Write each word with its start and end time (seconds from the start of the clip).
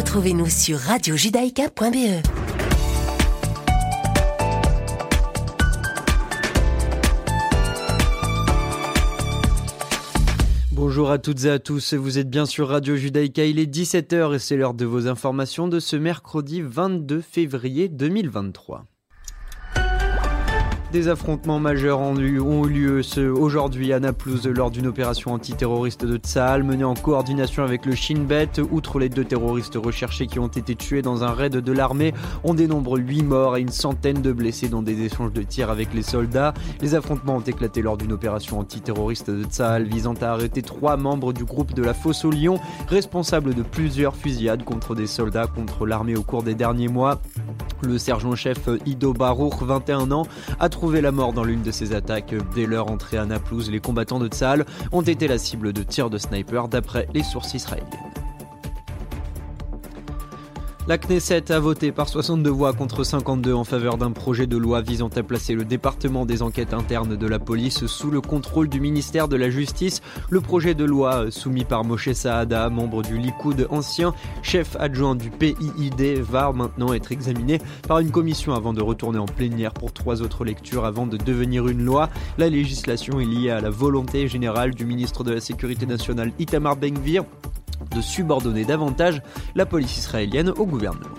Retrouvez-nous 0.00 0.48
sur 0.48 0.78
radiojudaïka.be. 0.78 2.22
Bonjour 10.72 11.10
à 11.10 11.18
toutes 11.18 11.44
et 11.44 11.50
à 11.50 11.58
tous, 11.58 11.92
vous 11.92 12.16
êtes 12.16 12.30
bien 12.30 12.46
sur 12.46 12.68
Radio 12.68 12.96
Judaïka, 12.96 13.44
il 13.44 13.58
est 13.58 13.70
17h 13.70 14.36
et 14.36 14.38
c'est 14.38 14.56
l'heure 14.56 14.72
de 14.72 14.86
vos 14.86 15.06
informations 15.06 15.68
de 15.68 15.78
ce 15.78 15.96
mercredi 15.96 16.62
22 16.62 17.20
février 17.20 17.88
2023. 17.88 18.86
Des 20.92 21.06
affrontements 21.06 21.60
majeurs 21.60 22.00
ont 22.00 22.16
eu, 22.16 22.40
lieu 22.68 23.00
aujourd'hui 23.36 23.92
à 23.92 24.00
Naplouse 24.00 24.48
lors 24.48 24.72
d'une 24.72 24.88
opération 24.88 25.32
antiterroriste 25.32 26.04
de 26.04 26.16
Tsahal 26.16 26.64
menée 26.64 26.82
en 26.82 26.94
coordination 26.94 27.62
avec 27.62 27.86
le 27.86 27.94
Shin 27.94 28.24
Bet. 28.26 28.60
Outre 28.72 28.98
les 28.98 29.08
deux 29.08 29.22
terroristes 29.24 29.76
recherchés 29.76 30.26
qui 30.26 30.40
ont 30.40 30.48
été 30.48 30.74
tués 30.74 31.00
dans 31.00 31.22
un 31.22 31.30
raid 31.30 31.54
de 31.56 31.72
l'armée, 31.72 32.12
on 32.42 32.54
dénombre 32.54 32.98
8 32.98 33.22
morts 33.22 33.56
et 33.56 33.60
une 33.60 33.68
centaine 33.68 34.20
de 34.20 34.32
blessés 34.32 34.68
dans 34.68 34.82
des 34.82 35.00
échanges 35.02 35.32
de 35.32 35.42
tirs 35.42 35.70
avec 35.70 35.94
les 35.94 36.02
soldats. 36.02 36.54
Les 36.80 36.96
affrontements 36.96 37.36
ont 37.36 37.40
éclaté 37.40 37.82
lors 37.82 37.96
d'une 37.96 38.12
opération 38.12 38.58
antiterroriste 38.58 39.30
de 39.30 39.44
Tsahal 39.44 39.84
visant 39.84 40.14
à 40.20 40.30
arrêter 40.30 40.62
trois 40.62 40.96
membres 40.96 41.32
du 41.32 41.44
groupe 41.44 41.72
de 41.72 41.84
la 41.84 41.94
Fosse 41.94 42.24
au 42.24 42.32
Lion, 42.32 42.58
responsables 42.88 43.54
de 43.54 43.62
plusieurs 43.62 44.16
fusillades 44.16 44.64
contre 44.64 44.96
des 44.96 45.06
soldats 45.06 45.46
contre 45.46 45.86
l'armée 45.86 46.16
au 46.16 46.24
cours 46.24 46.42
des 46.42 46.56
derniers 46.56 46.88
mois. 46.88 47.20
Le 47.82 47.96
sergent-chef 47.96 48.68
Ido 48.84 49.14
Baruch, 49.14 49.62
21 49.62 50.10
ans, 50.10 50.26
a 50.58 50.68
trouvé 50.68 50.79
la 50.88 51.12
mort 51.12 51.32
dans 51.32 51.44
l'une 51.44 51.62
de 51.62 51.70
ces 51.70 51.92
attaques. 51.92 52.34
Dès 52.54 52.66
leur 52.66 52.90
entrée 52.90 53.18
à 53.18 53.26
Naplouse, 53.26 53.70
les 53.70 53.80
combattants 53.80 54.18
de 54.18 54.28
Tsahal 54.28 54.64
ont 54.92 55.02
été 55.02 55.28
la 55.28 55.38
cible 55.38 55.72
de 55.72 55.82
tirs 55.82 56.10
de 56.10 56.18
sniper 56.18 56.68
d'après 56.68 57.06
les 57.12 57.22
sources 57.22 57.54
israéliennes. 57.54 58.29
La 60.90 60.98
Knesset 60.98 61.52
a 61.52 61.60
voté 61.60 61.92
par 61.92 62.08
62 62.08 62.50
voix 62.50 62.72
contre 62.72 63.04
52 63.04 63.54
en 63.54 63.62
faveur 63.62 63.96
d'un 63.96 64.10
projet 64.10 64.48
de 64.48 64.56
loi 64.56 64.82
visant 64.82 65.08
à 65.14 65.22
placer 65.22 65.54
le 65.54 65.64
département 65.64 66.26
des 66.26 66.42
enquêtes 66.42 66.74
internes 66.74 67.16
de 67.16 67.26
la 67.28 67.38
police 67.38 67.86
sous 67.86 68.10
le 68.10 68.20
contrôle 68.20 68.68
du 68.68 68.80
ministère 68.80 69.28
de 69.28 69.36
la 69.36 69.50
Justice. 69.50 70.02
Le 70.30 70.40
projet 70.40 70.74
de 70.74 70.82
loi 70.82 71.30
soumis 71.30 71.64
par 71.64 71.84
Moshe 71.84 72.10
Saada, 72.10 72.68
membre 72.70 73.02
du 73.04 73.18
Likoud 73.18 73.68
ancien, 73.70 74.14
chef 74.42 74.74
adjoint 74.80 75.14
du 75.14 75.30
PIID, 75.30 76.22
va 76.22 76.50
maintenant 76.50 76.92
être 76.92 77.12
examiné 77.12 77.60
par 77.86 78.00
une 78.00 78.10
commission 78.10 78.52
avant 78.54 78.72
de 78.72 78.82
retourner 78.82 79.20
en 79.20 79.26
plénière 79.26 79.72
pour 79.72 79.92
trois 79.92 80.22
autres 80.22 80.44
lectures 80.44 80.86
avant 80.86 81.06
de 81.06 81.16
devenir 81.16 81.68
une 81.68 81.84
loi. 81.84 82.10
La 82.36 82.48
législation 82.48 83.20
est 83.20 83.26
liée 83.26 83.50
à 83.50 83.60
la 83.60 83.70
volonté 83.70 84.26
générale 84.26 84.74
du 84.74 84.86
ministre 84.86 85.22
de 85.22 85.32
la 85.32 85.40
Sécurité 85.40 85.86
nationale 85.86 86.32
Itamar 86.40 86.74
Ben-Gvir 86.74 87.22
de 87.94 88.00
subordonner 88.00 88.64
davantage 88.64 89.22
la 89.54 89.66
police 89.66 89.98
israélienne 89.98 90.50
au 90.50 90.66
gouvernement. 90.66 91.16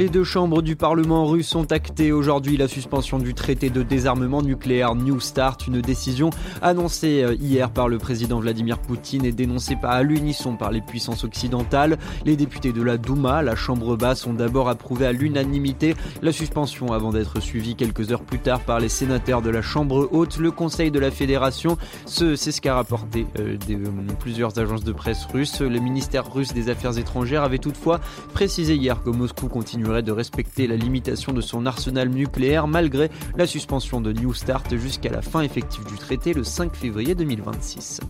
Les 0.00 0.08
deux 0.08 0.24
chambres 0.24 0.62
du 0.62 0.76
Parlement 0.76 1.26
russe 1.26 1.54
ont 1.54 1.66
acté 1.66 2.10
aujourd'hui 2.10 2.56
la 2.56 2.68
suspension 2.68 3.18
du 3.18 3.34
traité 3.34 3.68
de 3.68 3.82
désarmement 3.82 4.40
nucléaire 4.40 4.94
New 4.94 5.20
Start, 5.20 5.66
une 5.66 5.82
décision 5.82 6.30
annoncée 6.62 7.22
euh, 7.22 7.34
hier 7.34 7.70
par 7.70 7.86
le 7.86 7.98
président 7.98 8.40
Vladimir 8.40 8.78
Poutine 8.78 9.26
et 9.26 9.32
dénoncée 9.32 9.76
à 9.82 10.02
l'unisson 10.02 10.56
par 10.56 10.72
les 10.72 10.80
puissances 10.80 11.22
occidentales. 11.22 11.98
Les 12.24 12.34
députés 12.34 12.72
de 12.72 12.80
la 12.80 12.96
Douma, 12.96 13.42
la 13.42 13.54
chambre 13.56 13.94
basse, 13.98 14.26
ont 14.26 14.32
d'abord 14.32 14.70
approuvé 14.70 15.04
à 15.04 15.12
l'unanimité 15.12 15.94
la 16.22 16.32
suspension 16.32 16.94
avant 16.94 17.12
d'être 17.12 17.38
suivie 17.40 17.76
quelques 17.76 18.10
heures 18.10 18.22
plus 18.22 18.38
tard 18.38 18.60
par 18.60 18.80
les 18.80 18.88
sénateurs 18.88 19.42
de 19.42 19.50
la 19.50 19.60
chambre 19.60 20.08
haute. 20.12 20.38
Le 20.38 20.50
Conseil 20.50 20.90
de 20.90 20.98
la 20.98 21.10
Fédération, 21.10 21.76
c'est 22.06 22.36
ce 22.36 22.60
qu'a 22.62 22.74
rapporté 22.74 23.26
euh, 23.38 23.58
euh, 23.68 23.84
plusieurs 24.18 24.58
agences 24.58 24.82
de 24.82 24.92
presse 24.92 25.26
russes. 25.26 25.60
Le 25.60 25.78
ministère 25.78 26.32
russe 26.32 26.54
des 26.54 26.70
Affaires 26.70 26.96
étrangères 26.96 27.42
avait 27.42 27.58
toutefois 27.58 28.00
précisé 28.32 28.76
hier 28.76 29.02
que 29.02 29.10
Moscou 29.10 29.48
continue 29.48 29.89
de 29.90 30.12
respecter 30.12 30.66
la 30.66 30.76
limitation 30.76 31.32
de 31.32 31.40
son 31.40 31.66
arsenal 31.66 32.08
nucléaire 32.08 32.68
malgré 32.68 33.10
la 33.36 33.46
suspension 33.46 34.00
de 34.00 34.12
New 34.12 34.32
Start 34.32 34.76
jusqu'à 34.76 35.10
la 35.10 35.20
fin 35.20 35.42
effective 35.42 35.84
du 35.86 35.96
traité 35.96 36.32
le 36.32 36.44
5 36.44 36.74
février 36.74 37.14
2026. 37.14 38.00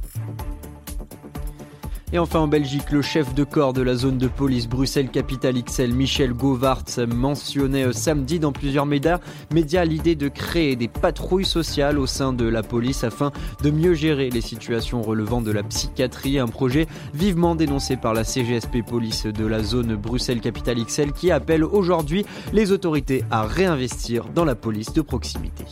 Et 2.12 2.18
enfin 2.18 2.40
en 2.40 2.48
Belgique, 2.48 2.90
le 2.90 3.02
chef 3.02 3.34
de 3.34 3.44
corps 3.44 3.72
de 3.72 3.82
la 3.82 3.94
zone 3.94 4.18
de 4.18 4.26
police 4.26 4.68
Bruxelles-Capitale 4.68 5.62
XL, 5.62 5.92
Michel 5.92 6.32
Govart, 6.32 6.82
mentionnait 7.08 7.86
euh, 7.86 7.92
samedi 7.92 8.40
dans 8.40 8.50
plusieurs 8.50 8.84
médias, 8.84 9.20
médias 9.54 9.84
l'idée 9.84 10.16
de 10.16 10.26
créer 10.26 10.74
des 10.74 10.88
patrouilles 10.88 11.44
sociales 11.44 12.00
au 12.00 12.06
sein 12.06 12.32
de 12.32 12.48
la 12.48 12.64
police 12.64 13.04
afin 13.04 13.30
de 13.62 13.70
mieux 13.70 13.94
gérer 13.94 14.28
les 14.28 14.40
situations 14.40 15.02
relevant 15.02 15.40
de 15.40 15.52
la 15.52 15.62
psychiatrie, 15.62 16.40
un 16.40 16.48
projet 16.48 16.88
vivement 17.14 17.54
dénoncé 17.54 17.96
par 17.96 18.12
la 18.12 18.24
CGSP 18.24 18.84
Police 18.84 19.26
de 19.26 19.46
la 19.46 19.62
zone 19.62 19.94
Bruxelles-Capitale 19.94 20.84
XL 20.84 21.12
qui 21.12 21.30
appelle 21.30 21.62
aujourd'hui 21.62 22.26
les 22.52 22.72
autorités 22.72 23.22
à 23.30 23.44
réinvestir 23.44 24.24
dans 24.34 24.44
la 24.44 24.56
police 24.56 24.92
de 24.92 25.02
proximité. 25.02 25.64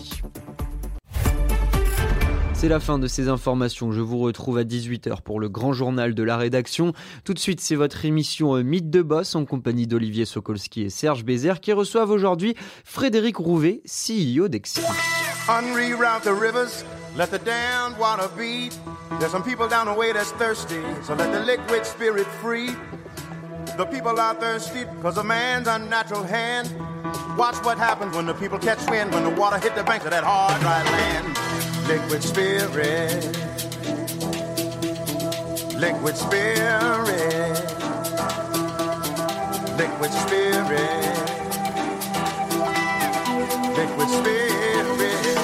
C'est 2.61 2.69
la 2.69 2.81
fin 2.81 2.99
de 2.99 3.07
ces 3.07 3.29
informations. 3.29 3.93
Je 3.93 4.01
vous 4.01 4.19
retrouve 4.19 4.59
à 4.59 4.65
18h 4.65 5.23
pour 5.23 5.39
le 5.39 5.49
grand 5.49 5.73
journal 5.73 6.13
de 6.13 6.23
la 6.25 6.37
rédaction. 6.37 6.93
Tout 7.23 7.33
de 7.33 7.39
suite, 7.39 7.61
c'est 7.61 7.77
votre 7.77 8.05
émission 8.05 8.57
euh, 8.57 8.65
Mythe 8.65 8.91
de 8.91 9.01
Boss 9.01 9.37
en 9.37 9.45
compagnie 9.45 9.87
d'Olivier 9.87 10.25
Sokolski 10.25 10.83
et 10.83 10.91
Serge 10.91 11.25
Bézère 11.25 11.61
qui 11.61 11.73
reçoivent 11.73 12.11
aujourd'hui 12.11 12.57
Frédéric 12.85 13.37
Rouvet, 13.37 13.81
CEO 13.87 14.49
d'Exi. 14.49 14.81
Let 17.17 17.29
the 17.29 17.41
damned 17.45 17.97
water. 17.99 18.29
There's 19.19 19.31
some 19.31 19.45
people 19.45 19.69
down 19.69 19.87
the 19.87 19.97
way 19.97 20.13
that's 20.13 20.33
thirsty, 20.33 20.81
so 21.05 21.15
let 21.15 21.33
the 21.33 21.45
liquid 21.47 21.85
spirit 21.85 22.27
free. 22.43 22.71
The 23.77 23.87
people 23.87 24.19
are 24.19 24.35
thirsty 24.35 24.85
because 24.97 25.17
of 25.17 25.27
man's 25.27 25.69
unnatural 25.69 26.25
hand. 26.25 26.69
Watch 27.37 27.57
what 27.65 27.79
happens 27.79 28.17
when 28.17 28.27
the 28.27 28.35
people 28.35 28.59
catch 28.59 28.85
wind, 28.91 29.13
when 29.13 29.23
the 29.23 29.41
water 29.41 29.59
hit 29.59 29.77
the 29.77 29.85
banks 29.85 30.05
of 30.05 30.11
that 30.11 30.25
hard, 30.25 30.61
dry 30.61 30.83
land. 30.83 31.68
Liquid 31.89 32.23
spirit, 32.23 33.25
liquid 35.79 36.17
spirit, 36.17 37.65
liquid 39.79 40.13
spirit, 40.13 41.07
liquid 43.75 44.11
spirit. 44.11 45.39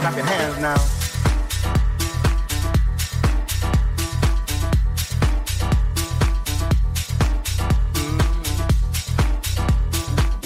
Clap 0.00 0.16
your 0.16 0.26
hands 0.26 0.60
now. 0.60 0.76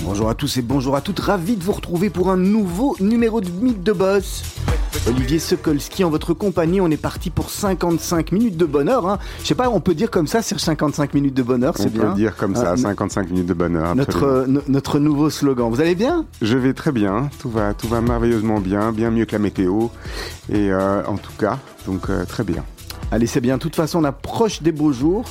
Bonjour 0.03 0.31
à 0.31 0.35
tous 0.35 0.57
et 0.57 0.63
bonjour 0.63 0.97
à 0.97 1.03
toutes, 1.03 1.21
ravi 1.21 1.57
de 1.57 1.63
vous 1.63 1.73
retrouver 1.73 2.09
pour 2.09 2.31
un 2.31 2.39
nouveau 2.39 2.97
numéro 3.01 3.43
de 3.43 3.51
Mythe 3.51 3.83
de 3.83 3.93
Boss. 3.93 4.56
Olivier 5.07 5.39
Sokolski 5.39 6.05
en 6.05 6.11
votre 6.11 6.35
compagnie. 6.35 6.81
On 6.81 6.91
est 6.91 6.97
parti 6.97 7.31
pour 7.31 7.51
55 7.51 8.33
minutes 8.33 8.57
de 8.57 8.65
bonheur. 8.65 9.09
Hein. 9.09 9.19
Je 9.43 9.49
sais 9.49 9.55
pas, 9.55 9.69
on 9.69 9.81
peut 9.81 9.95
dire 9.95 10.11
comme 10.11 10.27
ça, 10.27 10.43
c'est 10.43 10.59
55 10.59 11.15
minutes 11.15 11.35
de 11.35 11.43
bonheur, 11.43 11.75
c'est 11.77 11.93
bien. 11.93 12.05
On 12.05 12.09
peut 12.11 12.15
dire 12.15 12.37
comme 12.37 12.55
ça, 12.55 12.77
55 12.77 13.21
euh, 13.21 13.31
minutes 13.31 13.47
de 13.47 13.55
bonheur. 13.55 13.95
Notre, 13.95 14.25
euh, 14.25 14.63
notre 14.69 14.99
nouveau 14.99 15.31
slogan. 15.31 15.71
Vous 15.71 15.81
allez 15.81 15.95
bien? 15.95 16.25
Je 16.43 16.57
vais 16.57 16.73
très 16.73 16.93
bien. 16.93 17.31
Tout 17.39 17.51
va, 17.51 17.75
tout 17.75 17.89
va 17.89 18.01
merveilleusement 18.01 18.61
bien, 18.61 18.93
bien 18.93 19.11
mieux 19.11 19.25
que 19.25 19.33
la 19.33 19.39
météo. 19.39 19.89
Et 20.51 20.73
euh, 20.73 21.05
en 21.07 21.17
tout 21.17 21.33
cas, 21.39 21.59
donc 21.87 22.09
très 22.27 22.45
bien. 22.45 22.65
Allez, 23.13 23.27
c'est 23.27 23.41
bien. 23.41 23.57
De 23.57 23.63
toute 23.63 23.77
façon, 23.77 24.01
on 24.01 24.05
approche 24.05 24.63
des 24.63 24.73
beaux 24.73 24.93
jours. 24.93 25.25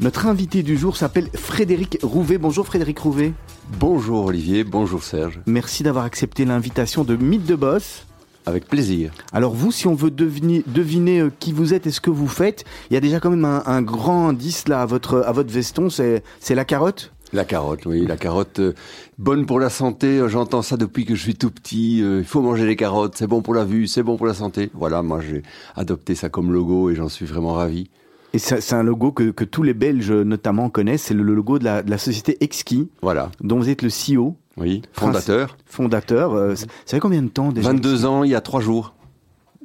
Notre 0.00 0.26
invité 0.26 0.62
du 0.62 0.76
jour 0.76 0.96
s'appelle 0.96 1.30
Frédéric 1.34 1.98
Rouvet. 2.02 2.38
Bonjour 2.38 2.66
Frédéric 2.66 2.98
Rouvet. 2.98 3.32
Bonjour 3.78 4.26
Olivier, 4.26 4.64
bonjour 4.64 5.02
Serge. 5.02 5.40
Merci 5.46 5.82
d'avoir 5.82 6.04
accepté 6.04 6.44
l'invitation 6.44 7.04
de 7.04 7.16
Mythe 7.16 7.46
de 7.46 7.54
Boss. 7.54 8.04
Avec 8.44 8.66
plaisir. 8.66 9.12
Alors 9.32 9.54
vous, 9.54 9.70
si 9.70 9.86
on 9.86 9.94
veut 9.94 10.10
deviner, 10.10 10.64
deviner 10.66 11.20
euh, 11.20 11.30
qui 11.38 11.52
vous 11.52 11.74
êtes 11.74 11.86
et 11.86 11.92
ce 11.92 12.00
que 12.00 12.10
vous 12.10 12.26
faites, 12.26 12.64
il 12.90 12.94
y 12.94 12.96
a 12.96 13.00
déjà 13.00 13.20
quand 13.20 13.30
même 13.30 13.44
un, 13.44 13.82
grand 13.82 14.28
indice 14.28 14.66
là 14.66 14.82
à 14.82 14.86
votre, 14.86 15.22
à 15.24 15.32
votre 15.32 15.52
veston, 15.52 15.90
c'est 15.90 16.22
la 16.50 16.64
carotte? 16.64 17.12
La 17.32 17.44
carotte, 17.44 17.86
oui, 17.86 18.04
la 18.04 18.16
carotte, 18.16 18.58
euh, 18.58 18.74
bonne 19.18 19.46
pour 19.46 19.58
la 19.58 19.70
santé. 19.70 20.18
Euh, 20.18 20.28
j'entends 20.28 20.62
ça 20.62 20.76
depuis 20.76 21.04
que 21.04 21.14
je 21.14 21.22
suis 21.22 21.36
tout 21.36 21.50
petit. 21.50 21.98
il 21.98 22.24
faut 22.24 22.42
manger 22.42 22.66
les 22.66 22.76
carottes, 22.76 23.14
c'est 23.16 23.28
bon 23.28 23.42
pour 23.42 23.54
la 23.54 23.64
vue, 23.64 23.86
c'est 23.86 24.02
bon 24.02 24.16
pour 24.16 24.26
la 24.26 24.34
santé. 24.34 24.70
Voilà, 24.74 25.02
moi 25.02 25.20
j'ai 25.20 25.42
adopté 25.76 26.14
ça 26.14 26.28
comme 26.28 26.52
logo 26.52 26.90
et 26.90 26.94
j'en 26.94 27.08
suis 27.08 27.26
vraiment 27.26 27.54
ravi. 27.54 27.88
Et 28.34 28.38
c'est 28.38 28.72
un 28.72 28.82
logo 28.82 29.12
que, 29.12 29.30
que, 29.30 29.44
tous 29.44 29.62
les 29.62 29.74
Belges 29.74 30.10
notamment 30.10 30.70
connaissent. 30.70 31.02
C'est 31.02 31.14
le 31.14 31.22
logo 31.22 31.58
de 31.58 31.64
la, 31.64 31.82
de 31.82 31.90
la 31.90 31.98
société 31.98 32.38
Exki, 32.40 32.88
voilà. 33.02 33.30
dont 33.40 33.58
vous 33.58 33.68
êtes 33.68 33.82
le 33.82 33.88
CEO. 33.90 34.36
Oui, 34.56 34.82
fondateur. 34.92 35.56
Fondateur. 35.66 36.34
Euh, 36.34 36.54
ça 36.54 36.66
fait 36.86 37.00
combien 37.00 37.22
de 37.22 37.28
temps 37.28 37.52
déjà 37.52 37.68
22 37.70 38.06
ans, 38.06 38.24
il 38.24 38.30
y 38.30 38.34
a 38.34 38.40
trois 38.40 38.60
jours. 38.60 38.94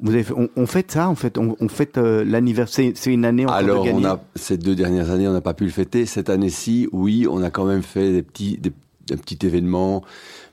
Vous 0.00 0.12
avez 0.12 0.24
on, 0.54 0.66
fait 0.66 0.92
ça 0.92 1.08
en 1.08 1.16
fait, 1.16 1.38
on, 1.38 1.56
on 1.58 1.68
fête 1.68 1.98
euh, 1.98 2.24
l'anniversaire. 2.24 2.92
C'est 2.94 3.12
une 3.12 3.24
année 3.24 3.44
encore 3.44 3.56
Alors, 3.56 3.84
de 3.84 3.90
on 3.90 4.04
a 4.04 4.22
ces 4.36 4.56
deux 4.56 4.76
dernières 4.76 5.10
années, 5.10 5.26
on 5.26 5.32
n'a 5.32 5.40
pas 5.40 5.54
pu 5.54 5.64
le 5.64 5.70
fêter. 5.70 6.06
Cette 6.06 6.30
année-ci, 6.30 6.88
oui, 6.92 7.26
on 7.28 7.42
a 7.42 7.50
quand 7.50 7.64
même 7.64 7.82
fait 7.82 8.12
des 8.12 8.22
petits, 8.22 8.58
des, 8.58 8.72
un 9.12 9.16
petit 9.16 9.44
événement, 9.44 10.04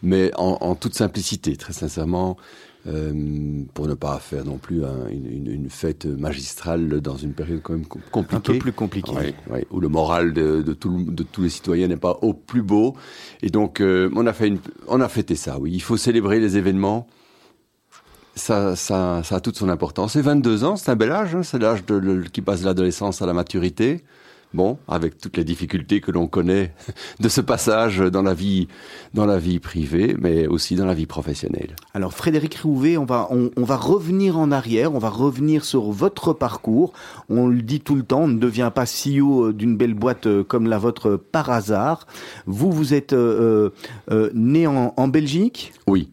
mais 0.02 0.32
en, 0.36 0.58
en 0.62 0.76
toute 0.76 0.96
simplicité, 0.96 1.56
très 1.58 1.74
sincèrement. 1.74 2.38
Euh, 2.88 3.64
pour 3.74 3.88
ne 3.88 3.96
pas 3.96 4.20
faire 4.20 4.46
non 4.46 4.58
plus 4.58 4.84
une, 5.10 5.70
fête 5.70 6.06
magistrale 6.06 7.02
dans 7.02 7.18
une 7.18 7.34
période 7.34 7.62
quand 7.64 7.74
même 7.74 7.88
compliquée. 7.88 8.36
Un 8.36 8.40
peu 8.40 8.60
plus 8.60 8.74
compliquée. 8.74 9.34
où 9.72 9.80
le 9.80 9.88
moral 9.88 10.34
de, 10.34 10.62
de, 10.62 10.74
tous 10.74 11.42
les 11.42 11.50
citoyens 11.50 11.88
n'est 11.88 11.98
pas 11.98 12.20
au 12.22 12.34
plus 12.34 12.62
beau. 12.62 12.96
Et 13.42 13.50
donc, 13.50 13.82
euh, 13.82 14.12
on, 14.16 14.28
a 14.28 14.34
fait 14.34 14.48
une, 14.48 14.60
on 14.88 15.02
a 15.02 15.10
fêté 15.10 15.36
ça, 15.36 15.58
oui. 15.60 15.72
Il 15.74 15.82
faut 15.82 15.98
célébrer 15.98 16.40
les 16.40 16.58
événements. 16.58 17.08
Ça, 18.36 18.76
ça, 18.76 19.22
ça 19.24 19.38
a 19.38 19.40
toute 19.40 19.58
son 19.58 19.70
importance. 19.70 20.16
Et 20.16 20.22
22 20.22 20.64
ans, 20.64 20.76
c'est 20.76 20.92
un 20.92 20.96
bel 20.96 21.12
âge. 21.12 21.36
Hein. 21.36 21.42
c'est 21.42 21.58
l'âge 21.58 21.84
qui 22.32 22.42
passe 22.42 22.62
de 22.62 22.66
l'adolescence 22.66 23.22
à 23.22 23.26
la 23.26 23.34
maturité. 23.34 24.04
Bon, 24.56 24.78
avec 24.88 25.18
toutes 25.18 25.36
les 25.36 25.44
difficultés 25.44 26.00
que 26.00 26.12
l'on 26.12 26.28
connaît 26.28 26.74
de 27.20 27.28
ce 27.28 27.42
passage 27.42 28.00
dans 28.00 28.22
la 28.22 28.34
vie, 28.34 28.70
dans 29.14 29.26
la 29.26 29.38
vie 29.38 29.60
privée, 29.60 30.16
mais 30.18 30.48
aussi 30.48 30.76
dans 30.76 30.86
la 30.86 30.94
vie 30.94 31.08
professionnelle. 31.08 31.76
Alors 31.94 32.14
Frédéric 32.14 32.56
Rouvet, 32.60 32.96
on 32.96 33.04
va, 33.04 33.28
on, 33.32 33.64
va 33.66 33.76
revenir 33.76 34.40
en 34.40 34.54
arrière, 34.54 34.96
on 34.96 34.98
va 34.98 35.10
revenir 35.10 35.66
sur 35.66 35.92
votre 35.92 36.32
parcours. 36.32 36.94
On 37.28 37.48
le 37.48 37.62
dit 37.62 37.82
tout 37.82 37.96
le 37.96 38.04
temps, 38.04 38.22
on 38.22 38.28
ne 38.30 38.40
devient 38.40 38.72
pas 38.74 38.86
CEO 38.86 39.52
d'une 39.52 39.76
belle 39.76 39.94
boîte 39.94 40.28
euh, 40.28 40.46
comme 40.46 40.68
la 40.68 40.78
vôtre 40.78 41.18
par 41.18 41.50
hasard. 41.50 42.08
Vous, 42.46 42.72
vous 42.72 42.94
êtes 42.94 43.12
euh, 43.12 43.72
euh, 44.10 44.30
né 44.34 44.68
en, 44.68 44.94
en 44.96 45.08
Belgique? 45.10 45.74
Oui. 45.86 46.08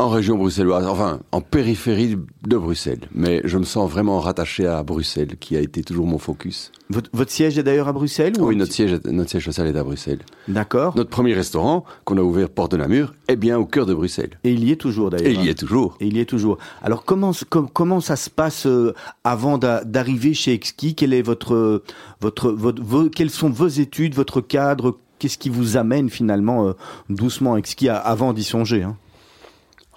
En 0.00 0.10
région 0.10 0.38
bruxelloise, 0.38 0.86
enfin 0.86 1.18
en 1.32 1.40
périphérie 1.40 2.16
de 2.46 2.56
Bruxelles, 2.56 3.00
mais 3.12 3.40
je 3.42 3.58
me 3.58 3.64
sens 3.64 3.90
vraiment 3.90 4.20
rattaché 4.20 4.64
à 4.64 4.84
Bruxelles, 4.84 5.36
qui 5.40 5.56
a 5.56 5.60
été 5.60 5.82
toujours 5.82 6.06
mon 6.06 6.18
focus. 6.18 6.70
Votre, 6.88 7.28
siège 7.28 7.58
est 7.58 7.64
d'ailleurs 7.64 7.88
à 7.88 7.92
Bruxelles 7.92 8.34
Oui, 8.38 8.54
notre 8.54 8.72
siège, 8.72 9.00
notre 9.06 9.28
siège 9.28 9.46
social 9.46 9.66
est 9.66 9.76
à 9.76 9.82
Bruxelles. 9.82 10.20
D'accord. 10.46 10.96
Notre 10.96 11.10
premier 11.10 11.34
restaurant, 11.34 11.84
qu'on 12.04 12.16
a 12.16 12.20
ouvert 12.20 12.48
Porte 12.48 12.70
de 12.70 12.76
Namur, 12.76 13.12
est 13.26 13.34
bien 13.34 13.58
au 13.58 13.64
cœur 13.64 13.86
de 13.86 13.94
Bruxelles. 13.94 14.38
Et 14.44 14.52
il 14.52 14.62
y 14.62 14.70
est 14.70 14.76
toujours 14.76 15.10
d'ailleurs. 15.10 15.26
Et 15.26 15.34
il 15.34 15.44
y 15.44 15.48
est 15.48 15.58
toujours. 15.58 15.96
Et 15.98 16.06
il 16.06 16.16
y 16.16 16.20
est 16.20 16.26
toujours. 16.26 16.58
Alors 16.80 17.04
comment 17.04 17.32
comment 17.72 18.00
ça 18.00 18.14
se 18.14 18.30
passe 18.30 18.66
euh, 18.66 18.94
avant 19.24 19.58
d'arriver 19.58 20.32
chez 20.32 20.52
Exki? 20.52 20.94
Quel 20.94 21.12
est 21.12 21.22
votre 21.22 21.82
votre, 22.20 22.52
votre 22.52 23.08
quelles 23.08 23.30
sont 23.30 23.50
vos 23.50 23.66
études, 23.66 24.14
votre 24.14 24.40
cadre? 24.42 24.96
Qu'est-ce 25.18 25.38
qui 25.38 25.48
vous 25.48 25.76
amène 25.76 26.08
finalement 26.08 26.68
euh, 26.68 26.72
doucement 27.10 27.56
Exki 27.56 27.88
avant 27.88 28.32
d'y 28.32 28.44
songer 28.44 28.84
hein? 28.84 28.96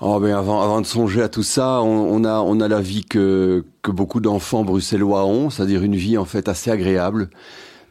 Oh 0.03 0.15
avant, 0.15 0.81
de 0.81 0.85
songer 0.87 1.21
à 1.21 1.29
tout 1.29 1.43
ça, 1.43 1.83
on, 1.83 2.23
a, 2.23 2.67
la 2.67 2.81
vie 2.81 3.05
que, 3.05 3.63
beaucoup 3.83 4.19
d'enfants 4.19 4.63
bruxellois 4.63 5.25
ont, 5.25 5.51
c'est-à-dire 5.51 5.83
une 5.83 5.95
vie 5.95 6.17
en 6.17 6.25
fait 6.25 6.49
assez 6.49 6.71
agréable, 6.71 7.29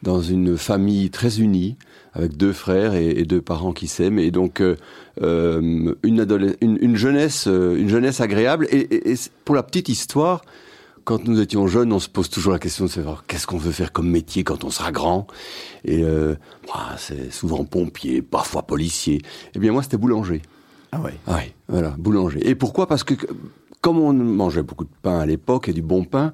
dans 0.03 0.21
une 0.21 0.57
famille 0.57 1.09
très 1.09 1.39
unie, 1.39 1.77
avec 2.13 2.35
deux 2.35 2.51
frères 2.51 2.95
et, 2.95 3.23
deux 3.23 3.41
parents 3.41 3.71
qui 3.71 3.87
s'aiment, 3.87 4.19
et 4.19 4.29
donc 4.29 4.59
euh, 4.59 4.75
euh 5.21 5.95
euh, 6.03 6.55
une 6.61 6.97
jeunesse 6.97 8.19
agréable. 8.19 8.67
Et, 8.71 9.15
pour 9.45 9.55
la 9.55 9.63
petite 9.63 9.87
histoire, 9.87 10.41
quand 11.05 11.25
nous 11.25 11.39
étions 11.39 11.65
jeunes, 11.67 11.93
on 11.93 11.99
se 11.99 12.09
pose 12.09 12.29
toujours 12.29 12.51
la 12.51 12.59
question 12.59 12.83
de 12.83 12.89
savoir 12.89 13.23
qu'est-ce 13.25 13.47
qu'on 13.47 13.57
veut 13.57 13.71
faire 13.71 13.93
comme 13.93 14.09
métier 14.09 14.43
quand 14.43 14.65
on 14.65 14.69
sera 14.69 14.91
grand. 14.91 15.27
Et 15.85 16.03
c'est 16.97 17.31
souvent 17.31 17.63
pompier, 17.63 18.21
parfois 18.21 18.63
policier. 18.63 19.21
Eh 19.55 19.59
bien 19.59 19.71
moi, 19.71 19.81
c'était 19.81 19.95
boulanger. 19.95 20.41
Ah 20.91 20.99
oui. 21.03 21.11
Ah 21.27 21.37
oui, 21.37 21.53
voilà, 21.67 21.95
boulanger. 21.97 22.47
Et 22.47 22.55
pourquoi? 22.55 22.87
Parce 22.87 23.03
que 23.03 23.13
comme 23.81 23.97
on 23.99 24.13
mangeait 24.13 24.61
beaucoup 24.61 24.83
de 24.83 24.91
pain 25.01 25.19
à 25.19 25.25
l'époque 25.25 25.67
et 25.67 25.73
du 25.73 25.81
bon 25.81 26.03
pain, 26.03 26.33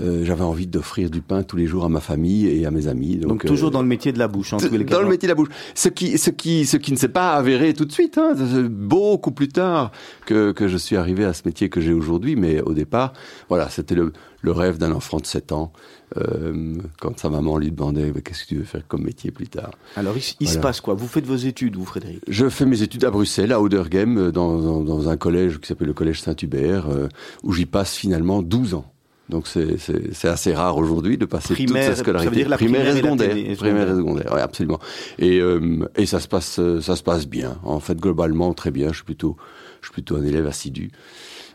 euh, 0.00 0.24
j'avais 0.24 0.44
envie 0.44 0.66
d'offrir 0.66 1.10
du 1.10 1.20
pain 1.20 1.42
tous 1.42 1.56
les 1.56 1.66
jours 1.66 1.84
à 1.84 1.90
ma 1.90 2.00
famille 2.00 2.46
et 2.46 2.64
à 2.64 2.70
mes 2.70 2.88
amis. 2.88 3.16
Donc, 3.16 3.44
toujours 3.44 3.68
euh, 3.68 3.72
dans 3.72 3.82
le 3.82 3.88
métier 3.88 4.12
de 4.12 4.18
la 4.18 4.28
bouche, 4.28 4.54
en 4.54 4.56
Dans 4.56 5.02
le 5.02 5.08
métier 5.08 5.26
de 5.26 5.32
la 5.32 5.34
bouche. 5.34 5.48
Ce 5.74 5.90
qui, 5.90 6.16
ce 6.16 6.30
qui, 6.30 6.64
ce 6.64 6.78
qui 6.78 6.92
ne 6.92 6.96
s'est 6.96 7.10
pas 7.10 7.34
avéré 7.34 7.74
tout 7.74 7.84
de 7.84 7.92
suite. 7.92 8.16
Hein, 8.16 8.34
beaucoup 8.70 9.30
plus 9.30 9.48
tard 9.48 9.92
que 10.24 10.52
que 10.52 10.68
je 10.68 10.76
suis 10.78 10.96
arrivé 10.96 11.24
à 11.24 11.34
ce 11.34 11.42
métier 11.44 11.68
que 11.68 11.82
j'ai 11.82 11.92
aujourd'hui. 11.92 12.34
Mais 12.34 12.62
au 12.62 12.72
départ, 12.72 13.12
voilà, 13.50 13.68
c'était 13.68 13.94
le, 13.94 14.12
le 14.40 14.52
rêve 14.52 14.78
d'un 14.78 14.92
enfant 14.92 15.18
de 15.18 15.26
7 15.26 15.52
ans. 15.52 15.72
Euh, 16.16 16.76
quand 17.00 17.18
sa 17.18 17.28
maman 17.28 17.58
lui 17.58 17.72
demandait 17.72 18.12
qu'est-ce 18.24 18.44
que 18.44 18.48
tu 18.48 18.56
veux 18.56 18.64
faire 18.64 18.86
comme 18.86 19.02
métier 19.02 19.32
plus 19.32 19.48
tard. 19.48 19.72
Alors 19.96 20.14
il, 20.38 20.48
se 20.48 20.58
passe 20.58 20.80
quoi? 20.80 20.94
Vous 20.94 21.08
faites 21.08 21.26
vos 21.26 21.36
études, 21.36 21.76
vous 21.76 21.84
Frédéric? 21.84 22.20
Je 22.28 22.48
fais 22.48 22.64
mes 22.64 22.82
études 22.82 23.04
à 23.04 23.10
Bruxelles, 23.10 23.52
à 23.52 23.60
Oudergem, 23.60 24.30
dans, 24.30 24.56
dans, 24.58 24.80
dans 24.82 25.08
un 25.08 25.16
collège 25.16 25.58
qui 25.58 25.66
s'appelle 25.66 25.88
le 25.88 25.94
collège 25.94 26.20
Saint-Hubert, 26.20 26.88
euh, 26.88 27.08
où 27.42 27.52
j'y 27.52 27.66
passe 27.66 27.96
finalement 27.96 28.40
12 28.40 28.74
ans. 28.74 28.92
Donc 29.28 29.48
c'est 29.48 30.28
assez 30.28 30.54
rare 30.54 30.76
aujourd'hui 30.76 31.18
de 31.18 31.24
passer 31.24 31.54
primaire, 31.54 31.86
toute 31.86 31.96
sa 31.96 32.00
scolarité. 32.00 32.26
Ça 32.26 32.30
veut 32.30 32.36
dire 32.36 32.48
la 32.48 32.56
primaire, 32.56 32.86
et 32.86 32.96
secondaire. 32.96 33.36
Et 33.36 33.56
primaire 33.56 33.88
et 33.88 33.96
secondaire, 33.96 34.30
oui, 34.32 34.40
absolument. 34.40 34.78
Et, 35.18 35.40
euh, 35.40 35.88
et 35.96 36.06
ça 36.06 36.20
se 36.20 36.28
passe 36.28 36.60
ça 36.80 36.94
se 36.94 37.02
passe 37.02 37.26
bien. 37.26 37.58
En 37.64 37.80
fait, 37.80 37.98
globalement, 37.98 38.54
très 38.54 38.70
bien. 38.70 38.90
Je 38.90 38.98
suis 38.98 39.04
plutôt 39.04 39.36
je 39.80 39.88
suis 39.88 39.92
plutôt 39.92 40.16
un 40.16 40.22
élève 40.24 40.46
assidu. 40.46 40.92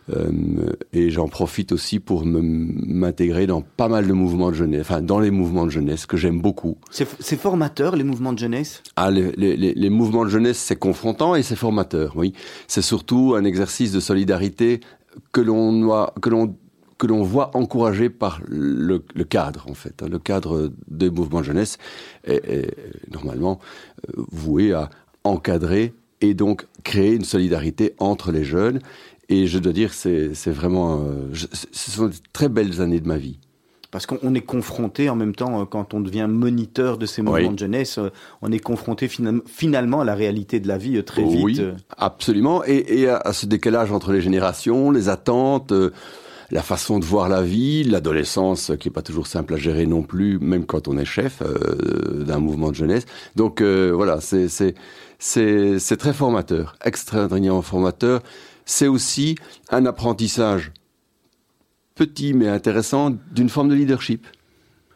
Euh, 0.09 0.73
et 0.93 1.11
j'en 1.11 1.27
profite 1.27 1.71
aussi 1.71 1.99
pour 1.99 2.25
m'intégrer 2.25 3.45
dans 3.45 3.61
pas 3.61 3.87
mal 3.87 4.07
de 4.07 4.13
mouvements 4.13 4.49
de 4.49 4.55
jeunesse, 4.55 4.81
enfin 4.81 5.01
dans 5.01 5.19
les 5.19 5.31
mouvements 5.31 5.65
de 5.65 5.69
jeunesse 5.71 6.05
que 6.05 6.17
j'aime 6.17 6.41
beaucoup. 6.41 6.77
C'est 6.89 7.39
formateur 7.39 7.95
les 7.95 8.03
mouvements 8.03 8.33
de 8.33 8.39
jeunesse? 8.39 8.81
Ah, 8.95 9.11
les, 9.11 9.31
les, 9.33 9.55
les 9.55 9.89
mouvements 9.89 10.25
de 10.25 10.29
jeunesse 10.29 10.57
c'est 10.57 10.75
confrontant 10.75 11.35
et 11.35 11.43
c'est 11.43 11.55
formateur, 11.55 12.13
oui. 12.15 12.33
C'est 12.67 12.81
surtout 12.81 13.35
un 13.37 13.43
exercice 13.43 13.91
de 13.91 13.99
solidarité 13.99 14.79
que 15.31 15.41
l'on 15.41 16.07
que 16.21 16.29
l'on 16.29 16.55
que 16.97 17.07
l'on 17.07 17.23
voit 17.23 17.49
encouragé 17.57 18.11
par 18.11 18.41
le, 18.47 19.03
le, 19.15 19.23
cadre, 19.23 19.65
en 19.67 19.73
fait. 19.73 20.03
Le 20.07 20.19
cadre 20.19 20.71
des 20.87 21.09
mouvements 21.09 21.39
de 21.39 21.45
jeunesse 21.45 21.79
est, 22.23 22.47
est 22.47 22.75
normalement 23.11 23.59
euh, 24.07 24.21
voué 24.31 24.71
à 24.71 24.91
encadrer 25.23 25.95
et 26.21 26.35
donc 26.35 26.67
créer 26.83 27.15
une 27.15 27.23
solidarité 27.23 27.95
entre 27.97 28.31
les 28.31 28.43
jeunes 28.43 28.81
et 29.31 29.47
je 29.47 29.59
dois 29.59 29.71
dire, 29.71 29.93
c'est 29.93 30.29
vraiment, 30.47 31.05
euh, 31.05 31.33
ce 31.33 31.91
sont 31.91 32.07
de 32.07 32.13
très 32.33 32.49
belles 32.49 32.81
années 32.81 32.99
de 32.99 33.07
ma 33.07 33.17
vie. 33.17 33.39
Parce 33.89 34.05
qu'on 34.05 34.35
est 34.35 34.41
confronté 34.41 35.09
en 35.09 35.15
même 35.15 35.33
temps, 35.33 35.61
euh, 35.61 35.65
quand 35.65 35.93
on 35.93 36.01
devient 36.01 36.27
moniteur 36.29 36.97
de 36.97 37.05
ces 37.05 37.21
moments 37.21 37.51
de 37.53 37.59
jeunesse, 37.59 37.97
euh, 37.97 38.09
on 38.41 38.51
est 38.51 38.59
confronté 38.59 39.09
finalement 39.47 40.01
à 40.01 40.05
la 40.05 40.15
réalité 40.15 40.59
de 40.59 40.67
la 40.67 40.77
vie 40.77 41.01
très 41.03 41.23
vite. 41.23 41.43
Oui, 41.43 41.61
absolument. 41.97 42.63
Et, 42.65 43.01
et, 43.01 43.09
à 43.09 43.31
ce 43.31 43.45
décalage 43.45 43.91
entre 43.93 44.11
les 44.11 44.21
générations, 44.21 44.91
les 44.91 45.07
attentes, 45.07 45.73
la 46.51 46.61
façon 46.61 46.99
de 46.99 47.05
voir 47.05 47.29
la 47.29 47.41
vie, 47.41 47.85
l'adolescence 47.85 48.73
qui 48.81 48.89
est 48.89 48.91
pas 48.91 49.01
toujours 49.01 49.27
simple 49.27 49.53
à 49.53 49.57
gérer 49.57 49.85
non 49.85 50.03
plus, 50.03 50.39
même 50.39 50.65
quand 50.65 50.89
on 50.89 50.97
est 50.97 51.05
chef 51.05 51.41
d'un 51.41 52.39
mouvement 52.39 52.69
de 52.69 52.75
jeunesse. 52.75 53.05
Donc 53.37 53.61
voilà, 53.61 54.19
c'est 54.19 55.97
très 55.97 56.13
formateur, 56.13 56.75
extrêmement 56.83 57.61
formateur 57.61 58.21
c'est 58.65 58.87
aussi 58.87 59.35
un 59.69 59.85
apprentissage 59.85 60.71
petit 61.95 62.33
mais 62.33 62.47
intéressant 62.47 63.15
d'une 63.31 63.49
forme 63.49 63.69
de 63.69 63.75
leadership 63.75 64.25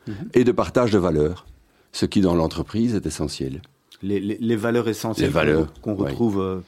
mhm. 0.07 0.15
et 0.33 0.43
de 0.43 0.51
partage 0.51 0.91
de 0.91 0.97
valeurs, 0.97 1.45
ce 1.91 2.05
qui 2.05 2.21
dans 2.21 2.35
l'entreprise 2.35 2.95
est 2.95 3.05
essentiel. 3.05 3.61
Les, 4.01 4.55
valeurs 4.55 4.87
essentielles 4.87 5.31
qu'on 5.81 5.95
retrouve. 5.95 6.39
Euh, 6.39 6.59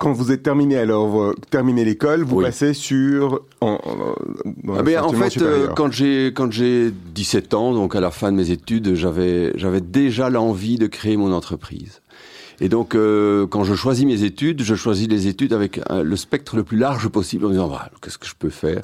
quand 0.00 0.12
vous 0.12 0.32
êtes 0.32 0.42
terminé 0.42 0.78
alors 0.78 1.34
terminé 1.50 1.84
l'école, 1.84 2.22
vous 2.22 2.40
passez 2.40 2.72
sur 2.72 3.42
en, 3.60 3.78
en, 3.84 4.14
ah, 4.74 5.04
en 5.04 5.12
fait 5.12 5.42
euh, 5.42 5.68
quand 5.76 5.92
j'ai 5.92 6.28
quand 6.28 6.50
j'ai 6.50 6.90
17 6.90 7.52
ans 7.52 7.74
donc 7.74 7.94
à 7.94 8.00
la 8.00 8.10
fin 8.10 8.32
de 8.32 8.36
mes 8.38 8.50
études, 8.50 8.94
j'avais 8.94 9.52
j'avais 9.56 9.82
déjà 9.82 10.30
l'envie 10.30 10.78
de 10.78 10.86
créer 10.86 11.18
mon 11.18 11.32
entreprise. 11.32 11.99
Et 12.60 12.68
donc, 12.68 12.94
euh, 12.94 13.46
quand 13.46 13.64
je 13.64 13.74
choisis 13.74 14.04
mes 14.04 14.22
études, 14.22 14.62
je 14.62 14.74
choisis 14.74 15.08
les 15.08 15.26
études 15.26 15.52
avec 15.52 15.80
euh, 15.90 16.02
le 16.02 16.16
spectre 16.16 16.56
le 16.56 16.62
plus 16.62 16.76
large 16.76 17.08
possible 17.08 17.46
en 17.46 17.48
me 17.48 17.54
disant, 17.54 17.68
bah, 17.68 17.90
qu'est-ce 18.02 18.18
que 18.18 18.26
je 18.26 18.34
peux 18.38 18.50
faire? 18.50 18.82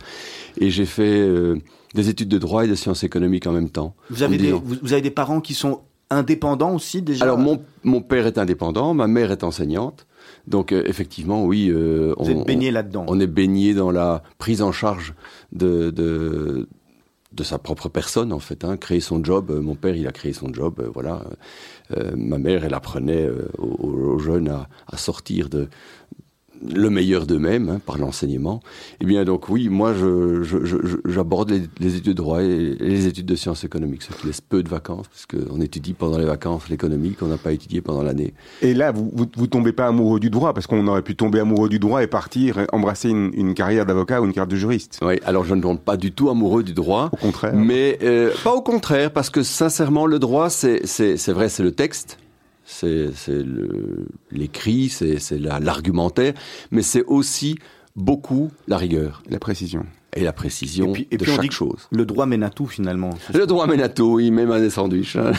Et 0.59 0.71
j'ai 0.71 0.87
fait 0.87 1.21
euh, 1.21 1.57
des 1.95 2.09
études 2.09 2.29
de 2.29 2.39
droit 2.39 2.65
et 2.65 2.69
de 2.69 2.75
sciences 2.75 3.05
économiques 3.05 3.47
en 3.47 3.53
même 3.53 3.69
temps. 3.69 3.95
Vous 4.11 4.23
avez, 4.23 4.39
des, 4.39 4.53
vous, 4.53 4.93
avez 4.93 5.03
des 5.03 5.11
parents 5.11 5.41
qui 5.41 5.55
sont 5.55 5.81
indépendants 6.09 6.75
aussi 6.75 7.03
déjà? 7.03 7.25
Alors, 7.25 7.39
mon, 7.39 7.63
mon 7.85 8.01
père 8.01 8.27
est 8.27 8.39
indépendant, 8.39 8.95
ma 8.95 9.07
mère 9.07 9.31
est 9.31 9.45
enseignante. 9.45 10.07
Donc 10.47 10.73
effectivement, 10.73 11.45
oui, 11.45 11.69
euh, 11.71 12.15
Vous 12.19 12.31
on, 12.31 12.41
êtes 12.41 12.47
baigné 12.47 12.71
là-dedans. 12.71 13.05
On 13.09 13.19
est 13.21 13.27
baigné 13.27 13.75
dans 13.75 13.91
la 13.91 14.23
prise 14.39 14.63
en 14.63 14.71
charge 14.73 15.15
de, 15.53 15.91
de, 15.91 16.69
de 17.33 17.43
sa 17.43 17.59
propre 17.59 17.89
personne 17.89 18.33
en 18.33 18.39
fait, 18.39 18.65
hein, 18.65 18.77
créer 18.77 19.01
son 19.01 19.23
job. 19.23 19.51
mon 19.51 19.75
père, 19.75 19.97
il 19.97 20.07
a 20.07 20.13
créé 20.13 20.33
son 20.33 20.53
job, 20.53 20.89
voilà. 20.95 21.23
Euh, 21.97 22.13
ma 22.17 22.39
mère, 22.39 22.65
elle 22.65 22.75
apprenait 22.75 23.27
euh, 23.27 23.49
aux, 23.59 24.19
jeunes 24.19 24.49
à, 24.49 24.69
à, 24.87 24.97
sortir 24.97 25.49
de, 25.49 25.69
le 26.63 26.91
meilleur 26.91 27.27
d'eux-mêmes 27.27 27.69
hein, 27.69 27.81
par 27.85 27.99
l'enseignement. 27.99 28.61
Eh 29.01 29.05
bien, 29.05 29.25
donc 29.25 29.49
oui, 29.49 29.69
moi, 29.69 29.93
j'aborde 31.05 31.53
je, 31.53 31.85
les, 31.85 31.97
études 31.97 32.09
de 32.09 32.13
droit 32.13 32.43
et 32.43 32.77
les 32.79 33.07
études 33.07 33.27
de 33.27 33.35
sciences 33.37 33.65
économiques, 33.65 34.03
ce 34.03 34.13
qui 34.13 34.27
laisse 34.27 34.41
peu 34.41 34.63
de 34.63 34.69
vacances, 34.69 35.07
parce 35.09 35.27
qu'on 35.27 35.61
étudie 35.61 35.93
pendant 35.93 36.19
les 36.19 36.25
vacances 36.25 36.69
l'économie 36.69 37.13
qu'on 37.13 37.27
n'a 37.27 37.37
pas 37.37 37.53
étudié 37.53 37.81
pendant 37.81 38.03
l'année. 38.03 38.35
Et 38.63 38.75
là, 38.75 38.93
vous, 38.93 39.11
vous, 39.13 39.47
tombez 39.47 39.73
pas 39.73 39.87
amoureux 39.87 40.21
du 40.21 40.31
droit, 40.31 40.55
parce 40.55 40.67
qu'on 40.67 40.87
aurait 40.87 41.03
pu 41.03 41.17
tomber 41.17 41.41
amoureux 41.41 41.69
du 41.69 41.79
droit 41.79 42.03
et 42.03 42.07
partir 42.07 42.67
embrasser 42.73 43.11
une, 43.11 43.55
carrière 43.55 43.87
d'avocat 43.87 44.21
ou 44.21 44.27
une 44.27 44.33
carrière 44.33 44.49
de 44.49 44.57
juriste. 44.57 44.99
Oui, 45.03 45.19
alors 45.25 45.45
je 45.45 45.55
ne 45.55 45.63
tombe 45.63 45.79
pas 45.79 45.97
du 45.97 46.13
tout 46.13 46.29
amoureux 46.29 46.63
du 46.63 46.73
droit. 46.73 47.11
Au 47.13 47.17
contraire. 47.17 47.55
Mais 47.55 47.99
euh, 48.03 48.33
pas 48.45 48.55
au 48.55 48.63
contraire, 48.63 49.13
parce 49.13 49.31
que 49.31 49.43
sincèrement, 49.43 50.07
le 50.07 50.19
droit, 50.19 50.51
c'est 50.51 50.83
vrai, 51.29 51.49
c'est 51.49 51.63
le 51.63 51.73
texte 51.73 52.19
c'est 52.67 53.11
l'écrit, 54.31 54.89
c'est 54.89 55.39
l'argumentaire, 55.39 56.35
mais 56.71 56.83
c'est 56.83 57.05
aussi 57.05 57.57
beaucoup 57.95 58.51
la 58.69 58.77
rigueur. 58.77 59.23
La 59.31 59.39
précision 59.39 59.87
et 60.17 60.25
la 60.25 60.33
précision 60.33 60.89
et 60.89 60.93
puis, 60.93 61.09
et 61.11 61.17
de 61.17 61.23
puis 61.25 61.33
on 61.33 61.37
chaque 61.37 61.51
dit 61.51 61.55
chose. 61.55 61.89
Le 61.91 62.05
droit 62.07 62.27
mène 62.27 62.43
à 62.43 62.51
tout 62.51 62.67
finalement. 62.67 63.11
Le 63.33 63.47
droit 63.47 63.67
mène 63.67 63.83
à 63.83 63.89
tout, 63.89 64.15
oui, 64.15 64.31
même 64.31 64.51
à 64.51 64.59
des 64.59 64.71
sandwichs. 64.71 65.17
Hein. 65.17 65.33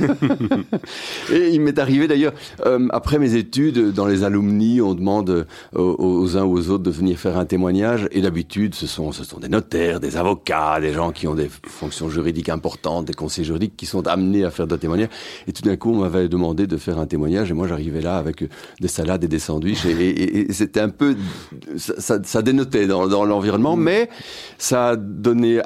et 1.32 1.48
il 1.50 1.60
m'est 1.60 1.78
arrivé 1.78 2.06
d'ailleurs, 2.08 2.32
euh, 2.64 2.86
après 2.90 3.18
mes 3.18 3.34
études, 3.34 3.92
dans 3.92 4.06
les 4.06 4.22
alumni, 4.24 4.80
on 4.80 4.94
demande 4.94 5.30
euh, 5.30 5.44
aux, 5.74 6.22
aux, 6.22 6.36
uns 6.36 6.44
ou 6.44 6.56
aux 6.56 6.70
autres 6.70 6.84
de 6.84 6.90
venir 6.90 7.18
faire 7.18 7.38
un 7.38 7.44
témoignage. 7.44 8.08
Et 8.12 8.20
d'habitude, 8.20 8.74
ce 8.74 8.86
sont, 8.86 9.12
ce 9.12 9.24
sont 9.24 9.38
des 9.38 9.48
notaires, 9.48 10.00
des 10.00 10.16
avocats, 10.16 10.80
des 10.80 10.92
gens 10.92 11.10
qui 11.10 11.26
ont 11.26 11.34
des 11.34 11.50
fonctions 11.66 12.08
juridiques 12.08 12.48
importantes, 12.48 13.06
des 13.06 13.14
conseils 13.14 13.44
juridiques 13.44 13.76
qui 13.76 13.86
sont 13.86 14.06
amenés 14.06 14.44
à 14.44 14.50
faire 14.50 14.66
des 14.66 14.78
témoignages. 14.78 15.10
Et 15.48 15.52
tout 15.52 15.62
d'un 15.62 15.76
coup, 15.76 15.92
on 15.92 16.00
m'avait 16.00 16.28
demandé 16.28 16.66
de 16.66 16.76
faire 16.76 16.98
un 16.98 17.06
témoignage. 17.06 17.50
Et 17.50 17.54
moi, 17.54 17.66
j'arrivais 17.66 18.00
là 18.00 18.16
avec 18.16 18.44
des 18.80 18.88
salades 18.88 19.24
et 19.24 19.28
des 19.28 19.38
sandwichs. 19.40 19.84
Et, 19.86 19.90
et, 19.90 20.50
et 20.50 20.52
c'était 20.52 20.80
un 20.80 20.88
peu, 20.88 21.16
ça, 21.76 21.94
ça, 21.98 22.22
ça 22.22 22.42
dénotait 22.42 22.86
dans, 22.86 23.08
dans 23.08 23.24
l'environnement, 23.24 23.76
mais 23.76 24.08
ça 24.58 24.90
a 24.90 24.96
donné, 24.96 25.60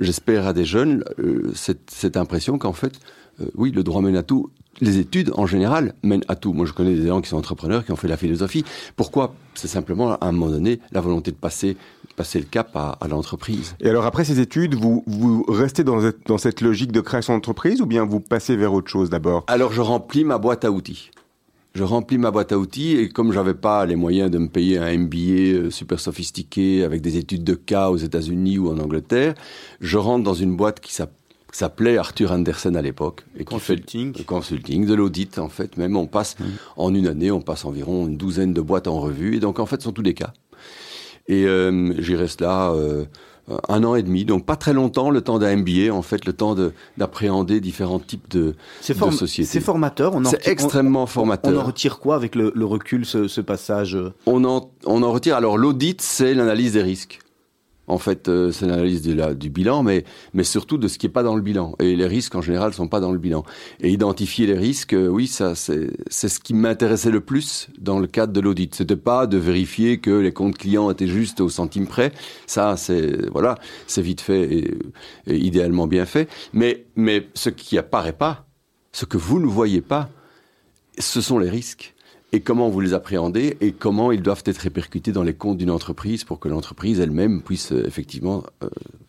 j'espère, 0.00 0.46
à 0.46 0.52
des 0.52 0.64
jeunes 0.64 1.04
euh, 1.18 1.50
cette, 1.54 1.90
cette, 1.90 2.16
impression 2.16 2.58
qu'en 2.58 2.72
fait, 2.72 2.92
euh, 3.40 3.46
oui, 3.54 3.70
le 3.70 3.82
droit 3.82 4.02
mène 4.02 4.16
à 4.16 4.22
tout. 4.22 4.50
Les 4.80 4.98
études, 4.98 5.30
en 5.36 5.46
général, 5.46 5.94
mènent 6.02 6.24
à 6.26 6.34
tout. 6.34 6.52
Moi, 6.52 6.66
je 6.66 6.72
connais 6.72 6.94
des 6.94 7.06
gens 7.06 7.20
qui 7.20 7.28
sont 7.28 7.36
entrepreneurs, 7.36 7.84
qui 7.84 7.92
ont 7.92 7.96
fait 7.96 8.08
la 8.08 8.16
philosophie. 8.16 8.64
Pourquoi? 8.96 9.34
C'est 9.54 9.68
simplement, 9.68 10.14
à 10.14 10.26
un 10.26 10.32
moment 10.32 10.50
donné, 10.50 10.80
la 10.90 11.00
volonté 11.00 11.30
de 11.30 11.36
passer, 11.36 11.76
passer 12.16 12.40
le 12.40 12.44
cap 12.44 12.74
à, 12.74 12.98
à 13.00 13.06
l'entreprise. 13.06 13.76
Et 13.80 13.88
alors, 13.88 14.04
après 14.04 14.24
ces 14.24 14.40
études, 14.40 14.74
vous, 14.74 15.04
vous 15.06 15.44
restez 15.48 15.84
dans, 15.84 16.00
dans 16.26 16.38
cette 16.38 16.60
logique 16.60 16.90
de 16.90 17.00
création 17.00 17.34
d'entreprise 17.34 17.80
ou 17.80 17.86
bien 17.86 18.04
vous 18.04 18.18
passez 18.18 18.56
vers 18.56 18.72
autre 18.72 18.90
chose 18.90 19.10
d'abord? 19.10 19.44
Alors, 19.46 19.72
je 19.72 19.80
remplis 19.80 20.24
ma 20.24 20.38
boîte 20.38 20.64
à 20.64 20.72
outils 20.72 21.10
je 21.74 21.82
remplis 21.82 22.18
ma 22.18 22.30
boîte 22.30 22.52
à 22.52 22.58
outils 22.58 22.96
et 22.96 23.08
comme 23.08 23.32
j'avais 23.32 23.54
pas 23.54 23.84
les 23.84 23.96
moyens 23.96 24.30
de 24.30 24.38
me 24.38 24.48
payer 24.48 24.78
un 24.78 24.96
MBA 24.96 25.70
super 25.70 25.98
sophistiqué 25.98 26.84
avec 26.84 27.00
des 27.00 27.16
études 27.16 27.42
de 27.42 27.54
cas 27.54 27.90
aux 27.90 27.96
États-Unis 27.96 28.58
ou 28.58 28.70
en 28.70 28.78
Angleterre, 28.78 29.34
je 29.80 29.98
rentre 29.98 30.22
dans 30.22 30.34
une 30.34 30.56
boîte 30.56 30.78
qui 30.78 30.92
s'appelait 31.52 31.98
Arthur 31.98 32.30
Andersen 32.30 32.76
à 32.76 32.82
l'époque 32.82 33.24
et 33.36 33.44
consulting, 33.44 34.12
qui 34.12 34.20
fait 34.20 34.24
consulting, 34.24 34.86
de 34.86 34.94
l'audit 34.94 35.38
en 35.38 35.48
fait. 35.48 35.76
Même 35.76 35.96
on 35.96 36.06
passe 36.06 36.38
mmh. 36.38 36.44
en 36.76 36.94
une 36.94 37.08
année, 37.08 37.32
on 37.32 37.40
passe 37.40 37.64
environ 37.64 38.06
une 38.06 38.16
douzaine 38.16 38.52
de 38.52 38.60
boîtes 38.60 38.86
en 38.86 39.00
revue 39.00 39.36
et 39.36 39.40
donc 39.40 39.58
en 39.58 39.66
fait 39.66 39.80
ce 39.80 39.84
sont 39.84 39.92
tous 39.92 40.02
des 40.02 40.14
cas. 40.14 40.32
Et 41.26 41.46
euh, 41.46 41.92
j'y 42.00 42.14
reste 42.14 42.40
là. 42.40 42.70
Euh, 42.72 43.04
un 43.68 43.84
an 43.84 43.94
et 43.94 44.02
demi, 44.02 44.24
donc 44.24 44.46
pas 44.46 44.56
très 44.56 44.72
longtemps, 44.72 45.10
le 45.10 45.20
temps 45.20 45.38
d'un 45.38 45.56
MBA, 45.56 45.92
en 45.92 46.02
fait, 46.02 46.24
le 46.24 46.32
temps 46.32 46.56
d'appréhender 46.96 47.60
différents 47.60 47.98
types 47.98 48.28
de, 48.30 48.54
de 48.88 49.10
sociétés. 49.10 49.50
C'est 49.50 49.60
formateur, 49.60 50.14
on 50.14 50.24
en 50.24 50.30
C'est 50.30 50.48
extrêmement 50.48 51.02
on, 51.02 51.06
formateur. 51.06 51.52
On 51.52 51.60
en 51.60 51.64
retire 51.64 51.98
quoi 51.98 52.16
avec 52.16 52.34
le, 52.34 52.52
le 52.54 52.64
recul, 52.64 53.04
ce, 53.04 53.28
ce 53.28 53.40
passage 53.40 53.98
on 54.26 54.44
en, 54.44 54.70
on 54.86 55.02
en 55.02 55.12
retire, 55.12 55.36
alors 55.36 55.58
l'audit, 55.58 56.00
c'est 56.00 56.34
l'analyse 56.34 56.72
des 56.72 56.82
risques. 56.82 57.20
En 57.86 57.98
fait, 57.98 58.28
euh, 58.28 58.50
c'est 58.50 58.66
l'analyse 58.66 59.02
du 59.02 59.50
bilan, 59.50 59.82
mais, 59.82 60.04
surtout 60.42 60.78
de 60.78 60.88
ce 60.88 60.98
qui 60.98 61.06
n'est 61.06 61.12
pas 61.12 61.22
dans 61.22 61.36
le 61.36 61.42
bilan. 61.42 61.74
Et 61.80 61.96
les 61.96 62.06
risques, 62.06 62.34
en 62.34 62.42
général, 62.42 62.72
sont 62.72 62.88
pas 62.88 63.00
dans 63.00 63.12
le 63.12 63.18
bilan. 63.18 63.44
Et 63.80 63.90
identifier 63.90 64.46
les 64.46 64.56
risques, 64.56 64.94
euh, 64.94 65.08
oui, 65.08 65.26
ça, 65.26 65.54
c'est 65.54 65.88
ce 66.10 66.40
qui 66.40 66.54
m'intéressait 66.54 67.10
le 67.10 67.20
plus 67.20 67.68
dans 67.78 67.98
le 67.98 68.06
cadre 68.06 68.32
de 68.32 68.40
l'audit. 68.40 68.74
C'était 68.74 68.96
pas 68.96 69.26
de 69.26 69.36
vérifier 69.36 69.98
que 69.98 70.10
les 70.10 70.32
comptes 70.32 70.56
clients 70.56 70.90
étaient 70.90 71.06
juste 71.06 71.40
au 71.40 71.48
centime 71.48 71.86
près. 71.86 72.12
Ça, 72.46 72.76
c'est 72.76 73.28
voilà, 73.30 73.56
vite 73.96 74.20
fait 74.20 74.74
et, 75.26 75.36
idéalement 75.36 75.86
bien 75.86 76.06
fait. 76.06 76.28
Mais, 76.52 76.86
mais 76.96 77.28
ce 77.34 77.50
qui 77.50 77.78
apparaît 77.78 78.12
pas, 78.12 78.46
ce 78.92 79.04
que 79.04 79.16
vous 79.16 79.40
ne 79.40 79.46
voyez 79.46 79.80
pas, 79.80 80.08
ce 80.98 81.20
sont 81.20 81.38
les 81.38 81.50
risques 81.50 81.93
et 82.34 82.40
comment 82.40 82.68
vous 82.68 82.80
les 82.80 82.94
appréhendez 82.94 83.56
et 83.60 83.70
comment 83.70 84.10
ils 84.10 84.20
doivent 84.20 84.42
être 84.46 84.58
répercutés 84.58 85.12
dans 85.12 85.22
les 85.22 85.34
comptes 85.34 85.56
d'une 85.56 85.70
entreprise 85.70 86.24
pour 86.24 86.40
que 86.40 86.48
l'entreprise 86.48 86.98
elle-même 86.98 87.42
puisse 87.42 87.70
euh, 87.70 87.86
effectivement 87.86 88.42
euh, 88.64 88.68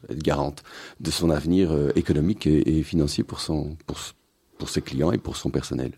être 0.10 0.22
garante 0.22 0.62
de 1.00 1.10
son 1.10 1.32
avenir 1.32 1.72
euh, 1.72 1.90
économique 1.96 2.46
et, 2.46 2.78
et, 2.78 2.84
financier 2.84 3.24
pour, 3.24 3.40
son, 3.40 3.78
pour, 3.88 3.98
pour 4.60 4.70
ses 4.70 4.84
clients 4.84 5.12
et 5.12 5.18
pour 5.18 5.38
son 5.38 5.50
personnel. 5.50 5.94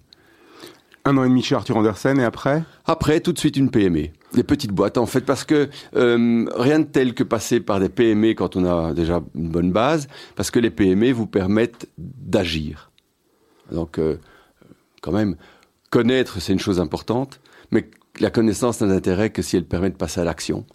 Un 1.03 1.17
an 1.17 1.25
et 1.25 1.27
demi 1.27 1.43
chez 1.43 1.55
Arthur 1.55 1.75
Andersen 1.75 2.17
et 2.17 2.23
après? 2.23 2.63
Après, 2.85 3.19
tout 3.19 3.33
de 3.33 3.39
suite 3.39 3.57
une 3.57 3.71
PME. 3.71 4.07
Des 4.33 4.43
petites 4.43 4.71
boîtes 4.71 4.97
en 4.97 5.05
fait, 5.05 5.21
parce 5.21 5.43
que 5.43 5.67
euh, 5.97 6.45
rien 6.55 6.79
de 6.79 6.85
tel 6.85 7.13
que 7.13 7.23
passer 7.23 7.59
par 7.59 7.81
des 7.81 7.89
PME 7.89 8.35
quand 8.35 8.55
on 8.55 8.63
a 8.63 8.93
déjà 8.93 9.21
une 9.35 9.49
bonne 9.49 9.73
base, 9.73 10.07
parce 10.37 10.49
que 10.49 10.59
les 10.59 10.69
PME 10.69 11.11
vous 11.11 11.27
permettent 11.27 11.89
d'agir. 11.97 12.91
Donc, 13.69 13.99
quand 15.01 15.11
même, 15.11 15.35
connaître, 15.89 16.41
c'est 16.41 16.53
une 16.53 16.59
chose 16.59 16.79
importante, 16.79 17.39
mais 17.71 17.89
la 18.19 18.29
connaissance 18.29 18.81
n'a 18.81 18.87
d'intérêt 18.87 19.29
que 19.29 19.41
si 19.41 19.57
elle 19.57 19.65
permet 19.65 19.89
de 19.89 19.95
passer 19.95 20.21
à 20.21 20.23
l'action. 20.23 20.65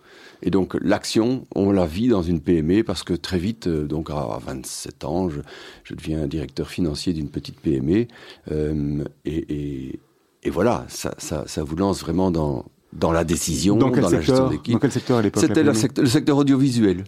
Et 0.43 0.51
donc 0.51 0.77
l'action, 0.81 1.47
on 1.55 1.71
la 1.71 1.87
vit 1.87 2.09
dans 2.09 2.23
une 2.23 2.41
PME 2.41 2.83
parce 2.83 3.05
que 3.05 3.15
très 3.15 3.39
vite, 3.39 3.69
euh, 3.69 3.87
donc 3.87 4.11
à 4.11 4.39
27 4.45 5.05
ans, 5.05 5.29
je, 5.29 5.41
je 5.85 5.95
deviens 5.95 6.27
directeur 6.27 6.69
financier 6.69 7.13
d'une 7.13 7.29
petite 7.29 7.61
PME. 7.61 8.07
Euh, 8.51 9.05
et, 9.25 9.55
et, 9.55 10.01
et, 10.43 10.51
voilà, 10.51 10.85
ça, 10.89 11.15
ça, 11.19 11.45
ça, 11.47 11.63
vous 11.63 11.77
lance 11.77 12.01
vraiment 12.01 12.33
dans, 12.33 12.65
dans 12.93 13.13
la 13.13 13.23
décision, 13.23 13.77
dans, 13.77 13.93
quel 13.93 14.03
dans 14.03 14.09
secteur, 14.09 14.21
la 14.21 14.27
gestion 14.27 14.49
d'équipe. 14.51 14.73
Dans 14.73 14.81
quel 14.81 14.93
secteur 14.93 15.19
à 15.19 15.23
l'époque 15.23 15.45
C'était 15.47 15.63
le 15.63 16.09
secteur 16.09 16.37
audiovisuel. 16.37 17.05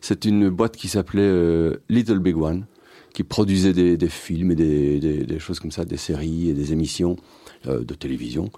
C'est 0.00 0.24
une 0.24 0.50
boîte 0.50 0.76
qui 0.76 0.88
s'appelait 0.88 1.22
euh, 1.22 1.76
Little 1.88 2.18
Big 2.18 2.36
One, 2.36 2.66
qui 3.14 3.22
produisait 3.22 3.72
des, 3.72 3.96
des 3.96 4.08
films 4.08 4.50
et 4.50 4.56
des, 4.56 4.98
des, 4.98 5.24
des, 5.24 5.38
choses 5.38 5.60
comme 5.60 5.70
ça, 5.70 5.84
des 5.84 5.96
séries 5.96 6.48
et 6.48 6.54
des 6.54 6.72
émissions 6.72 7.16
de 7.66 7.94
télévision 7.94 8.50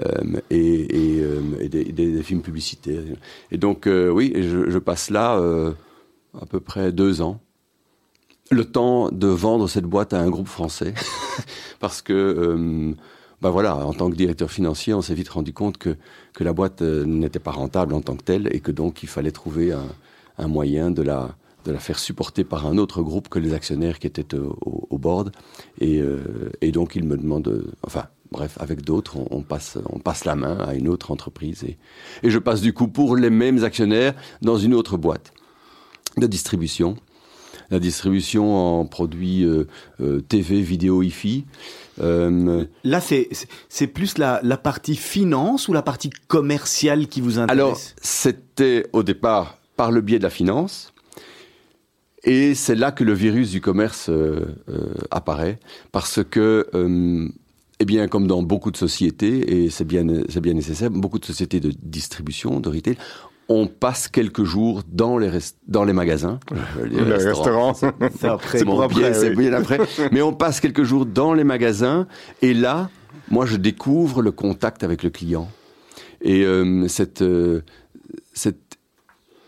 euh, 0.00 0.40
et, 0.50 1.20
euh, 1.20 1.68
des, 1.68 2.22
films 2.22 2.42
publicitaires. 2.42 3.02
Et 3.50 3.58
donc, 3.58 3.86
euh, 3.86 4.08
oui, 4.08 4.32
je, 4.36 4.78
passe 4.78 5.10
là 5.10 5.36
euh, 5.36 5.72
à 6.40 6.46
peu 6.46 6.60
près 6.60 6.92
deux 6.92 7.20
ans. 7.20 7.40
Le 8.50 8.64
temps 8.64 9.10
de 9.10 9.26
vendre 9.26 9.68
cette 9.68 9.84
boîte 9.84 10.12
à 10.12 10.20
un 10.20 10.28
groupe 10.28 10.48
français, 10.48 10.94
parce 11.80 12.02
que 12.02 12.94
ben 13.40 13.50
voilà, 13.50 13.76
en 13.76 13.92
tant 13.92 14.10
que 14.10 14.14
directeur 14.14 14.50
financier, 14.50 14.94
on 14.94 15.02
s'est 15.02 15.14
vite 15.14 15.30
rendu 15.30 15.52
compte 15.52 15.78
que, 15.78 15.96
que 16.34 16.44
la 16.44 16.52
boîte 16.52 16.82
n'était 16.82 17.38
pas 17.38 17.50
rentable 17.50 17.94
en 17.94 18.02
tant 18.02 18.14
que 18.14 18.22
telle 18.22 18.48
et 18.54 18.60
que 18.60 18.70
donc 18.70 19.02
il 19.02 19.08
fallait 19.08 19.30
trouver 19.32 19.72
un 20.38 20.48
moyen 20.48 20.90
de 20.90 21.02
la, 21.02 21.34
de 21.64 21.72
la 21.72 21.78
faire 21.78 21.98
supporter 21.98 22.44
par 22.44 22.66
un 22.66 22.78
autre 22.78 23.02
groupe 23.02 23.28
que 23.28 23.38
les 23.38 23.54
actionnaires 23.54 23.98
qui 23.98 24.06
étaient 24.06 24.34
au, 24.36 24.86
au, 24.90 24.98
board. 24.98 25.32
Et, 25.80 26.00
euh, 26.00 26.50
et, 26.60 26.72
donc, 26.72 26.96
il 26.96 27.04
me 27.04 27.16
demande, 27.16 27.72
enfin, 27.82 28.06
bref, 28.30 28.56
avec 28.60 28.82
d'autres, 28.82 29.16
on, 29.16 29.26
on, 29.30 29.42
passe, 29.42 29.78
on 29.90 29.98
passe 29.98 30.24
la 30.24 30.34
main 30.34 30.58
à 30.58 30.74
une 30.74 30.88
autre 30.88 31.10
entreprise. 31.10 31.64
Et, 31.64 31.78
et 32.22 32.30
je 32.30 32.38
passe 32.38 32.60
du 32.60 32.72
coup 32.72 32.88
pour 32.88 33.16
les 33.16 33.30
mêmes 33.30 33.62
actionnaires 33.64 34.14
dans 34.40 34.58
une 34.58 34.74
autre 34.74 34.96
boîte 34.96 35.32
de 36.16 36.26
distribution. 36.26 36.96
La 37.70 37.78
distribution 37.78 38.80
en 38.80 38.86
produits 38.86 39.44
euh, 39.44 39.66
euh, 40.00 40.20
TV, 40.20 40.60
vidéo, 40.60 41.02
IFI. 41.02 41.46
Euh, 42.00 42.66
Là, 42.84 43.00
c'est 43.00 43.86
plus 43.86 44.18
la, 44.18 44.40
la, 44.42 44.56
partie 44.56 44.96
finance 44.96 45.68
ou 45.68 45.72
la 45.72 45.82
partie 45.82 46.10
commerciale 46.28 47.06
qui 47.06 47.20
vous 47.20 47.38
intéresse? 47.38 47.50
Alors, 47.50 47.78
c'était 48.02 48.86
au 48.92 49.02
départ 49.02 49.58
par 49.76 49.90
le 49.90 50.00
biais 50.00 50.18
de 50.18 50.22
la 50.22 50.30
finance. 50.30 50.91
Et 52.24 52.54
c'est 52.54 52.74
là 52.74 52.92
que 52.92 53.04
le 53.04 53.12
virus 53.12 53.50
du 53.50 53.60
commerce 53.60 54.08
euh, 54.08 54.54
euh, 54.68 54.94
apparaît, 55.10 55.58
parce 55.90 56.20
que, 56.22 56.66
euh, 56.74 57.28
eh 57.80 57.84
bien, 57.84 58.06
comme 58.06 58.26
dans 58.26 58.42
beaucoup 58.42 58.70
de 58.70 58.76
sociétés, 58.76 59.64
et 59.64 59.70
c'est 59.70 59.84
bien, 59.84 60.06
c'est 60.28 60.40
bien 60.40 60.54
nécessaire, 60.54 60.90
beaucoup 60.90 61.18
de 61.18 61.24
sociétés 61.24 61.58
de 61.58 61.72
distribution, 61.82 62.60
de 62.60 62.68
retail, 62.68 62.96
on 63.48 63.66
passe 63.66 64.08
quelques 64.08 64.44
jours 64.44 64.82
dans 64.90 65.18
les, 65.18 65.30
dans 65.66 65.84
les 65.84 65.92
magasins. 65.92 66.38
Les, 66.84 67.04
les 67.04 67.14
restaurants. 67.14 67.74
C'est 67.74 68.64
mon 68.64 68.86
pied, 68.88 69.12
c'est 69.14 69.34
bien 69.34 69.52
après. 69.52 69.80
Mais 70.12 70.22
on 70.22 70.32
passe 70.32 70.60
quelques 70.60 70.84
jours 70.84 71.06
dans 71.06 71.34
les 71.34 71.44
magasins, 71.44 72.06
et 72.40 72.54
là, 72.54 72.88
moi, 73.30 73.46
je 73.46 73.56
découvre 73.56 74.22
le 74.22 74.30
contact 74.30 74.84
avec 74.84 75.02
le 75.02 75.10
client. 75.10 75.50
Et 76.22 76.44
euh, 76.44 76.86
cette, 76.86 77.22
euh, 77.22 77.62
cette 78.32 78.61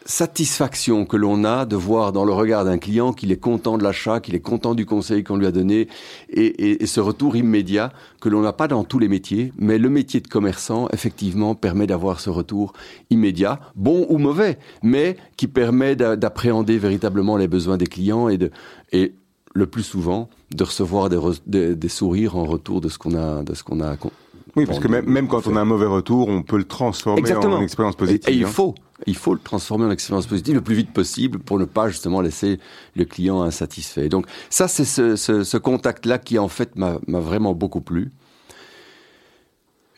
satisfaction 0.04 1.06
que 1.06 1.16
l'on 1.16 1.44
a 1.44 1.64
de 1.64 1.76
voir 1.76 2.12
dans 2.12 2.24
le 2.24 2.32
regard 2.32 2.64
d'un 2.64 2.78
client 2.78 3.12
qu'il 3.12 3.32
est 3.32 3.38
content 3.38 3.78
de 3.78 3.82
l'achat, 3.82 4.20
qu'il 4.20 4.34
est 4.34 4.40
content 4.40 4.74
du 4.74 4.86
conseil 4.86 5.24
qu'on 5.24 5.36
lui 5.36 5.46
a 5.46 5.52
donné, 5.52 5.88
et, 6.30 6.44
et, 6.44 6.82
et 6.82 6.86
ce 6.86 7.00
retour 7.00 7.36
immédiat 7.36 7.92
que 8.20 8.28
l'on 8.28 8.42
n'a 8.42 8.52
pas 8.52 8.68
dans 8.68 8.84
tous 8.84 8.98
les 8.98 9.08
métiers, 9.08 9.52
mais 9.58 9.78
le 9.78 9.88
métier 9.88 10.20
de 10.20 10.28
commerçant, 10.28 10.88
effectivement, 10.92 11.54
permet 11.54 11.86
d'avoir 11.86 12.20
ce 12.20 12.30
retour 12.30 12.72
immédiat, 13.10 13.60
bon 13.76 14.06
ou 14.08 14.18
mauvais, 14.18 14.58
mais 14.82 15.16
qui 15.36 15.48
permet 15.48 15.96
d'appréhender 15.96 16.78
véritablement 16.78 17.36
les 17.36 17.48
besoins 17.48 17.76
des 17.76 17.86
clients 17.86 18.28
et, 18.28 18.36
de, 18.38 18.50
et 18.92 19.14
le 19.54 19.66
plus 19.66 19.82
souvent 19.84 20.28
de 20.54 20.64
recevoir 20.64 21.08
des, 21.08 21.18
des, 21.46 21.74
des 21.74 21.88
sourires 21.88 22.36
en 22.36 22.44
retour 22.44 22.80
de 22.80 22.88
ce 22.88 22.98
qu'on 22.98 23.14
a, 23.14 23.42
de 23.42 23.54
ce 23.54 23.62
qu'on 23.62 23.80
a 23.80 23.96
oui, 24.56 24.66
parce 24.66 24.78
que 24.78 24.88
même, 24.88 25.06
même 25.06 25.26
quand 25.26 25.46
on 25.46 25.56
a 25.56 25.60
un 25.60 25.64
mauvais 25.64 25.86
retour, 25.86 26.28
on 26.28 26.42
peut 26.42 26.58
le 26.58 26.64
transformer 26.64 27.18
Exactement. 27.18 27.56
en 27.56 27.62
expérience 27.62 27.96
positive. 27.96 28.28
Et, 28.28 28.32
et 28.32 28.36
il 28.36 28.44
hein. 28.44 28.48
faut, 28.48 28.74
il 29.06 29.16
faut 29.16 29.34
le 29.34 29.40
transformer 29.40 29.86
en 29.86 29.90
expérience 29.90 30.26
positive 30.26 30.54
le 30.54 30.60
plus 30.60 30.74
vite 30.74 30.92
possible 30.92 31.38
pour 31.38 31.58
ne 31.58 31.64
pas 31.64 31.88
justement 31.88 32.20
laisser 32.20 32.58
le 32.96 33.04
client 33.04 33.42
insatisfait. 33.42 34.08
Donc 34.08 34.26
ça, 34.50 34.68
c'est 34.68 34.84
ce, 34.84 35.16
ce, 35.16 35.56
contact-là 35.56 36.18
qui 36.18 36.38
en 36.38 36.48
fait 36.48 36.76
m'a 36.76 36.98
vraiment 37.08 37.54
beaucoup 37.54 37.80
plu. 37.80 38.12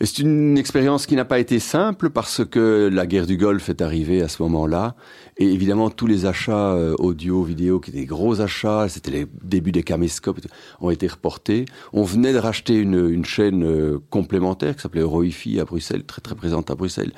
C'est 0.03 0.19
une 0.19 0.59
expérience 0.59 1.07
qui 1.07 1.17
n'a 1.17 1.25
pas 1.25 1.39
été 1.39 1.59
simple 1.59 2.11
parce 2.11 2.45
que 2.45 2.91
la 2.93 3.07
guerre 3.07 3.27
du 3.27 3.39
Golfe 3.39 3.71
est 3.71 3.81
arrivée 3.81 4.21
à 4.21 4.29
ce 4.29 4.43
moment-là. 4.43 4.95
Et 5.39 5.51
évidemment, 5.51 5.89
tous 5.89 6.07
les 6.07 6.27
achats 6.27 6.75
euh, 6.75 6.95
audio, 6.99 7.43
vidéo, 7.43 7.81
qui 7.81 7.89
étaient 7.89 8.01
des 8.01 8.07
gros 8.07 8.43
achats, 8.43 8.91
c'était 8.91 9.11
les 9.11 9.27
débuts 9.43 9.73
des 9.73 9.83
caméscopes, 9.83 10.41
ont 10.81 10.91
été 10.91 11.07
reportés. 11.07 11.65
On 11.95 12.03
venait 12.03 12.35
de 12.35 12.39
racheter 12.39 12.75
une, 12.75 13.25
chaîne 13.25 13.65
euh, 13.65 13.99
complémentaire 14.11 14.77
qui 14.77 14.83
s'appelait 14.83 15.01
Euroifi 15.01 15.59
à 15.61 15.65
Bruxelles, 15.65 16.05
très 16.05 16.21
très 16.21 16.35
présente 16.35 16.71
à 16.71 16.75
Bruxelles. 16.75 17.13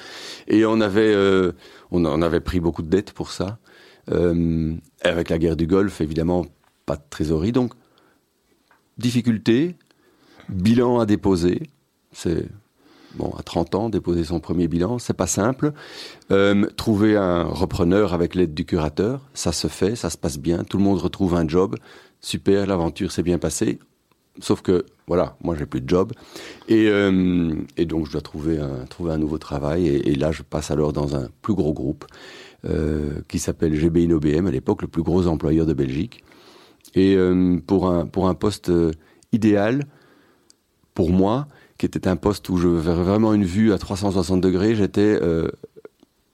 Et 0.46 0.64
on 0.64 0.80
avait, 0.80 1.12
euh, 1.12 1.50
on 1.90 2.04
en 2.04 2.22
avait 2.22 2.40
pris 2.40 2.60
beaucoup 2.60 2.82
de 2.82 2.88
dettes 2.88 3.12
pour 3.12 3.32
ça. 3.32 3.58
Avec 5.02 5.28
la 5.28 5.36
guerre 5.36 5.56
du 5.56 5.66
Golfe, 5.66 6.00
évidemment, 6.00 6.46
pas 6.86 6.96
de 6.96 7.02
trésorerie. 7.10 7.52
Donc, 7.52 7.74
difficulté, 8.96 9.76
bilan 10.48 10.98
à 10.98 11.04
déposer. 11.04 11.60
C'est 12.12 12.46
bon, 13.18 13.32
à 13.36 13.42
30 13.42 13.74
ans, 13.74 13.88
déposer 13.90 14.24
son 14.24 14.40
premier 14.40 14.68
bilan, 14.68 14.98
c'est 14.98 15.16
pas 15.16 15.26
simple. 15.26 15.72
Euh, 16.30 16.66
trouver 16.76 17.16
un 17.16 17.42
repreneur 17.42 18.14
avec 18.14 18.34
l'aide 18.34 18.54
du 18.54 18.64
curateur, 18.64 19.28
ça 19.34 19.52
se 19.52 19.66
fait, 19.66 19.96
ça 19.96 20.08
se 20.08 20.16
passe 20.16 20.38
bien, 20.38 20.64
tout 20.64 20.78
le 20.78 20.84
monde 20.84 20.98
retrouve 20.98 21.34
un 21.34 21.46
job, 21.46 21.76
super, 22.20 22.66
l'aventure 22.66 23.12
s'est 23.12 23.22
bien 23.22 23.38
passée. 23.38 23.78
Sauf 24.40 24.62
que, 24.62 24.86
voilà, 25.08 25.36
moi 25.42 25.56
j'ai 25.58 25.66
plus 25.66 25.80
de 25.80 25.88
job. 25.88 26.12
Et, 26.68 26.86
euh, 26.88 27.52
donc 27.86 28.06
je 28.06 28.12
dois 28.12 28.20
trouver 28.20 28.58
un, 28.60 29.18
nouveau 29.18 29.38
travail. 29.38 29.88
Et, 29.88 30.14
là, 30.14 30.30
je 30.30 30.42
passe 30.42 30.70
alors 30.70 30.92
dans 30.92 31.16
un 31.16 31.28
plus 31.42 31.54
gros 31.54 31.72
groupe 31.72 32.04
euh, 32.64 33.20
qui 33.26 33.40
s'appelle 33.40 33.74
GB 33.74 34.04
InnoBM, 34.04 34.46
à 34.46 34.52
l'époque 34.52 34.82
le 34.82 34.88
plus 34.88 35.02
gros 35.02 35.26
employeur 35.26 35.66
de 35.66 35.74
Belgique. 35.74 36.22
Et 36.94 37.16
pour, 37.66 37.88
un, 37.88 38.34
poste 38.34 38.70
idéal, 39.32 39.86
pour 40.94 41.10
moi, 41.10 41.48
qui 41.78 41.86
était 41.86 42.08
un 42.08 42.16
poste 42.16 42.48
où 42.48 42.58
je 42.58 42.68
verrais 42.68 43.04
vraiment 43.04 43.32
une 43.32 43.44
vue 43.44 43.72
à 43.72 43.78
360 43.78 44.40
degrés, 44.40 44.74
j'étais 44.74 45.18
euh, 45.22 45.48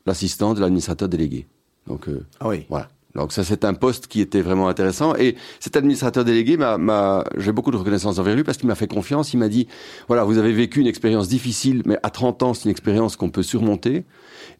l'assistant 0.06 0.54
de 0.54 0.60
l'administrateur 0.60 1.08
délégué. 1.08 1.46
Donc 1.86 2.08
euh, 2.08 2.24
Ah 2.40 2.48
oui. 2.48 2.64
voilà. 2.68 2.88
Donc 3.14 3.30
ça, 3.30 3.44
c'est 3.44 3.64
un 3.64 3.74
poste 3.74 4.08
qui 4.08 4.20
était 4.20 4.40
vraiment 4.40 4.66
intéressant. 4.66 5.14
Et 5.14 5.36
cet 5.60 5.76
administrateur 5.76 6.24
délégué, 6.24 6.56
m'a, 6.56 7.24
j'ai 7.36 7.52
beaucoup 7.52 7.70
de 7.70 7.76
reconnaissance 7.76 8.18
envers 8.18 8.34
lui 8.34 8.42
parce 8.42 8.58
qu'il 8.58 8.66
m'a 8.66 8.74
fait 8.74 8.88
confiance. 8.88 9.32
Il 9.32 9.36
m'a 9.36 9.48
dit, 9.48 9.68
voilà, 10.08 10.24
vous 10.24 10.36
avez 10.38 10.52
vécu 10.52 10.80
une 10.80 10.88
expérience 10.88 11.28
difficile, 11.28 11.82
mais 11.86 11.96
à 12.02 12.10
30 12.10 12.42
ans, 12.42 12.54
c'est 12.54 12.64
une 12.64 12.72
expérience 12.72 13.14
qu'on 13.14 13.30
peut 13.30 13.44
surmonter. 13.44 14.04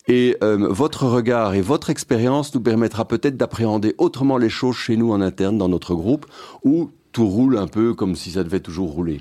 Et 0.07 0.37
euh, 0.45 0.69
votre 0.71 1.07
regard 1.07 1.55
et 1.55 1.63
votre 1.63 1.91
expérience 1.91 2.55
nous 2.55 2.61
permettra 2.61 3.09
peut-être 3.09 3.37
d'appréhender 3.37 3.97
autrement 3.99 4.39
les 4.39 4.51
choses 4.51 4.77
chez 4.77 4.97
nous 4.97 5.11
en 5.11 5.21
interne, 5.21 5.59
dans 5.59 5.69
notre 5.69 5.97
groupe, 5.97 6.27
où 6.63 6.91
tout 7.11 7.27
roule 7.27 7.59
un 7.59 7.67
peu 7.67 7.93
comme 7.95 8.15
si 8.15 8.31
ça 8.31 8.45
devait 8.45 8.61
toujours 8.61 8.91
rouler. 8.93 9.21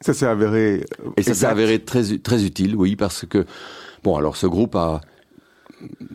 Ça 0.00 0.14
s'est 0.14 0.26
avéré. 0.26 0.84
euh, 1.04 1.10
Et 1.16 1.22
ça 1.22 1.34
s'est 1.34 1.46
avéré 1.46 1.78
très, 1.80 2.18
très 2.18 2.44
utile, 2.44 2.76
oui, 2.76 2.96
parce 2.96 3.24
que, 3.26 3.44
bon, 4.04 4.16
alors 4.16 4.36
ce 4.36 4.46
groupe 4.46 4.74
a, 4.76 5.00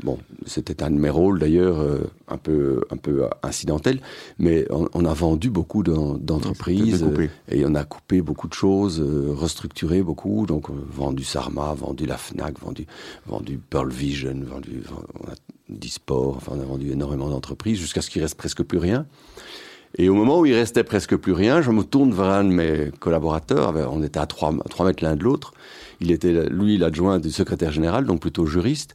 bon, 0.03 0.17
c'était 0.45 0.83
un 0.83 0.89
de 0.91 0.95
mes 0.97 1.09
rôles 1.09 1.39
d'ailleurs, 1.39 1.79
euh, 1.79 2.09
un 2.27 2.37
peu, 2.37 2.81
un 2.91 2.97
peu 2.97 3.27
incidentel, 3.43 3.99
mais 4.39 4.65
on, 4.69 4.87
on 4.93 5.05
a 5.05 5.13
vendu 5.13 5.49
beaucoup 5.49 5.83
d'en- 5.83 6.15
d'entreprises, 6.17 7.01
euh, 7.03 7.07
et 7.49 7.65
on 7.65 7.75
a 7.75 7.83
coupé 7.83 8.21
beaucoup 8.21 8.47
de 8.47 8.53
choses, 8.53 9.01
euh, 9.01 9.33
restructuré 9.33 10.01
beaucoup, 10.01 10.45
donc 10.45 10.67
vendu 10.69 11.23
Sarma, 11.23 11.73
vendu 11.73 12.05
la 12.05 12.17
Fnac, 12.17 12.59
vendu, 12.59 12.85
vendu 13.25 13.57
Pearl 13.69 13.89
Vision, 13.91 14.35
vendu, 14.45 14.81
on 15.21 15.27
a 15.29 15.35
dit 15.69 15.89
sport, 15.89 16.35
enfin 16.37 16.53
on 16.55 16.61
a 16.61 16.65
vendu 16.65 16.91
énormément 16.91 17.29
d'entreprises 17.29 17.79
jusqu'à 17.79 18.01
ce 18.01 18.09
qu'il 18.09 18.21
reste 18.21 18.35
presque 18.35 18.63
plus 18.63 18.77
rien. 18.77 19.05
Et 19.97 20.09
au 20.09 20.15
moment 20.15 20.39
où 20.39 20.45
il 20.45 20.53
restait 20.55 20.83
presque 20.83 21.15
plus 21.15 21.33
rien, 21.33 21.61
je 21.61 21.69
me 21.71 21.83
tourne 21.83 22.13
vers 22.13 22.25
un 22.25 22.43
de 22.43 22.49
mes 22.49 22.91
collaborateurs. 22.99 23.73
On 23.91 24.01
était 24.03 24.19
à 24.19 24.25
3, 24.25 24.51
mètres 24.51 25.03
l'un 25.03 25.15
de 25.15 25.23
l'autre. 25.23 25.53
Il 26.01 26.11
était, 26.11 26.47
lui, 26.49 26.77
l'adjoint 26.77 27.19
du 27.19 27.29
secrétaire 27.31 27.71
général, 27.71 28.05
donc 28.05 28.19
plutôt 28.21 28.45
juriste. 28.45 28.93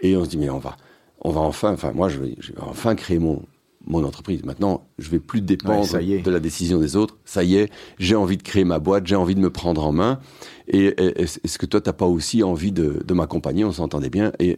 Et 0.00 0.16
on 0.16 0.24
se 0.24 0.30
dit, 0.30 0.38
mais 0.38 0.48
on 0.50 0.58
va, 0.58 0.76
on 1.20 1.30
va 1.30 1.40
enfin, 1.40 1.72
enfin, 1.72 1.92
moi, 1.92 2.08
je 2.08 2.18
vais, 2.20 2.36
je 2.38 2.52
vais 2.52 2.58
enfin 2.60 2.94
créer 2.94 3.18
mon, 3.18 3.42
mon 3.86 4.04
entreprise. 4.04 4.44
Maintenant, 4.44 4.86
je 4.98 5.10
vais 5.10 5.18
plus 5.18 5.40
dépendre 5.40 5.80
Ouais, 5.98 6.22
de 6.22 6.30
la 6.30 6.38
décision 6.40 6.78
des 6.78 6.94
autres. 6.94 7.16
Ça 7.24 7.42
y 7.42 7.56
est, 7.56 7.70
j'ai 7.98 8.14
envie 8.14 8.36
de 8.36 8.42
créer 8.44 8.64
ma 8.64 8.78
boîte, 8.78 9.06
j'ai 9.06 9.16
envie 9.16 9.34
de 9.34 9.40
me 9.40 9.50
prendre 9.50 9.84
en 9.84 9.92
main. 9.92 10.20
Et, 10.68 10.86
et- 10.86 11.22
est-ce 11.22 11.58
que 11.58 11.66
toi, 11.66 11.80
t'as 11.80 11.92
pas 11.92 12.06
aussi 12.06 12.44
envie 12.44 12.70
de, 12.72 13.02
de 13.04 13.14
m'accompagner? 13.14 13.64
On 13.64 13.72
s'entendait 13.72 14.10
bien. 14.10 14.30
Et, 14.38 14.50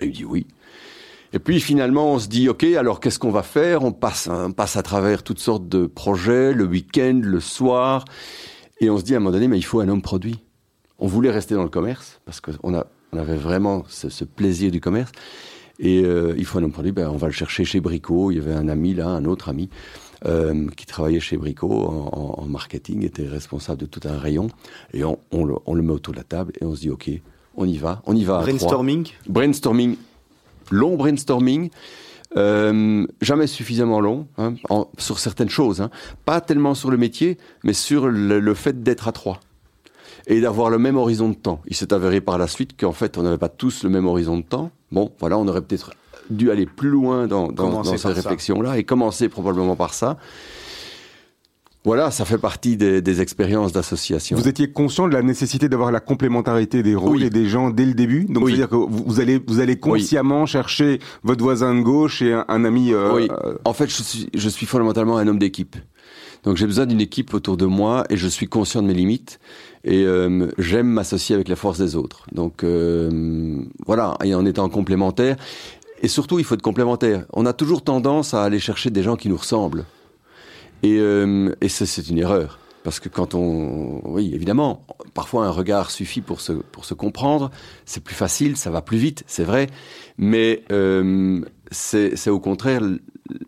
et 0.00 0.06
il 0.06 0.10
dit 0.12 0.24
oui. 0.24 0.46
Et 1.32 1.38
puis 1.38 1.60
finalement, 1.60 2.14
on 2.14 2.18
se 2.18 2.28
dit, 2.28 2.48
OK, 2.48 2.64
alors 2.64 3.00
qu'est-ce 3.00 3.18
qu'on 3.18 3.30
va 3.30 3.42
faire? 3.42 3.84
On 3.84 3.92
passe, 3.92 4.28
on 4.30 4.52
passe 4.52 4.76
à 4.76 4.82
travers 4.82 5.22
toutes 5.22 5.40
sortes 5.40 5.68
de 5.68 5.86
projets, 5.86 6.52
le 6.52 6.64
week-end, 6.64 7.20
le 7.22 7.40
soir. 7.40 8.04
Et 8.80 8.90
on 8.90 8.98
se 8.98 9.04
dit 9.04 9.14
à 9.14 9.16
un 9.18 9.20
moment 9.20 9.32
donné, 9.32 9.48
mais 9.48 9.58
il 9.58 9.64
faut 9.64 9.80
un 9.80 9.88
homme 9.88 10.02
produit. 10.02 10.38
On 10.98 11.06
voulait 11.06 11.30
rester 11.30 11.54
dans 11.54 11.62
le 11.62 11.68
commerce, 11.68 12.20
parce 12.24 12.40
qu'on 12.40 12.74
a, 12.74 12.86
on 13.12 13.18
avait 13.18 13.36
vraiment 13.36 13.84
ce, 13.88 14.08
ce 14.08 14.24
plaisir 14.24 14.70
du 14.70 14.80
commerce. 14.80 15.12
Et 15.78 16.02
euh, 16.02 16.34
il 16.36 16.44
faut 16.44 16.58
un 16.58 16.62
homme 16.64 16.72
produit, 16.72 16.92
ben, 16.92 17.08
on 17.08 17.16
va 17.16 17.28
le 17.28 17.32
chercher 17.32 17.64
chez 17.64 17.80
Brico. 17.80 18.30
Il 18.30 18.36
y 18.36 18.40
avait 18.40 18.54
un 18.54 18.68
ami 18.68 18.94
là, 18.94 19.08
un 19.08 19.24
autre 19.24 19.48
ami, 19.48 19.68
euh, 20.26 20.66
qui 20.76 20.86
travaillait 20.86 21.20
chez 21.20 21.36
Brico 21.36 21.70
en, 21.70 22.44
marketing, 22.46 23.04
était 23.04 23.26
responsable 23.26 23.80
de 23.80 23.86
tout 23.86 24.00
un 24.08 24.18
rayon. 24.18 24.48
Et 24.92 25.04
on, 25.04 25.18
on 25.30 25.44
le, 25.44 25.54
on 25.66 25.74
le 25.74 25.82
met 25.82 25.92
autour 25.92 26.14
de 26.14 26.18
la 26.18 26.24
table 26.24 26.52
et 26.60 26.64
on 26.64 26.74
se 26.74 26.80
dit, 26.80 26.90
OK, 26.90 27.10
on 27.56 27.66
y 27.66 27.76
va, 27.76 28.02
on 28.06 28.14
y 28.14 28.24
va. 28.24 28.38
à 28.38 28.42
Brainstorming 28.42 29.08
brainstorming, 29.28 29.96
long 30.70 30.96
brainstorming, 30.96 31.70
euh, 32.36 33.06
jamais 33.20 33.46
suffisamment 33.46 34.00
long 34.00 34.26
hein, 34.36 34.54
en- 34.68 34.88
sur 34.98 35.18
certaines 35.18 35.48
choses, 35.48 35.80
hein. 35.80 35.90
pas 36.24 36.40
tellement 36.40 36.74
sur 36.74 36.90
le 36.90 36.96
métier, 36.96 37.38
mais 37.64 37.72
sur 37.72 38.06
le, 38.08 38.38
le 38.40 38.54
fait 38.54 38.82
d'être 38.82 39.08
à 39.08 39.12
trois 39.12 39.40
et 40.26 40.40
d'avoir 40.40 40.68
le 40.68 40.78
même 40.78 40.96
horizon 40.96 41.30
de 41.30 41.34
temps. 41.34 41.62
Il 41.68 41.74
s'est 41.74 41.92
avéré 41.94 42.20
par 42.20 42.36
la 42.36 42.46
suite 42.46 42.78
qu'en 42.78 42.92
fait, 42.92 43.16
on 43.16 43.22
n'avait 43.22 43.38
pas 43.38 43.48
tous 43.48 43.82
le 43.82 43.88
même 43.88 44.06
horizon 44.06 44.36
de 44.36 44.42
temps. 44.42 44.70
Bon, 44.92 45.10
voilà, 45.20 45.38
on 45.38 45.48
aurait 45.48 45.62
peut-être 45.62 45.92
dû 46.28 46.50
aller 46.50 46.66
plus 46.66 46.90
loin 46.90 47.26
dans, 47.26 47.48
dans, 47.48 47.82
ça. 47.82 48.08
réflexion-là 48.10 48.76
et 48.76 48.84
commencer 48.84 49.30
probablement 49.30 49.76
par 49.76 49.94
ça. 49.94 50.18
Voilà, 51.84 52.10
ça 52.10 52.24
fait 52.24 52.38
partie 52.38 52.76
des, 52.76 53.00
des 53.00 53.20
expériences 53.20 53.72
d'association. 53.72 54.36
Vous 54.36 54.48
étiez 54.48 54.70
conscient 54.72 55.08
de 55.08 55.12
la 55.14 55.22
nécessité 55.22 55.68
d'avoir 55.68 55.90
la 55.92 56.00
complémentarité 56.00 56.82
des 56.82 56.94
rôles 56.94 57.18
Oui. 57.18 57.24
et 57.24 57.30
des 57.30 57.46
gens 57.46 57.70
dès 57.70 57.86
le 57.86 57.94
début. 57.94 58.24
Donc, 58.24 58.44
Oui. 58.44 58.50
c'est-à-dire 58.52 58.68
que 58.68 58.74
vous, 58.76 59.04
vous 59.06 59.20
allez, 59.20 59.40
vous 59.46 59.60
allez 59.60 59.78
consciemment 59.78 60.44
chercher 60.44 60.98
votre 61.22 61.42
voisin 61.42 61.74
de 61.74 61.80
gauche 61.80 62.20
et 62.20 62.32
un, 62.32 62.44
un 62.48 62.64
ami. 62.64 62.92
euh, 62.92 63.14
Oui. 63.14 63.28
euh, 63.44 63.54
En 63.64 63.72
fait, 63.72 63.88
je 63.88 64.02
suis, 64.02 64.28
je 64.34 64.48
suis 64.48 64.66
fondamentalement 64.66 65.16
un 65.18 65.26
homme 65.28 65.38
d'équipe. 65.38 65.76
Donc 66.44 66.56
j'ai 66.56 66.66
besoin 66.66 66.86
d'une 66.86 67.00
équipe 67.00 67.32
autour 67.34 67.56
de 67.56 67.66
moi 67.66 68.04
et 68.10 68.16
je 68.16 68.28
suis 68.28 68.46
conscient 68.48 68.80
de 68.82 68.86
mes 68.86 68.94
limites 68.94 69.40
et 69.84 70.04
euh, 70.04 70.48
j'aime 70.58 70.86
m'associer 70.86 71.34
avec 71.34 71.48
la 71.48 71.56
force 71.56 71.78
des 71.78 71.96
autres. 71.96 72.26
Donc 72.32 72.62
euh, 72.64 73.60
voilà, 73.86 74.16
et 74.22 74.34
en 74.34 74.44
étant 74.46 74.68
complémentaire. 74.68 75.36
Et 76.00 76.06
surtout, 76.08 76.38
il 76.38 76.44
faut 76.44 76.54
être 76.54 76.62
complémentaire. 76.62 77.24
On 77.32 77.44
a 77.44 77.52
toujours 77.52 77.82
tendance 77.82 78.34
à 78.34 78.44
aller 78.44 78.60
chercher 78.60 78.90
des 78.90 79.02
gens 79.02 79.16
qui 79.16 79.28
nous 79.28 79.36
ressemblent. 79.36 79.84
Et, 80.82 80.98
euh, 80.98 81.54
et 81.60 81.68
c'est 81.68 82.08
une 82.08 82.18
erreur. 82.18 82.58
Parce 82.84 83.00
que 83.00 83.08
quand 83.08 83.34
on... 83.34 84.00
Oui, 84.08 84.30
évidemment, 84.34 84.86
parfois 85.12 85.44
un 85.46 85.50
regard 85.50 85.90
suffit 85.90 86.20
pour 86.22 86.40
se, 86.40 86.52
pour 86.52 86.84
se 86.84 86.94
comprendre. 86.94 87.50
C'est 87.84 88.02
plus 88.02 88.14
facile, 88.14 88.56
ça 88.56 88.70
va 88.70 88.80
plus 88.80 88.96
vite, 88.98 89.24
c'est 89.26 89.44
vrai. 89.44 89.66
Mais 90.16 90.62
euh, 90.72 91.42
c'est 91.70 92.30
au 92.30 92.40
contraire 92.40 92.80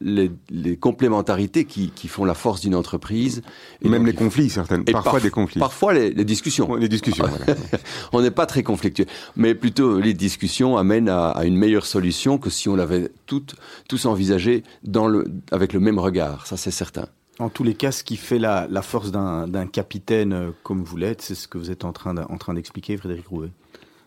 les, 0.02 0.30
les 0.50 0.76
complémentarités 0.76 1.64
qui, 1.64 1.90
qui 1.94 2.08
font 2.08 2.26
la 2.26 2.34
force 2.34 2.60
d'une 2.60 2.74
entreprise. 2.74 3.40
Et 3.80 3.88
même 3.88 4.04
les 4.04 4.12
conflits, 4.12 4.50
certaines. 4.50 4.82
et 4.86 4.92
Parfois 4.92 5.20
parf- 5.20 5.22
des 5.22 5.30
conflits. 5.30 5.58
Parfois 5.60 5.94
les, 5.94 6.10
les 6.10 6.24
discussions. 6.24 6.74
Les 6.74 6.88
discussions. 6.88 7.24
voilà. 7.26 7.58
On 8.12 8.20
n'est 8.20 8.30
pas 8.32 8.44
très 8.46 8.62
conflictueux, 8.62 9.06
mais 9.36 9.54
plutôt 9.54 10.00
les 10.00 10.12
discussions 10.12 10.76
amènent 10.76 11.08
à, 11.08 11.30
à 11.30 11.44
une 11.46 11.56
meilleure 11.56 11.86
solution 11.86 12.36
que 12.36 12.50
si 12.50 12.68
on 12.68 12.76
l'avait 12.76 13.10
toutes, 13.26 13.54
tous 13.88 14.04
envisagé 14.04 14.64
dans 14.84 15.06
le, 15.08 15.24
avec 15.50 15.72
le 15.72 15.80
même 15.80 15.98
regard. 15.98 16.46
Ça, 16.46 16.58
c'est 16.58 16.72
certain. 16.72 17.06
En 17.40 17.48
tous 17.48 17.64
les 17.64 17.74
cas, 17.74 17.90
ce 17.90 18.04
qui 18.04 18.16
fait 18.16 18.38
la, 18.38 18.66
la 18.70 18.82
force 18.82 19.10
d'un 19.10 19.66
capitaine 19.66 20.32
euh, 20.32 20.50
comme 20.62 20.82
vous 20.82 20.96
l'êtes, 20.96 21.22
c'est 21.22 21.34
ce 21.34 21.48
que 21.48 21.58
vous 21.58 21.70
êtes 21.70 21.84
en 21.84 21.92
train 21.92 22.14
d'expliquer, 22.54 22.96
Frédéric 22.96 23.26
Rouet. 23.28 23.48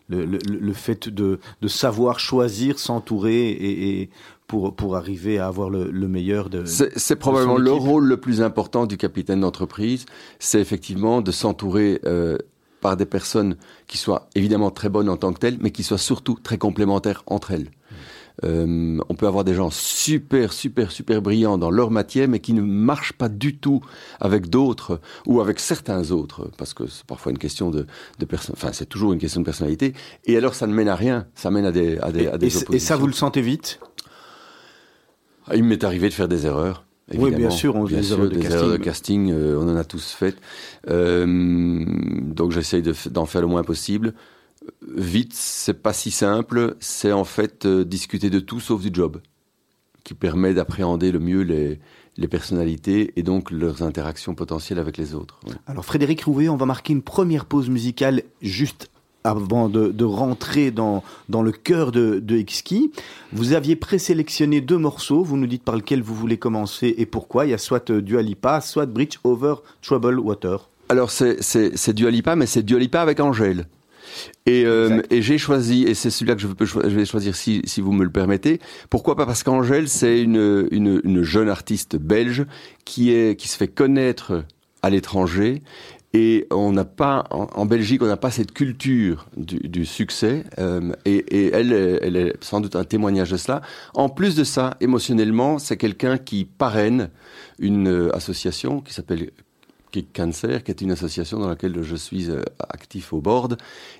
Le, 0.10 0.26
le- 0.26 0.38
le 0.46 0.74
fait 0.74 1.10
de, 1.10 1.39
de 1.62 1.67
savoir 1.67 2.19
choisir, 2.19 2.78
s'entourer 2.78 3.50
et, 3.50 4.02
et 4.02 4.10
pour, 4.48 4.76
pour 4.76 4.96
arriver 4.98 5.39
à 5.39 5.48
avoir 5.48 5.69
le, 5.69 5.89
le 5.89 6.08
meilleur 6.08 6.50
de. 6.50 6.65
C'est 6.65 6.98
c'est 7.00 7.15
probablement 7.15 7.56
son 7.56 7.62
le 7.62 7.72
rôle 7.72 8.06
le 8.06 8.17
plus 8.17 8.41
important 8.41 8.86
du 8.86 8.98
capitaine 8.98 9.39
d'entreprise, 9.41 10.06
c'est 10.39 10.60
effectivement 10.62 11.22
de 11.22 11.32
s'entourer 11.32 12.02
euh, 12.06 12.38
par 12.82 12.98
des 12.98 13.06
personnes 13.06 13.56
qui 13.88 13.98
soient 13.98 14.28
évidemment 14.36 14.69
très 14.72 14.89
bonnes 14.89 15.10
en 15.10 15.17
tant 15.17 15.32
que 15.34 15.39
telles, 15.39 15.58
mais 15.62 15.72
qui 15.72 15.84
soient 15.84 15.98
surtout 15.98 16.38
très 16.43 16.58
complémentaires 16.58 17.24
entre 17.26 17.52
elles. 17.52 17.69
Euh, 18.43 18.98
on 19.10 19.13
peut 19.15 19.28
avoir 19.28 19.43
des 19.43 19.54
gens 19.54 19.69
super, 19.69 20.54
super, 20.54 20.91
super 20.91 21.22
brillants 21.22 21.58
dans 21.60 21.69
leur 21.69 21.91
matière, 21.91 22.28
mais 22.28 22.39
qui 22.39 22.54
ne 22.54 22.62
marchent 22.62 23.13
pas 23.13 23.30
du 23.30 23.58
tout 23.58 23.82
avec 24.19 24.50
d'autres 24.50 25.00
ou 25.28 25.39
avec 25.39 25.60
certains 25.60 26.10
autres, 26.12 26.50
parce 26.58 26.74
que 26.74 26.88
c'est 26.88 27.06
parfois 27.06 27.32
une 27.32 27.38
question 27.38 27.69
de, 27.69 27.86
de 28.19 28.26
personne. 28.26 28.56
Enfin, 28.58 28.72
c'est 28.74 28.88
toujours 28.89 29.13
une 29.13 29.19
question 29.19 29.41
de 29.41 29.46
personnalité. 29.46 29.93
Et 30.26 30.36
alors, 30.36 30.56
ça 30.56 30.65
ne 30.65 30.74
mène 30.74 30.89
à 30.89 30.96
rien. 30.96 31.28
Ça 31.36 31.52
mène 31.52 31.65
à 31.65 31.72
des, 31.72 32.00
à 32.00 32.12
des, 32.12 32.24
et, 32.24 32.28
à 32.28 32.38
des 32.39 32.58
et- 32.58 32.76
et 32.76 32.80
ça, 32.80 32.96
vous 32.96 33.08
le 33.08 33.13
sentez 33.13 33.41
vite? 33.41 33.80
Ah, 35.48 35.56
Il 35.56 35.63
m'est 35.63 35.84
arrivé 35.84 36.10
de 36.10 36.13
faire 36.13 36.28
des 36.28 36.46
erreurs. 36.46 36.86
Évidemment. 37.10 37.32
Oui, 37.32 37.36
bien 37.38 37.50
sûr, 37.50 37.76
on 37.76 37.84
bien 37.84 37.98
des 37.98 38.04
sûr, 38.04 38.15
erreurs 38.17 38.30
de 38.30 38.36
des 38.36 38.39
casting. 38.41 38.58
erreurs 38.58 38.72
de 38.72 38.84
casting, 38.84 39.32
euh, 39.32 39.60
on 39.60 39.69
en 39.69 39.76
a 39.76 39.84
tous 39.84 40.12
faites. 40.12 40.38
Euh, 40.89 41.86
donc 42.22 42.52
j'essaye 42.52 42.82
d'en 43.12 43.26
faire 43.26 43.41
le 43.41 43.48
moins 43.48 43.63
possible. 43.63 44.13
Vite, 44.95 45.34
c'est 45.34 45.82
pas 45.82 45.93
si 45.93 46.12
simple. 46.12 46.76
C'est 46.80 47.12
en 47.12 47.23
fait 47.23 47.65
euh, 47.65 47.84
discuter 47.84 48.30
de 48.30 48.39
tout 48.39 48.60
sauf 48.60 48.82
du 48.82 48.89
job, 48.93 49.19
qui 50.04 50.13
permet 50.13 50.54
d'appréhender 50.54 51.12
le 51.12 51.19
mieux 51.19 51.41
les, 51.41 51.80
les 52.17 52.28
personnalités 52.28 53.13
et 53.15 53.23
donc 53.23 53.52
leurs 53.52 53.82
interactions 53.82 54.36
potentielles 54.36 54.80
avec 54.80 54.97
les 54.97 55.15
autres. 55.15 55.39
ouais. 55.47 55.54
Alors 55.67 55.86
Frédéric 55.86 56.23
Rouvet, 56.23 56.49
on 56.49 56.58
va 56.58 56.65
marquer 56.65 56.93
une 56.93 57.02
première 57.02 57.45
pause 57.45 57.69
musicale 57.69 58.23
juste 58.41 58.89
avant 59.23 59.69
de, 59.69 59.88
de 59.88 60.04
rentrer 60.04 60.69
dans, 60.69 61.02
dans 61.30 61.41
le 61.41 61.54
cœur 61.54 61.93
de, 61.93 62.19
de 62.19 62.38
Exki. 62.38 62.91
Vous 63.32 63.54
aviez 63.54 63.78
présélectionné 63.78 64.60
deux 64.60 64.78
morceaux, 64.78 65.23
vous 65.23 65.38
nous 65.38 65.47
dites 65.47 65.63
par 65.63 65.78
lequel 65.78 66.02
vous 66.02 66.13
voulez 66.13 66.38
commencer 66.38 66.93
et 66.97 67.06
pourquoi. 67.06 67.45
Il 67.45 67.52
y 67.52 67.54
a 67.54 67.58
soit 67.58 67.89
euh, 67.89 68.02
Dua 68.02 68.21
Lipa, 68.21 68.60
soit 68.60 68.86
Bridge 68.86 69.17
Over 69.23 69.56
Troubled 69.82 70.19
Water. 70.19 70.69
Alors 70.89 71.10
c'est 71.10 71.93
Dua 71.93 72.12
Lipa, 72.12 72.36
mais 72.36 72.45
c'est 72.45 72.63
Dua 72.63 72.80
Lipa 72.80 73.02
avec 73.02 73.21
Angèle. 73.21 73.65
Et, 74.45 74.65
euh, 74.65 75.02
et 75.10 75.21
j'ai 75.21 75.38
choisi, 75.38 75.84
et 75.84 75.93
c'est 75.93 76.10
celui-là 76.10 76.36
que 76.36 76.41
je, 76.41 76.47
peux, 76.47 76.65
cho- 76.65 76.82
je 76.84 76.89
vais 76.95 77.06
choisir 77.06 77.36
si, 77.36 77.62
si 77.65 77.82
vous 77.82 77.91
me 77.91 78.04
le 78.04 78.10
permettez. 78.12 78.60
Pourquoi 78.89 79.15
pas? 79.15 79.26
Parce 79.26 79.43
qu'Angèle, 79.43 79.88
c'est 79.88 80.21
une, 80.21 80.67
une, 80.71 81.02
une 81.04 81.23
jeune 81.23 81.49
artiste 81.49 81.95
belge 81.95 82.45
qui, 82.86 83.12
est, 83.12 83.39
qui 83.39 83.47
se 83.47 83.58
fait 83.58 83.67
connaître 83.67 84.43
à 84.82 84.89
l'étranger. 84.89 85.62
Et 86.15 86.45
on 86.52 86.71
n'a 86.73 86.86
pas, 86.86 87.23
en, 87.32 87.47
en 87.56 87.65
Belgique, 87.65 88.04
on 88.04 88.06
n'a 88.06 88.17
pas 88.17 88.30
cette 88.30 88.52
culture 88.52 89.26
du, 89.36 89.58
du 89.67 89.84
succès. 89.84 90.43
euh, 90.60 90.91
et, 91.06 91.15
et 91.15 91.52
elle, 91.54 91.73
est- 91.73 91.99
elle 92.04 92.15
est 92.17 92.34
sans 92.43 92.62
doute 92.62 92.76
un 92.76 92.84
témoignage 92.84 93.32
de 93.32 93.38
cela. 93.38 93.62
En 93.95 94.10
plus 94.10 94.36
de 94.36 94.43
ça, 94.43 94.78
émotionnellement, 94.80 95.58
c'est 95.58 95.78
quelqu'un 95.78 96.19
qui 96.19 96.45
parraine 96.45 97.10
une 97.58 97.88
euh, 97.88 98.15
association 98.15 98.80
qui 98.82 98.93
s'appelle 98.93 99.32
Kick 99.94 100.12
Cancer, 100.12 100.64
qui 100.64 100.72
est 100.72 100.82
une 100.82 100.92
association 100.92 101.40
dans 101.40 101.48
laquelle 101.48 101.84
je 101.84 101.96
suis 101.96 102.30
euh, 102.30 102.42
actif 102.60 103.14
au 103.14 103.22
board. 103.22 103.58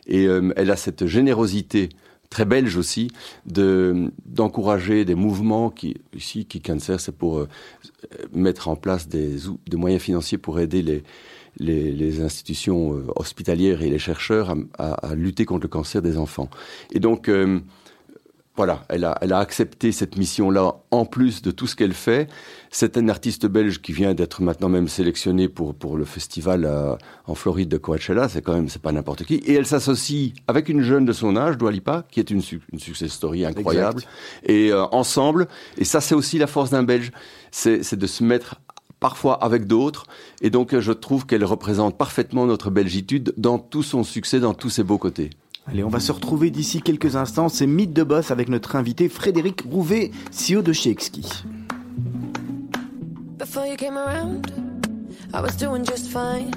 Et 0.08 0.26
euh, 0.26 0.52
elle 0.58 0.72
a 0.72 0.76
cette 0.76 1.06
générosité 1.06 1.90
très 2.32 2.46
belge 2.46 2.78
aussi 2.78 3.12
de 3.46 4.12
d'encourager 4.26 5.06
des 5.06 5.14
mouvements 5.14 5.70
qui 5.70 5.98
ici 6.16 6.46
Kick 6.48 6.66
Cancer 6.66 7.00
c'est 7.00 7.16
pour 7.16 7.38
euh, 7.38 7.48
mettre 8.34 8.70
en 8.70 8.76
place 8.76 9.08
des, 9.08 9.36
des 9.68 9.78
moyens 9.78 10.02
financiers 10.02 10.40
pour 10.40 10.60
aider 10.60 10.82
les 10.82 11.04
les, 11.60 12.22
institutions 12.22 13.04
hospitalières 13.16 13.84
et 13.84 13.90
les 13.92 14.00
chercheurs 14.00 14.56
à, 14.80 15.14
lutter 15.14 15.46
contre 15.46 15.62
le 15.62 15.68
cancer 15.68 16.02
des 16.02 16.18
enfants. 16.18 16.50
Et 16.92 17.00
donc 17.00 17.30
voilà, 18.56 18.84
elle 18.88 19.04
a, 19.04 19.18
elle 19.22 19.34
a 19.34 19.40
accepté 19.40 19.92
cette 19.92 20.16
mission-là 20.16 20.76
en 20.92 21.06
plus 21.06 21.42
de 21.42 21.50
tout 21.50 21.66
ce 21.66 21.76
qu'elle 21.76 21.94
fait. 21.94 22.30
C'est 22.70 22.98
une 22.98 23.10
artiste 23.10 23.48
belge 23.48 23.82
qui 23.82 23.94
vient 23.94 24.14
d'être 24.14 24.44
maintenant 24.44 24.70
même 24.70 24.88
sélectionnée 24.88 25.48
pour, 25.48 25.74
pour 25.74 25.98
le 25.98 26.06
festival 26.06 26.66
euh, 26.66 26.96
en 27.26 27.34
Floride 27.34 27.70
de 27.70 27.78
Coachella. 27.78 28.30
C'est 28.30 28.44
quand 28.44 28.54
même, 28.54 28.70
c'est 28.70 28.82
pas 28.82 28.92
n'importe 28.92 29.24
qui. 29.24 29.36
Et 29.36 29.54
elle 29.54 29.66
s'associe 29.66 30.34
avec 30.48 30.70
une 30.70 30.82
jeune 30.82 31.04
de 31.04 31.14
son 31.14 31.36
âge, 31.36 31.58
Dua 31.58 31.72
Lipa, 31.72 32.06
qui 32.12 32.20
est 32.20 32.30
une, 32.30 32.44
une 32.72 32.80
success 32.80 33.12
story 33.12 33.44
incroyable. 33.44 34.04
Et 34.44 34.72
euh, 34.72 34.86
ensemble, 34.92 35.48
et 35.80 35.84
ça 35.84 36.00
c'est 36.00 36.14
aussi 36.16 36.38
la 36.38 36.48
force 36.48 36.70
d'un 36.70 36.84
Belge, 36.84 37.12
c'est 37.50 37.82
c'est 37.82 37.98
de 37.98 38.08
se 38.08 38.24
mettre 38.24 38.62
parfois 39.00 39.44
avec 39.44 39.66
d'autres. 39.66 40.06
Et 40.42 40.52
donc 40.52 40.76
euh, 40.76 40.80
je 40.80 40.92
trouve 40.92 41.26
qu'elle 41.26 41.44
représente 41.44 41.98
parfaitement 41.98 42.46
notre 42.46 42.70
belgitude 42.70 43.34
dans 43.36 43.58
tout 43.58 43.84
son 43.84 44.04
succès, 44.04 44.40
dans 44.40 44.54
tous 44.54 44.70
ses 44.70 44.84
beaux 44.84 45.00
côtés. 45.00 45.32
Allez, 45.66 45.84
on 45.84 45.90
va 45.90 46.00
se 46.00 46.12
retrouver 46.12 46.50
d'ici 46.50 46.82
quelques 46.82 47.16
instants. 47.16 47.48
C'est 47.50 47.68
Mythe 47.68 47.94
de 47.94 48.04
Boss 48.04 48.32
avec 48.32 48.50
notre 48.50 48.76
invité 48.76 49.08
Frédéric 49.08 49.62
Rouvet, 49.62 50.12
CEO 50.32 50.62
de 50.62 50.74
chez 50.74 50.92
Exki. 50.92 51.46
Before 53.38 53.66
you 53.66 53.76
came 53.78 53.98
around, 53.98 54.52
I 55.34 55.42
was 55.42 55.56
doing 55.58 55.86
just 55.86 56.08
fine. 56.08 56.52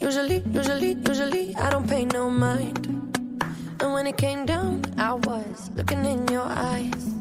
Usually, 0.00 0.42
usually, 0.54 0.96
usually, 1.06 1.54
I 1.56 1.70
don't 1.70 1.86
pay 1.86 2.06
no 2.06 2.30
mind. 2.30 2.86
And 3.80 3.92
when 3.92 4.06
it 4.06 4.16
came 4.16 4.46
down, 4.46 4.82
I 4.96 5.12
was 5.12 5.70
looking 5.76 6.04
in 6.04 6.26
your 6.28 6.46
eyes. 6.46 7.14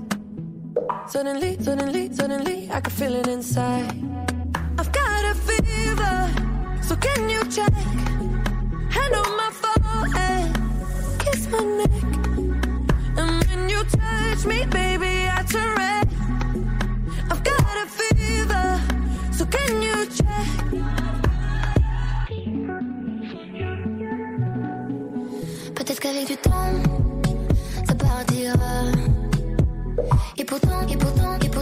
Suddenly, 1.08 1.58
suddenly, 1.60 2.14
suddenly, 2.14 2.70
I 2.72 2.80
could 2.80 2.94
feel 2.94 3.16
it 3.16 3.28
inside. 3.28 3.94
I've 4.80 4.92
got 4.92 5.26
a 5.26 5.36
fever, 5.36 6.30
so 6.82 6.96
can 6.96 7.30
you 7.30 7.44
check? 7.46 7.74
Hand 8.90 9.16
on 9.16 9.38
my 9.38 9.50
forehead, 9.52 9.67
neck. 11.52 11.92
And 13.18 13.44
when 13.48 13.70
you 13.70 13.84
touch 13.86 14.46
me, 14.46 14.66
baby, 14.66 15.28
I 15.28 15.44
turn 15.44 15.76
red. 15.78 16.08
I've 17.32 17.44
got 17.44 17.78
a 17.84 17.88
fever, 17.88 18.80
so 19.32 19.46
can 19.46 19.82
you 19.82 20.06
check? 20.18 20.48
Peut-être 25.76 26.00
qu'avec 26.00 26.28
du 26.28 26.38
temps, 26.38 26.74
ça 27.88 27.96
partira. 27.96 28.84
Et 30.38 30.44
pourtant, 30.44 30.82
et 30.88 30.98
pourtant, 30.98 31.40
et 31.44 31.50
pourtant, 31.50 31.57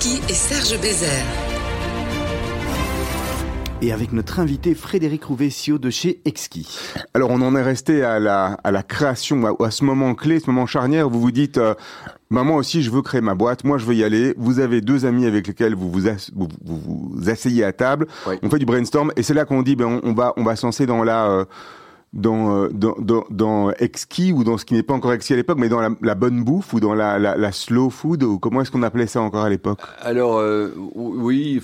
Et 0.00 0.32
Serge 0.32 0.80
Bézère. 0.80 1.10
Et 3.82 3.92
avec 3.92 4.12
notre 4.12 4.38
invité 4.38 4.76
Frédéric 4.76 5.24
Rouvet, 5.24 5.48
CEO 5.48 5.78
de 5.78 5.90
chez 5.90 6.20
Exki. 6.24 6.68
Alors 7.14 7.30
on 7.30 7.40
en 7.42 7.56
est 7.56 7.62
resté 7.62 8.04
à 8.04 8.20
la, 8.20 8.58
à 8.62 8.70
la 8.70 8.84
création, 8.84 9.44
à, 9.44 9.64
à 9.66 9.70
ce 9.72 9.82
moment 9.82 10.14
clé, 10.14 10.38
ce 10.38 10.46
moment 10.50 10.66
charnière 10.66 11.08
où 11.08 11.10
vous 11.10 11.20
vous 11.20 11.32
dites, 11.32 11.58
euh, 11.58 11.74
bah, 12.30 12.44
moi 12.44 12.56
aussi 12.58 12.82
je 12.82 12.92
veux 12.92 13.02
créer 13.02 13.20
ma 13.20 13.34
boîte, 13.34 13.64
moi 13.64 13.76
je 13.78 13.86
veux 13.86 13.94
y 13.94 14.04
aller. 14.04 14.34
Vous 14.36 14.60
avez 14.60 14.80
deux 14.80 15.04
amis 15.04 15.26
avec 15.26 15.48
lesquels 15.48 15.74
vous 15.74 15.90
vous, 15.90 16.02
vous, 16.34 16.48
vous, 16.64 17.10
vous 17.16 17.28
asseyez 17.30 17.64
à 17.64 17.72
table, 17.72 18.06
on 18.42 18.50
fait 18.50 18.58
du 18.60 18.66
brainstorm 18.66 19.12
et 19.16 19.24
c'est 19.24 19.34
là 19.34 19.44
qu'on 19.44 19.62
dit, 19.62 19.74
ben, 19.74 20.00
on, 20.04 20.10
on 20.10 20.14
va, 20.14 20.32
on 20.36 20.44
va 20.44 20.54
se 20.54 20.64
lancer 20.64 20.86
dans 20.86 21.02
la... 21.02 21.26
euh, 21.28 21.44
dans, 22.12 22.56
euh, 22.56 22.68
dans, 22.72 22.94
dans, 22.98 23.24
dans 23.30 23.70
exquis 23.72 24.32
ou 24.32 24.44
dans 24.44 24.58
ce 24.58 24.64
qui 24.64 24.74
n'est 24.74 24.82
pas 24.82 24.94
encore 24.94 25.12
exquis 25.12 25.34
à 25.34 25.36
l'époque, 25.36 25.58
mais 25.58 25.68
dans 25.68 25.80
la, 25.80 26.14
bonne 26.14 26.42
bouffe 26.42 26.72
ou 26.72 26.80
dans 26.80 26.94
la, 26.94 27.18
la, 27.18 27.52
slow 27.52 27.90
food 27.90 28.22
ou 28.22 28.38
comment 28.38 28.62
est-ce 28.62 28.70
qu'on 28.70 28.82
appelait 28.82 29.06
ça 29.06 29.20
encore 29.20 29.44
à 29.44 29.50
l'époque? 29.50 29.80
Alors, 30.00 30.38
euh, 30.38 30.72
oui. 30.94 31.60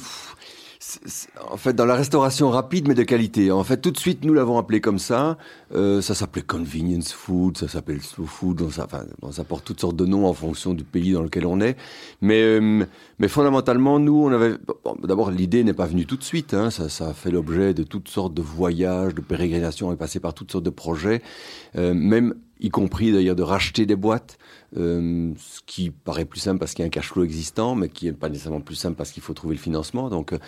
En 1.50 1.56
fait, 1.56 1.72
dans 1.72 1.86
la 1.86 1.94
restauration 1.94 2.50
rapide, 2.50 2.88
mais 2.88 2.94
de 2.94 3.02
qualité. 3.02 3.50
En 3.50 3.64
fait, 3.64 3.78
tout 3.78 3.90
de 3.90 3.98
suite, 3.98 4.24
nous 4.24 4.34
l'avons 4.34 4.58
appelé 4.58 4.80
comme 4.80 4.98
ça. 4.98 5.38
Euh, 5.74 6.00
ça 6.00 6.14
s'appelait 6.14 6.42
convenience 6.42 7.12
food, 7.12 7.58
ça 7.58 7.68
s'appelle 7.68 8.02
slow 8.02 8.26
food. 8.26 8.62
On, 8.62 8.70
ça, 8.70 8.86
enfin, 8.86 9.44
porte 9.44 9.64
toutes 9.64 9.80
sortes 9.80 9.96
de 9.96 10.06
noms 10.06 10.26
en 10.26 10.34
fonction 10.34 10.74
du 10.74 10.84
pays 10.84 11.12
dans 11.12 11.22
lequel 11.22 11.46
on 11.46 11.60
est. 11.60 11.76
Mais, 12.20 12.42
euh, 12.42 12.84
mais 13.18 13.28
fondamentalement, 13.28 13.98
nous, 13.98 14.16
on 14.16 14.32
avait. 14.32 14.54
D'abord, 15.02 15.30
l'idée 15.30 15.64
n'est 15.64 15.74
pas 15.74 15.86
venue 15.86 16.06
tout 16.06 16.16
de 16.16 16.24
suite. 16.24 16.54
Hein, 16.54 16.70
ça, 16.70 16.88
ça 16.88 17.08
a 17.08 17.14
fait 17.14 17.30
l'objet 17.30 17.74
de 17.74 17.82
toutes 17.82 18.08
sortes 18.08 18.34
de 18.34 18.42
voyages, 18.42 19.14
de 19.14 19.20
pérégrinations. 19.20 19.88
On 19.88 19.92
est 19.92 19.96
passé 19.96 20.20
par 20.20 20.34
toutes 20.34 20.52
sortes 20.52 20.64
de 20.64 20.70
projets, 20.70 21.22
euh, 21.76 21.94
même 21.94 22.34
y 22.60 22.70
compris 22.70 23.12
d'ailleurs 23.12 23.36
de 23.36 23.42
racheter 23.42 23.86
des 23.86 23.96
boîtes. 23.96 24.38
Euh, 24.76 25.32
ce 25.38 25.60
qui 25.66 25.90
paraît 25.90 26.24
plus 26.24 26.40
simple 26.40 26.58
parce 26.58 26.72
qu'il 26.74 26.82
y 26.82 26.84
a 26.84 26.86
un 26.86 26.90
cash 26.90 27.10
flow 27.12 27.22
existant, 27.22 27.76
mais 27.76 27.88
qui 27.88 28.06
n'est 28.06 28.12
pas 28.12 28.28
nécessairement 28.28 28.60
plus 28.60 28.74
simple 28.74 28.96
parce 28.96 29.12
qu'il 29.12 29.22
faut 29.22 29.32
trouver 29.32 29.54
le 29.54 29.60
financement. 29.60 30.08
Donc, 30.10 30.32
euh, 30.32 30.38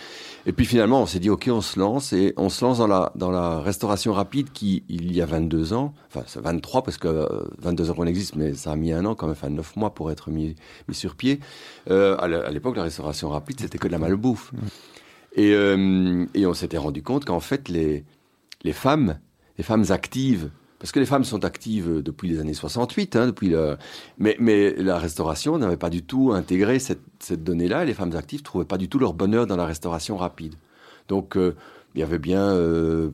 et 0.45 0.51
puis 0.51 0.65
finalement, 0.65 1.01
on 1.01 1.05
s'est 1.05 1.19
dit, 1.19 1.29
OK, 1.29 1.47
on 1.49 1.61
se 1.61 1.79
lance, 1.79 2.11
et 2.11 2.33
on 2.35 2.49
se 2.49 2.65
lance 2.65 2.79
dans 2.79 2.87
la, 2.87 3.13
dans 3.15 3.31
la 3.31 3.61
restauration 3.61 4.11
rapide 4.11 4.51
qui, 4.51 4.83
il 4.89 5.15
y 5.15 5.21
a 5.21 5.25
22 5.25 5.71
ans, 5.71 5.93
enfin, 6.09 6.23
c'est 6.27 6.41
23 6.41 6.83
parce 6.83 6.97
que 6.97 7.07
euh, 7.07 7.27
22 7.59 7.89
ans 7.89 7.93
qu'on 7.93 8.05
existe, 8.05 8.35
mais 8.35 8.53
ça 8.53 8.71
a 8.73 8.75
mis 8.75 8.91
un 8.91 9.05
an 9.05 9.15
quand 9.15 9.27
même, 9.27 9.31
enfin 9.39 9.49
9 9.49 9.77
mois 9.77 9.93
pour 9.93 10.11
être 10.11 10.29
mis, 10.29 10.55
mis 10.89 10.95
sur 10.95 11.15
pied. 11.15 11.39
Euh, 11.89 12.17
à 12.19 12.27
l'é- 12.27 12.35
à 12.35 12.51
l'époque, 12.51 12.75
la 12.75 12.83
restauration 12.83 13.29
rapide, 13.29 13.61
c'était 13.61 13.77
que 13.77 13.87
de 13.87 13.93
la 13.93 13.99
malbouffe. 13.99 14.51
Et, 15.37 15.51
et 15.51 16.45
on 16.47 16.53
s'était 16.53 16.77
rendu 16.79 17.01
compte 17.03 17.23
qu'en 17.23 17.39
fait, 17.39 17.69
les, 17.69 18.03
les 18.63 18.73
femmes, 18.73 19.19
les 19.57 19.63
femmes 19.63 19.85
actives, 19.89 20.49
parce 20.79 20.91
que 20.91 20.99
les 20.99 21.05
femmes 21.05 21.23
sont 21.23 21.43
actives 21.43 22.01
depuis 22.03 22.29
les 22.29 22.39
années 22.39 22.53
68, 22.53 23.15
hein, 23.15 23.25
depuis 23.27 23.49
le... 23.49 23.77
mais, 24.17 24.35
mais 24.39 24.71
la 24.75 24.97
restauration 24.99 25.57
n'avait 25.57 25.77
pas 25.77 25.89
du 25.89 26.03
tout 26.03 26.31
intégré 26.33 26.79
cette, 26.79 27.01
cette 27.19 27.43
donnée-là. 27.43 27.83
et 27.83 27.85
Les 27.87 27.93
femmes 27.93 28.15
actives 28.15 28.43
trouvaient 28.43 28.65
pas 28.65 28.77
du 28.77 28.87
tout 28.87 28.99
leur 28.99 29.13
bonheur 29.13 29.47
dans 29.47 29.55
la 29.57 29.65
restauration 29.65 30.17
rapide. 30.17 30.53
Donc, 31.07 31.35
euh, 31.37 31.55
il 31.95 32.01
y 32.01 32.03
avait 32.03 32.19
bien 32.19 32.41
euh, 32.51 33.09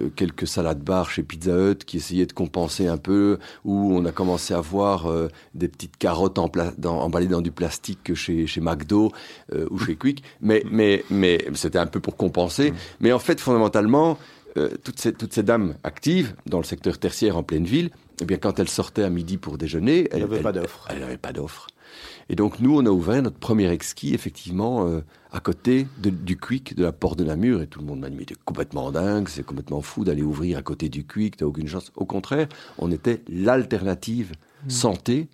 euh, 0.00 0.08
quelques 0.16 0.46
salades 0.46 0.80
bars 0.82 1.10
chez 1.10 1.22
Pizza 1.22 1.52
Hut 1.72 1.84
qui 1.84 1.98
essayaient 1.98 2.24
de 2.26 2.32
compenser 2.32 2.86
un 2.86 2.96
peu, 2.96 3.38
où 3.66 3.92
on 3.94 4.04
a 4.06 4.12
commencé 4.12 4.54
à 4.54 4.60
voir 4.60 5.10
euh, 5.10 5.28
des 5.54 5.68
petites 5.68 5.98
carottes 5.98 6.38
en 6.38 6.48
pla- 6.48 6.72
dans- 6.78 7.00
emballées 7.00 7.26
dans 7.26 7.42
du 7.42 7.50
plastique 7.50 7.98
que 8.02 8.14
chez, 8.14 8.46
chez 8.46 8.60
McDo 8.62 9.12
ou 9.70 9.78
chez 9.78 9.96
Quick. 9.96 10.22
Mais, 10.40 10.62
mais, 10.70 11.04
mais 11.10 11.44
c'était 11.54 11.78
un 11.78 11.86
peu 11.86 12.00
pour 12.00 12.16
compenser. 12.16 12.72
Mais 13.00 13.12
en 13.12 13.18
fait, 13.18 13.40
fondamentalement, 13.40 14.16
euh, 14.56 14.70
toutes, 14.84 14.98
ces, 15.00 15.12
toutes 15.12 15.32
ces 15.32 15.42
dames 15.42 15.74
actives 15.84 16.34
dans 16.46 16.58
le 16.58 16.64
secteur 16.64 16.98
tertiaire 16.98 17.36
en 17.36 17.42
pleine 17.42 17.64
ville, 17.64 17.90
eh 18.20 18.24
bien, 18.24 18.36
quand 18.36 18.58
elles 18.58 18.68
sortaient 18.68 19.02
à 19.02 19.10
midi 19.10 19.36
pour 19.36 19.58
déjeuner, 19.58 20.08
elles- 20.12 20.26
pas 20.42 20.52
d'offre. 20.52 20.86
elle 20.90 21.00
n'avait 21.00 21.16
pas 21.18 21.32
d'offre. 21.32 21.66
Et 22.28 22.36
donc, 22.36 22.60
nous, 22.60 22.76
on 22.76 22.86
a 22.86 22.90
ouvert 22.90 23.22
notre 23.22 23.38
premier 23.38 23.68
exquis, 23.70 24.14
effectivement, 24.14 24.86
euh, 24.88 25.00
à 25.32 25.40
côté 25.40 25.86
de- 25.98 26.10
du 26.10 26.36
Quick, 26.38 26.74
de 26.76 26.82
la 26.84 26.92
porte 26.92 27.18
de 27.18 27.24
Namur. 27.24 27.60
Et 27.60 27.66
tout 27.66 27.80
le 27.80 27.84
monde 27.86 28.00
m'a 28.00 28.08
dit, 28.08 28.16
mais 28.16 28.24
t'es 28.24 28.36
complètement 28.44 28.90
dingue, 28.90 29.28
c'est 29.28 29.44
complètement 29.44 29.82
fou 29.82 30.04
d'aller 30.04 30.22
ouvrir 30.22 30.58
à 30.58 30.62
côté 30.62 30.88
du 30.88 31.04
Quick, 31.04 31.36
t'as 31.36 31.44
aucune 31.44 31.68
chance. 31.68 31.92
Au 31.96 32.04
contraire, 32.06 32.48
on 32.78 32.90
était 32.90 33.20
l'alternative 33.28 34.32
santé 34.68 35.28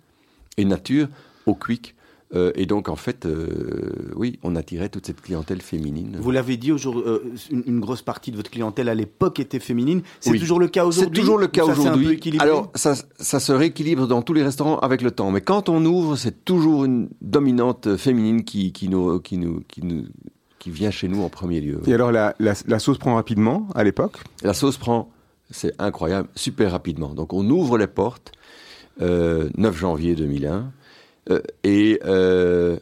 et 0.57 0.65
nature 0.65 1.07
au 1.45 1.55
Quick. 1.55 1.95
Euh, 2.33 2.51
et 2.55 2.65
donc, 2.65 2.87
en 2.87 2.95
fait, 2.95 3.25
euh, 3.25 4.11
oui, 4.15 4.39
on 4.43 4.55
attirait 4.55 4.87
toute 4.87 5.05
cette 5.05 5.19
clientèle 5.21 5.61
féminine. 5.61 6.17
Vous 6.19 6.31
l'avez 6.31 6.55
dit, 6.55 6.71
aujourd'hui, 6.71 7.03
euh, 7.05 7.19
une, 7.51 7.63
une 7.67 7.79
grosse 7.81 8.01
partie 8.01 8.31
de 8.31 8.37
votre 8.37 8.49
clientèle 8.49 8.87
à 8.87 8.95
l'époque 8.95 9.39
était 9.41 9.59
féminine. 9.59 10.01
C'est 10.21 10.31
Oui. 10.31 10.39
toujours 10.39 10.59
le 10.59 10.69
cas 10.69 10.85
aujourd'hui 10.85 11.13
C'est 11.17 11.21
toujours 11.21 11.37
le 11.37 11.47
cas 11.47 11.65
aujourd'hui. 11.65 12.19
Alors, 12.39 12.71
ça, 12.75 12.95
ça 13.19 13.39
se 13.41 13.51
rééquilibre 13.51 14.07
dans 14.07 14.21
tous 14.21 14.33
les 14.33 14.43
restaurants 14.43 14.79
avec 14.79 15.01
le 15.01 15.11
temps. 15.11 15.29
Mais 15.31 15.41
quand 15.41 15.67
on 15.67 15.83
ouvre, 15.83 16.15
c'est 16.15 16.45
toujours 16.45 16.85
une 16.85 17.09
dominante 17.21 17.97
féminine 17.97 18.45
qui, 18.45 18.71
qui, 18.71 18.87
nous, 18.87 19.19
qui, 19.19 19.37
nous, 19.37 19.61
qui, 19.67 19.85
nous, 19.85 20.05
qui 20.57 20.69
vient 20.69 20.91
chez 20.91 21.09
nous 21.09 21.23
en 21.23 21.29
premier 21.29 21.59
lieu. 21.59 21.81
Et 21.85 21.93
alors 21.93 22.13
la, 22.13 22.33
la, 22.39 22.53
la 22.65 22.79
sauce 22.79 22.97
prend 22.97 23.15
rapidement 23.15 23.67
à 23.75 23.83
l'époque? 23.83 24.17
La 24.43 24.53
sauce 24.53 24.77
prend, 24.77 25.09
c'est 25.49 25.73
incroyable, 25.79 26.29
super 26.35 26.71
rapidement. 26.71 27.09
Donc, 27.13 27.33
on 27.33 27.43
ouvre 27.49 27.77
les 27.77 27.87
portes, 27.87 28.31
euh, 29.01 29.49
9 29.57 29.77
janvier 29.77 30.15
2001, 30.15 30.71
euh, 31.29 31.41
et 31.63 31.99
euh, 32.05 32.77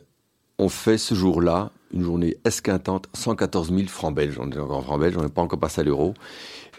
on 0.58 0.70
fait 0.70 0.98
ce 0.98 1.14
jour-là 1.14 1.72
une 1.94 2.04
journée 2.04 2.38
esquintante, 2.46 3.08
114 3.14 3.74
000 3.74 3.88
francs 3.88 4.14
belges. 4.14 4.38
On 4.40 4.50
est 4.52 4.60
encore 4.60 4.78
en 4.78 4.82
francs 4.82 5.00
belges, 5.00 5.18
on 5.18 5.24
n'est 5.24 5.30
pas 5.30 5.42
encore 5.42 5.60
passé 5.60 5.82
à 5.82 5.84
l'euro. 5.84 6.14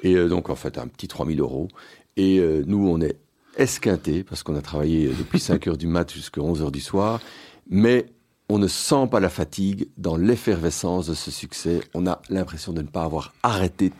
Et 0.02 0.14
euh, 0.14 0.28
donc, 0.28 0.50
en 0.50 0.54
fait, 0.54 0.78
un 0.78 0.86
petit 0.86 1.08
3 1.08 1.26
000 1.26 1.40
euros. 1.40 1.68
Et 2.16 2.40
nous, 2.66 2.86
on 2.86 3.00
est 3.00 3.16
esquinté 3.56 4.24
parce 4.24 4.42
qu'on 4.42 4.54
a 4.54 4.60
travaillé 4.60 5.08
depuis 5.08 5.40
5 5.40 5.68
heures 5.68 5.78
du 5.78 5.86
mat 5.86 6.12
jusqu'à 6.12 6.42
11 6.42 6.60
heures 6.60 6.72
du 6.72 6.80
soir. 6.80 7.20
Mais 7.70 8.06
on 8.50 8.58
ne 8.58 8.66
sent 8.66 9.06
pas 9.10 9.20
la 9.20 9.30
fatigue 9.30 9.88
dans 9.96 10.16
l'effervescence 10.16 11.06
de 11.06 11.14
ce 11.14 11.30
succès. 11.30 11.80
On 11.94 12.06
a 12.06 12.20
l'impression 12.28 12.72
de 12.72 12.82
ne 12.82 12.88
pas 12.88 13.04
avoir 13.04 13.32
arrêté 13.42 13.92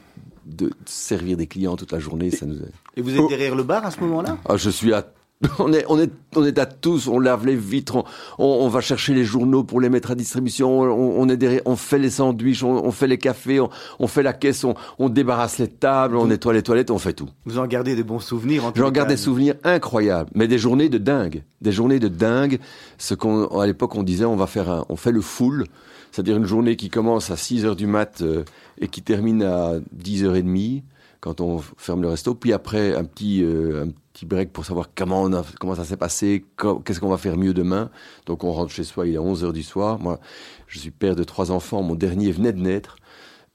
de 0.44 0.70
servir 0.85 1.37
des 1.37 1.46
clients 1.46 1.77
toute 1.77 1.92
la 1.92 2.01
journée. 2.01 2.31
Ça 2.31 2.46
nous 2.46 2.59
Et 2.96 3.03
vous 3.03 3.16
êtes 3.16 3.29
derrière 3.29 3.55
le 3.55 3.62
bar 3.62 3.87
à 3.87 3.90
ce 3.90 4.01
moment-là? 4.01 4.38
Ah, 4.49 4.57
je 4.57 4.70
suis 4.70 4.92
à. 4.92 5.07
On 5.59 5.72
est, 5.72 5.87
on, 5.88 5.98
est, 5.98 6.11
on 6.37 6.44
est 6.44 6.59
à 6.59 6.66
tous, 6.66 7.09
on 7.09 7.18
lave 7.18 7.46
les 7.46 7.57
vitres, 7.57 7.96
on, 7.96 8.05
on, 8.38 8.44
on 8.44 8.68
va 8.68 8.83
chercher 8.83 9.14
les 9.14 9.24
journaux 9.24 9.64
pour 9.64 9.81
les 9.81 9.88
mettre 9.88 10.11
à 10.11 10.14
distribution, 10.14 10.81
on, 10.81 11.18
on 11.18 11.29
est 11.31 11.38
derrière, 11.38 11.62
on 11.64 11.76
fait 11.76 11.98
les 11.98 12.11
sandwichs, 12.11 12.62
on, 12.62 12.85
on 12.85 12.90
fait 12.90 13.07
les 13.07 13.16
cafés, 13.16 13.59
on, 13.59 13.70
on 14.00 14.07
fait 14.07 14.22
la 14.22 14.35
caisse, 14.35 14.64
on, 14.64 14.74
on 14.98 15.09
débarrasse 15.09 15.57
les 15.57 15.68
tables, 15.68 16.16
on 16.16 16.26
nettoie 16.26 16.53
les 16.53 16.62
toilettes, 16.62 16.90
on 16.90 16.98
fait 16.98 17.14
tout. 17.14 17.31
Vous 17.46 17.59
en 17.59 17.66
gardez 17.66 17.96
des 17.96 18.03
bons 18.03 18.18
souvenirs 18.18 18.66
en 18.66 18.72
tout 18.72 18.81
J'en 18.81 18.90
garde 18.90 19.09
des 19.09 19.16
souvenirs 19.16 19.55
incroyables, 19.64 20.29
mais 20.35 20.46
des 20.46 20.59
journées 20.59 20.90
de 20.90 20.98
dingue, 20.98 21.42
des 21.62 21.72
journées 21.72 22.00
de 22.00 22.09
dingue. 22.09 22.59
Ce 22.98 23.14
qu'on, 23.14 23.46
à 23.46 23.66
l'époque, 23.66 23.94
on 23.96 24.03
disait, 24.03 24.26
on 24.26 24.37
va 24.37 24.46
faire 24.46 24.68
un, 24.68 24.85
on 24.90 24.96
fait 24.96 25.12
le 25.12 25.22
full, 25.22 25.64
c'est-à-dire 26.12 26.37
une 26.37 26.44
journée 26.44 26.76
qui 26.76 26.90
commence 26.90 27.31
à 27.31 27.38
6 27.38 27.64
heures 27.64 27.76
du 27.76 27.87
mat 27.87 28.20
euh, 28.20 28.44
et 28.79 28.88
qui 28.88 29.00
termine 29.00 29.42
à 29.42 29.74
10 29.92 30.24
heures 30.24 30.37
et 30.37 30.42
demie 30.42 30.83
quand 31.20 31.40
on 31.40 31.62
ferme 31.76 32.03
le 32.03 32.09
resto. 32.09 32.35
Puis 32.35 32.53
après, 32.53 32.94
un 32.94 33.05
petit, 33.05 33.42
euh, 33.42 33.85
un 33.85 33.88
petit 33.88 34.10
break 34.27 34.53
pour 34.53 34.65
savoir 34.65 34.91
comment, 34.95 35.23
on 35.23 35.33
a- 35.33 35.45
comment 35.59 35.75
ça 35.75 35.85
s'est 35.85 35.97
passé, 35.97 36.45
qu'est-ce 36.85 37.01
qu'on 37.01 37.09
va 37.09 37.17
faire 37.19 37.37
mieux 37.37 37.55
demain. 37.55 37.91
Donc 38.27 38.45
on 38.45 38.53
rentre 38.53 38.73
chez 38.73 38.85
soi, 38.85 39.07
il 39.07 39.15
est 39.15 39.19
11 39.19 39.45
heures 39.45 39.53
du 39.53 39.63
soir. 39.63 39.99
Moi, 39.99 40.21
je 40.67 40.79
suis 40.79 40.91
père 40.91 41.17
de 41.17 41.25
trois 41.25 41.51
enfants. 41.51 41.83
Mon 41.83 41.95
dernier 41.95 42.31
venait 42.33 42.53
de 42.53 42.61
naître. 42.61 42.97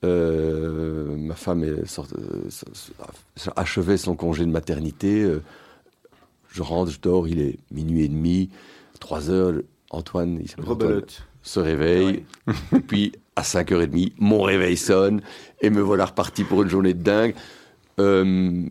Euh, 0.04 1.16
ma 1.18 1.36
femme 1.36 1.64
est 1.64 1.70
euh, 2.00 2.50
achevait 3.56 3.98
son 3.98 4.16
congé 4.16 4.46
de 4.46 4.52
maternité. 4.52 5.22
Euh, 5.24 5.42
je 6.52 6.62
rentre, 6.62 6.92
je 6.92 7.00
dors, 7.00 7.28
il 7.28 7.40
est 7.42 7.58
minuit 7.72 8.04
et 8.04 8.08
demi, 8.08 8.50
3 9.00 9.30
heures. 9.30 9.54
Antoine, 9.92 10.40
il 10.42 10.50
se 11.42 11.60
réveille. 11.60 12.26
et 12.76 12.80
puis, 12.80 13.12
à 13.36 13.42
5h30, 13.44 14.14
mon 14.18 14.42
réveil 14.42 14.78
sonne. 14.78 15.22
Et 15.62 15.70
me 15.70 15.82
voilà 15.82 16.06
reparti 16.06 16.44
pour 16.44 16.64
une 16.64 16.70
journée 16.70 16.94
de 16.94 17.04
dingue. 17.04 17.36
Euh, 18.00 18.66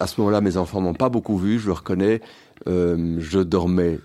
à 0.00 0.06
ce 0.06 0.20
moment-là, 0.20 0.40
mes 0.40 0.56
enfants 0.56 0.80
m'ont 0.80 0.94
pas 0.94 1.08
beaucoup 1.08 1.38
vu, 1.38 1.58
je 1.58 1.66
le 1.66 1.72
reconnais. 1.72 2.20
Euh, 2.66 3.16
je 3.18 3.40
dormais, 3.40 3.98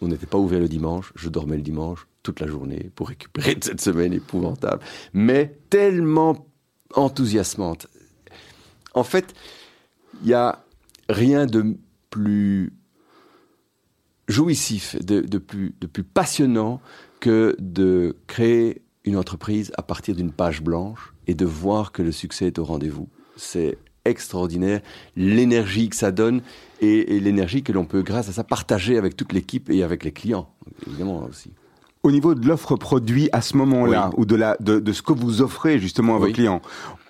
on 0.00 0.08
n'était 0.08 0.26
pas 0.26 0.38
ouvert 0.38 0.60
le 0.60 0.68
dimanche, 0.68 1.12
je 1.14 1.28
dormais 1.28 1.56
le 1.56 1.62
dimanche 1.62 2.06
toute 2.22 2.40
la 2.40 2.46
journée 2.46 2.90
pour 2.94 3.08
récupérer 3.08 3.54
de 3.54 3.64
cette 3.64 3.80
semaine 3.80 4.12
épouvantable. 4.12 4.82
Mais 5.12 5.58
tellement 5.70 6.46
enthousiasmante. 6.94 7.86
En 8.94 9.04
fait, 9.04 9.34
il 10.22 10.28
y 10.28 10.34
a 10.34 10.64
rien 11.08 11.46
de 11.46 11.76
plus 12.10 12.72
jouissif, 14.28 14.96
de, 15.04 15.20
de 15.20 15.38
plus, 15.38 15.74
de 15.80 15.86
plus 15.86 16.04
passionnant 16.04 16.80
que 17.20 17.56
de 17.58 18.16
créer 18.26 18.82
une 19.04 19.16
entreprise 19.16 19.72
à 19.76 19.82
partir 19.82 20.14
d'une 20.14 20.32
page 20.32 20.62
blanche 20.62 21.14
et 21.26 21.34
de 21.34 21.44
voir 21.44 21.92
que 21.92 22.02
le 22.02 22.12
succès 22.12 22.46
est 22.46 22.58
au 22.58 22.64
rendez-vous. 22.64 23.08
C'est 23.36 23.78
extraordinaire, 24.04 24.80
l'énergie 25.16 25.88
que 25.88 25.96
ça 25.96 26.10
donne 26.10 26.42
et, 26.80 27.20
l'énergie 27.20 27.62
que 27.62 27.72
l'on 27.72 27.84
peut, 27.84 28.02
grâce 28.02 28.28
à 28.28 28.32
ça, 28.32 28.44
partager 28.44 28.98
avec 28.98 29.16
toute 29.16 29.32
l'équipe 29.32 29.70
et 29.70 29.82
avec 29.82 30.04
les 30.04 30.12
clients, 30.12 30.48
évidemment 30.86 31.24
aussi. 31.28 31.50
Au 32.04 32.10
niveau 32.10 32.34
de 32.34 32.48
l'offre 32.48 32.74
produit 32.74 33.28
à 33.32 33.40
ce 33.40 33.56
moment-là, 33.58 34.10
Oui. 34.12 34.14
ou 34.22 34.26
de, 34.26 34.34
la, 34.34 34.56
de, 34.58 34.80
de 34.80 34.92
ce 34.92 35.02
que 35.02 35.12
vous 35.12 35.40
offrez 35.40 35.78
justement 35.78 36.16
à 36.16 36.18
vos 36.18 36.26
clients, 36.32 36.60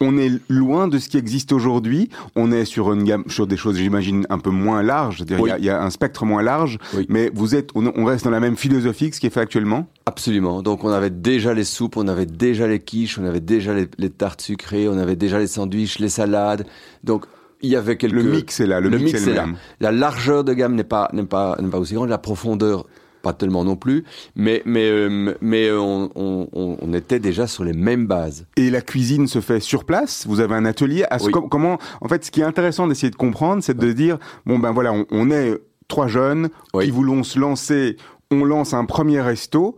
on 0.00 0.18
est 0.18 0.30
loin 0.50 0.86
de 0.86 0.98
ce 0.98 1.08
qui 1.08 1.16
existe 1.16 1.52
aujourd'hui. 1.52 2.10
On 2.36 2.52
est 2.52 2.66
sur 2.66 2.92
une 2.92 3.04
gamme, 3.04 3.24
sur 3.28 3.46
des 3.46 3.56
choses, 3.56 3.76
j'imagine, 3.78 4.26
un 4.28 4.38
peu 4.38 4.50
moins 4.50 4.82
larges. 4.82 5.24
Il 5.26 5.32
y 5.32 5.40
Oui. 5.40 5.50
y, 5.60 5.70
a 5.70 5.82
un 5.82 5.88
spectre 5.88 6.26
moins 6.26 6.42
large, 6.42 6.78
Oui. 6.94 7.06
mais 7.08 7.30
vous 7.34 7.54
êtes, 7.54 7.70
on, 7.74 7.90
on 7.96 8.04
reste 8.04 8.24
dans 8.26 8.30
la 8.30 8.40
même 8.40 8.56
philosophie 8.58 9.08
que 9.08 9.16
ce 9.16 9.20
qui 9.20 9.26
est 9.26 9.30
fait 9.30 9.40
actuellement? 9.40 9.86
Absolument. 10.04 10.62
Donc 10.62 10.84
on 10.84 10.90
avait 10.90 11.08
déjà 11.08 11.54
les 11.54 11.64
soupes, 11.64 11.96
on 11.96 12.06
avait 12.06 12.26
déjà 12.26 12.66
les 12.66 12.78
quiches, 12.78 13.18
on 13.18 13.24
avait 13.24 13.40
déjà 13.40 13.72
les, 13.72 13.88
les 13.96 14.10
tartes 14.10 14.42
sucrées, 14.42 14.88
on 14.90 14.98
avait 14.98 15.16
déjà 15.16 15.38
les 15.38 15.46
sandwichs, 15.46 16.00
les 16.00 16.10
salades. 16.10 16.66
Donc 17.02 17.24
il 17.62 17.70
y 17.70 17.76
avait 17.76 17.96
quelques... 17.96 18.12
Le 18.12 18.24
mix 18.24 18.60
est 18.60 18.66
là, 18.66 18.80
le, 18.80 18.90
mix, 18.90 19.14
est 19.14 19.24
le 19.24 19.32
là. 19.32 19.46
La 19.80 19.90
largeur 19.92 20.44
de 20.44 20.52
gamme 20.52 20.74
n'est 20.74 20.84
pas, 20.84 21.08
n'est 21.14 21.22
pas, 21.24 21.56
n'est 21.62 21.70
pas 21.70 21.78
aussi 21.78 21.94
grande, 21.94 22.10
la 22.10 22.18
profondeur 22.18 22.84
pas 23.22 23.32
tellement 23.32 23.64
non 23.64 23.76
plus, 23.76 24.04
mais 24.36 24.62
mais 24.64 24.90
euh, 24.90 25.34
mais 25.40 25.70
on, 25.70 26.10
on, 26.14 26.78
on, 26.80 26.92
était 26.92 27.20
déjà 27.20 27.46
sur 27.46 27.64
les 27.64 27.72
mêmes 27.72 28.06
bases. 28.06 28.46
Et 28.56 28.70
la 28.70 28.80
cuisine 28.80 29.26
se 29.26 29.40
fait 29.40 29.60
sur 29.60 29.84
place? 29.84 30.26
Vous 30.26 30.40
avez 30.40 30.54
un 30.54 30.64
atelier? 30.64 31.04
À 31.10 31.18
ce, 31.18 31.30
comment 31.30 31.78
En 32.00 32.08
fait, 32.08 32.24
ce 32.24 32.30
qui 32.30 32.40
est 32.40 32.44
intéressant 32.44 32.86
d'essayer 32.86 33.10
de 33.10 33.16
comprendre, 33.16 33.62
c'est 33.62 33.76
de 33.76 33.92
dire 33.92 34.18
bon 34.44 34.58
ben 34.58 34.72
voilà, 34.72 34.92
on, 34.92 35.06
on 35.10 35.30
est 35.30 35.58
trois 35.88 36.08
jeunes 36.08 36.48
qui 36.80 36.90
voulons 36.90 37.22
se 37.22 37.38
lancer. 37.38 37.96
On 38.30 38.44
lance 38.44 38.74
un 38.74 38.84
premier 38.84 39.20
resto. 39.20 39.76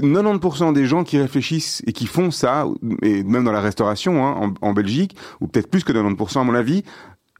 90% 0.00 0.72
des 0.72 0.86
gens 0.86 1.04
qui 1.04 1.18
réfléchissent 1.18 1.82
et 1.86 1.92
qui 1.92 2.06
font 2.06 2.30
ça, 2.30 2.64
et 3.02 3.22
même 3.22 3.44
dans 3.44 3.52
la 3.52 3.60
restauration 3.60 4.26
hein, 4.26 4.54
en, 4.62 4.68
en, 4.68 4.72
Belgique, 4.72 5.14
ou 5.42 5.46
peut-être 5.46 5.68
plus 5.68 5.84
que 5.84 5.92
90% 5.92 6.40
à 6.40 6.44
mon 6.44 6.54
avis, 6.54 6.84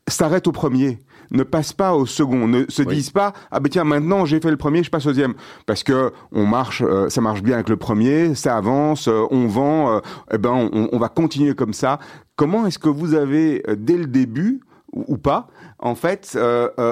s'arrêtent 0.08 0.46
au 0.46 0.52
premier 0.52 0.98
ne 1.30 1.42
passent 1.42 1.72
pas 1.72 1.94
au 1.94 2.06
second, 2.06 2.48
ne 2.48 2.64
se 2.68 2.82
disent 2.82 3.10
pas 3.10 3.32
ah 3.50 3.60
ben 3.60 3.68
tiens 3.68 3.84
maintenant 3.84 4.24
j'ai 4.24 4.40
fait 4.40 4.50
le 4.50 4.56
premier, 4.56 4.82
je 4.82 4.90
passe 4.90 5.06
au 5.06 5.10
deuxième 5.10 5.34
parce 5.66 5.82
que 5.82 6.12
on 6.32 6.46
marche, 6.46 6.82
euh, 6.84 7.08
ça 7.08 7.20
marche 7.20 7.42
bien 7.42 7.54
avec 7.54 7.68
le 7.68 7.76
premier, 7.76 8.34
ça 8.34 8.56
avance, 8.56 9.08
euh, 9.08 9.24
on 9.30 9.46
vend, 9.46 9.96
euh, 9.96 10.00
eh 10.32 10.38
ben 10.38 10.50
on, 10.50 10.88
on, 10.92 10.98
va 10.98 11.08
continuer 11.08 11.54
comme 11.54 11.72
ça. 11.72 11.98
Comment 12.36 12.66
est-ce 12.66 12.78
que 12.78 12.88
vous 12.88 13.14
avez 13.14 13.62
dès 13.76 13.96
le 13.96 14.06
début 14.06 14.60
ou, 14.92 15.18
pas 15.18 15.48
en 15.78 15.94
fait 15.94 16.36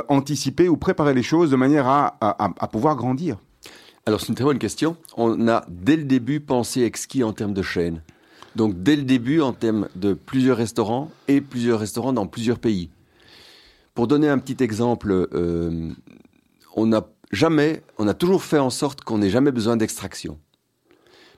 anticipé 0.08 0.68
ou 0.68 0.76
préparé 0.76 1.14
les 1.14 1.22
choses 1.22 1.50
de 1.50 1.56
manière 1.56 1.88
à, 1.88 2.16
à, 2.20 2.50
à 2.58 2.68
pouvoir 2.68 2.96
grandir? 2.96 3.38
Alors 4.06 4.20
c'est 4.20 4.28
une 4.28 4.34
très 4.34 4.44
bonne 4.44 4.58
question. 4.58 4.96
On 5.16 5.48
a 5.48 5.64
dès 5.68 5.96
le 5.96 6.04
début 6.04 6.40
pensé 6.40 6.82
exquis 6.82 7.24
en 7.24 7.32
termes 7.32 7.54
de 7.54 7.62
chaîne. 7.62 8.02
Donc 8.56 8.82
dès 8.82 8.96
le 8.96 9.02
début 9.02 9.40
en 9.40 9.52
termes 9.52 9.88
de 9.96 10.14
plusieurs 10.14 10.56
restaurants 10.56 11.10
et 11.28 11.40
plusieurs 11.40 11.80
restaurants 11.80 12.12
dans 12.12 12.26
plusieurs 12.26 12.58
pays. 12.58 12.90
Pour 13.98 14.06
donner 14.06 14.28
un 14.28 14.38
petit 14.38 14.62
exemple, 14.62 15.10
euh, 15.34 15.90
on 16.76 16.86
n'a 16.86 17.08
jamais, 17.32 17.82
on 17.98 18.06
a 18.06 18.14
toujours 18.14 18.44
fait 18.44 18.60
en 18.60 18.70
sorte 18.70 19.00
qu'on 19.00 19.18
n'ait 19.18 19.28
jamais 19.28 19.50
besoin 19.50 19.76
d'extraction. 19.76 20.38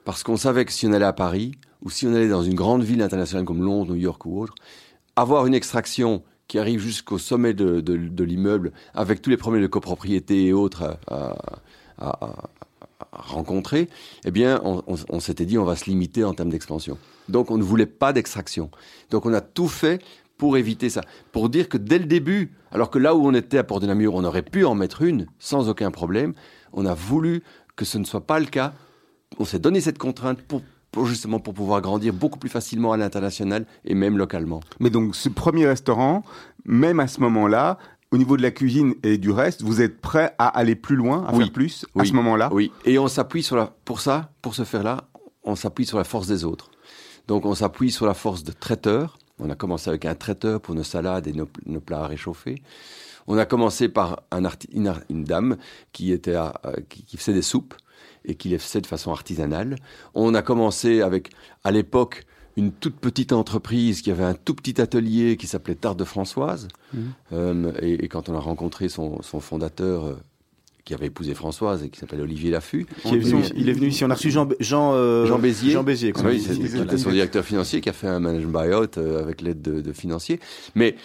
Parce 0.04 0.22
qu'on 0.22 0.36
savait 0.36 0.66
que 0.66 0.72
si 0.72 0.86
on 0.86 0.92
allait 0.92 1.06
à 1.06 1.14
Paris, 1.14 1.52
ou 1.80 1.88
si 1.88 2.06
on 2.06 2.12
allait 2.12 2.28
dans 2.28 2.42
une 2.42 2.52
grande 2.52 2.82
ville 2.82 3.00
internationale 3.00 3.46
comme 3.46 3.62
Londres, 3.62 3.94
New 3.94 4.00
York 4.00 4.26
ou 4.26 4.42
autre, 4.42 4.54
avoir 5.16 5.46
une 5.46 5.54
extraction 5.54 6.22
qui 6.48 6.58
arrive 6.58 6.80
jusqu'au 6.80 7.16
sommet 7.16 7.54
de, 7.54 8.22
l'immeuble, 8.22 8.72
avec 8.92 9.22
tous 9.22 9.30
les 9.30 9.38
problèmes 9.38 9.62
de 9.62 9.66
copropriété 9.66 10.44
et 10.44 10.52
autres 10.52 10.98
à, 11.06 11.38
rencontrer, 13.12 13.88
eh 14.26 14.30
bien, 14.30 14.60
on, 14.64 14.82
on 14.86 15.20
s'était 15.20 15.46
dit 15.46 15.56
on 15.56 15.64
va 15.64 15.76
se 15.76 15.86
limiter 15.86 16.24
en 16.24 16.34
termes 16.34 16.50
d'expansion. 16.50 16.98
Donc, 17.30 17.50
on 17.50 17.56
ne 17.56 17.62
voulait 17.62 17.86
pas 17.86 18.12
d'extraction. 18.12 18.70
Donc, 19.10 19.24
on 19.24 19.32
a 19.32 19.40
tout 19.40 19.68
fait 19.68 20.02
pour 20.40 20.56
éviter 20.56 20.88
ça. 20.88 21.02
Pour 21.32 21.50
dire 21.50 21.68
que 21.68 21.76
dès 21.76 21.98
le 21.98 22.06
début, 22.06 22.50
alors 22.72 22.88
que 22.88 22.98
là 22.98 23.14
où 23.14 23.26
on 23.26 23.34
était 23.34 23.58
à 23.58 23.62
Port-de-Namur, 23.62 24.14
on 24.14 24.24
aurait 24.24 24.40
pu 24.40 24.64
en 24.64 24.74
mettre 24.74 25.02
une 25.02 25.26
sans 25.38 25.68
aucun 25.68 25.90
problème, 25.90 26.32
on 26.72 26.86
a 26.86 26.94
voulu 26.94 27.42
que 27.76 27.84
ce 27.84 27.98
ne 27.98 28.04
soit 28.04 28.26
pas 28.26 28.40
le 28.40 28.46
cas. 28.46 28.72
On 29.38 29.44
s'est 29.44 29.58
donné 29.58 29.82
cette 29.82 29.98
contrainte 29.98 30.38
pour, 30.40 30.62
justement 31.04 31.40
pour 31.40 31.52
pouvoir 31.52 31.82
grandir 31.82 32.14
beaucoup 32.14 32.38
plus 32.38 32.48
facilement 32.48 32.92
à 32.92 32.96
l'international 32.96 33.66
et 33.84 33.94
même 33.94 34.16
localement. 34.16 34.60
Mais 34.80 34.88
donc 34.88 35.14
ce 35.14 35.28
premier 35.28 35.66
restaurant, 35.66 36.22
même 36.64 37.00
à 37.00 37.06
ce 37.06 37.20
moment-là, 37.20 37.76
au 38.10 38.16
niveau 38.16 38.38
de 38.38 38.42
la 38.42 38.50
cuisine 38.50 38.94
et 39.02 39.18
du 39.18 39.30
reste, 39.30 39.60
vous 39.60 39.82
êtes 39.82 40.00
prêt 40.00 40.34
à 40.38 40.48
aller 40.48 40.74
plus 40.74 40.96
loin, 40.96 41.26
à 41.26 41.34
faire 41.34 41.52
plus 41.52 41.84
à 41.98 42.06
ce 42.06 42.14
moment-là? 42.14 42.48
Oui, 42.50 42.72
et 42.86 42.98
on 42.98 43.08
s'appuie 43.08 43.42
sur 43.42 43.56
la, 43.56 43.74
pour 43.84 44.00
ça, 44.00 44.32
pour 44.40 44.54
ce 44.54 44.64
faire-là, 44.64 45.04
on 45.44 45.54
s'appuie 45.54 45.84
sur 45.84 45.98
la 45.98 46.04
force 46.04 46.28
des 46.28 46.46
autres. 46.46 46.70
Donc 47.28 47.44
on 47.44 47.54
s'appuie 47.54 47.90
sur 47.90 48.06
la 48.06 48.14
force 48.14 48.42
de 48.42 48.52
traiteurs, 48.52 49.18
on 49.40 49.50
a 49.50 49.54
commencé 49.54 49.88
avec 49.88 50.04
un 50.04 50.14
traiteur 50.14 50.60
pour 50.60 50.74
nos 50.74 50.84
salades 50.84 51.26
et 51.26 51.32
nos, 51.32 51.80
plats 51.80 52.04
à 52.04 52.06
réchauffer. 52.06 52.62
On 53.26 53.38
a 53.38 53.46
commencé 53.46 53.88
par 53.88 54.22
un 54.30 54.42
une, 54.72 55.24
dame 55.24 55.56
qui, 55.92 56.12
était 56.12 56.36
euh, 56.36 56.50
qui, 56.88 57.16
faisait 57.16 57.34
des 57.34 57.42
soupes 57.42 57.74
et 58.24 58.34
qui 58.34 58.48
les 58.48 58.58
faisait 58.58 58.80
de 58.80 58.86
façon 58.86 59.12
artisanale. 59.12 59.76
On 60.14 60.34
a 60.34 60.42
commencé 60.42 61.00
avec, 61.00 61.30
à 61.64 61.70
l'époque, 61.70 62.26
une 62.56 62.72
toute 62.72 62.96
petite 62.96 63.32
entreprise 63.32 64.02
qui 64.02 64.10
avait 64.10 64.24
un 64.24 64.34
tout 64.34 64.54
petit 64.54 64.80
atelier 64.80 65.36
qui 65.36 65.46
s'appelait 65.46 65.76
Tarte 65.76 65.98
de 65.98 66.04
Françoise. 66.04 66.68
Mmh. 66.92 66.98
Euh, 67.32 67.72
et, 67.80 68.08
quand 68.08 68.28
on 68.28 68.34
a 68.34 68.40
rencontré 68.40 68.88
son, 68.88 69.22
son 69.22 69.40
fondateur, 69.40 70.04
euh, 70.04 70.16
qui 70.84 70.94
avait 70.94 71.06
épousé 71.06 71.34
Françoise 71.34 71.82
et 71.84 71.90
qui 71.90 71.98
s'appelle 71.98 72.20
Olivier 72.20 72.50
est 73.14 73.18
venu, 73.18 73.42
il 73.56 73.68
est 73.68 73.72
venu 73.72 73.88
ici. 73.88 74.04
On 74.04 74.10
a 74.10 74.14
reçu 74.14 74.30
Jean, 74.30 74.48
Jean, 74.60 74.92
euh, 74.94 75.26
Jean 75.26 75.38
Bézier. 75.38 75.72
Jean 75.72 75.82
Bézier. 75.82 76.12
Oui, 76.24 76.40
c'était 76.40 76.98
son 76.98 77.10
directeur 77.10 77.44
financier 77.44 77.80
qui 77.80 77.88
a 77.88 77.92
fait 77.92 78.08
un 78.08 78.20
management 78.20 78.62
buyout 78.62 78.98
euh, 78.98 79.22
avec 79.22 79.40
l'aide 79.40 79.62
de, 79.62 79.80
de, 79.80 79.92
financiers. 79.92 80.40
Mais 80.74 80.96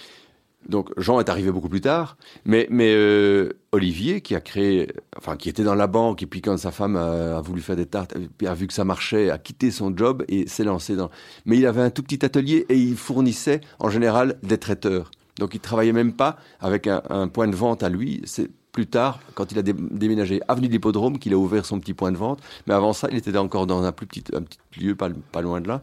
donc 0.68 0.90
Jean 0.98 1.20
est 1.20 1.30
arrivé 1.30 1.52
beaucoup 1.52 1.70
plus 1.70 1.82
tard, 1.82 2.18
mais, 2.44 2.68
mais 2.72 2.94
euh, 2.96 3.54
Olivier 3.72 4.22
qui 4.22 4.34
a 4.36 4.42
créé, 4.42 4.88
enfin 5.18 5.36
qui 5.36 5.50
était 5.50 5.64
dans 5.64 5.76
la 5.76 5.88
banque 5.88 6.24
et 6.24 6.26
puis 6.26 6.42
quand 6.42 6.58
sa 6.58 6.72
femme 6.72 6.96
a, 6.96 7.38
a 7.38 7.42
voulu 7.42 7.62
faire 7.62 7.76
des 7.76 7.86
tartes, 7.86 8.16
a 8.46 8.54
vu 8.54 8.68
que 8.68 8.74
ça 8.74 8.86
marchait, 8.86 9.30
a 9.30 9.38
quitté 9.38 9.70
son 9.70 9.96
job 9.96 10.24
et 10.28 10.48
s'est 10.48 10.64
lancé 10.64 10.96
dans. 10.96 11.12
Mais 11.46 11.58
il 11.58 11.66
avait 11.68 11.82
un 11.82 11.92
tout 11.92 12.02
petit 12.02 12.26
atelier 12.26 12.66
et 12.70 12.78
il 12.78 12.96
fournissait 12.96 13.62
en 13.80 13.90
général 13.90 14.38
des 14.42 14.58
traiteurs. 14.58 15.12
Donc 15.38 15.54
il 15.54 15.60
travaillait 15.60 15.94
même 15.94 16.14
pas 16.14 16.38
avec 16.60 16.88
un, 16.88 17.04
un 17.10 17.28
point 17.28 17.48
de 17.48 17.56
vente 17.56 17.84
à 17.84 17.90
lui. 17.90 18.22
C'est 18.26 18.50
plus 18.76 18.88
tard, 18.88 19.22
quand 19.36 19.54
il 19.54 19.58
a 19.58 19.62
déménagé 19.62 20.42
avenue 20.50 20.68
de 20.68 20.74
l'Hippodrome, 20.74 21.18
qu'il 21.18 21.34
a 21.34 21.38
ouvert 21.38 21.66
son 21.66 21.80
petit 21.80 21.94
point 21.94 22.12
de 22.12 22.18
vente. 22.18 22.42
Mais 22.68 22.74
avant 22.74 22.92
ça, 22.92 23.08
il 23.10 23.16
était 23.16 23.38
encore 23.38 23.68
dans 23.68 23.82
un 23.84 23.94
plus 23.94 24.06
petit, 24.06 24.22
un 24.34 24.42
petit 24.42 24.60
lieu, 24.78 24.96
pas, 24.96 25.08
loin 25.42 25.62
de 25.62 25.70
là. 25.70 25.82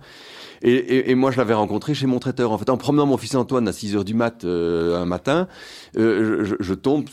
Et, 0.61 1.14
moi, 1.14 1.31
je 1.31 1.38
l'avais 1.38 1.55
rencontré 1.55 1.94
chez 1.94 2.07
mon 2.07 2.18
traiteur. 2.18 2.52
En 2.52 2.59
fait, 2.59 2.68
en 2.68 2.76
promenant 2.76 3.07
mon 3.07 3.16
fils 3.16 3.35
Antoine 3.35 3.66
à 3.66 3.72
6 3.72 3.96
heures 3.96 4.05
du 4.05 4.12
mat 4.12 4.44
euh, 4.44 5.00
un 5.00 5.07
matin, 5.07 5.48
euh, 5.96 6.55
je, 6.61 6.74
tombe 6.74 7.07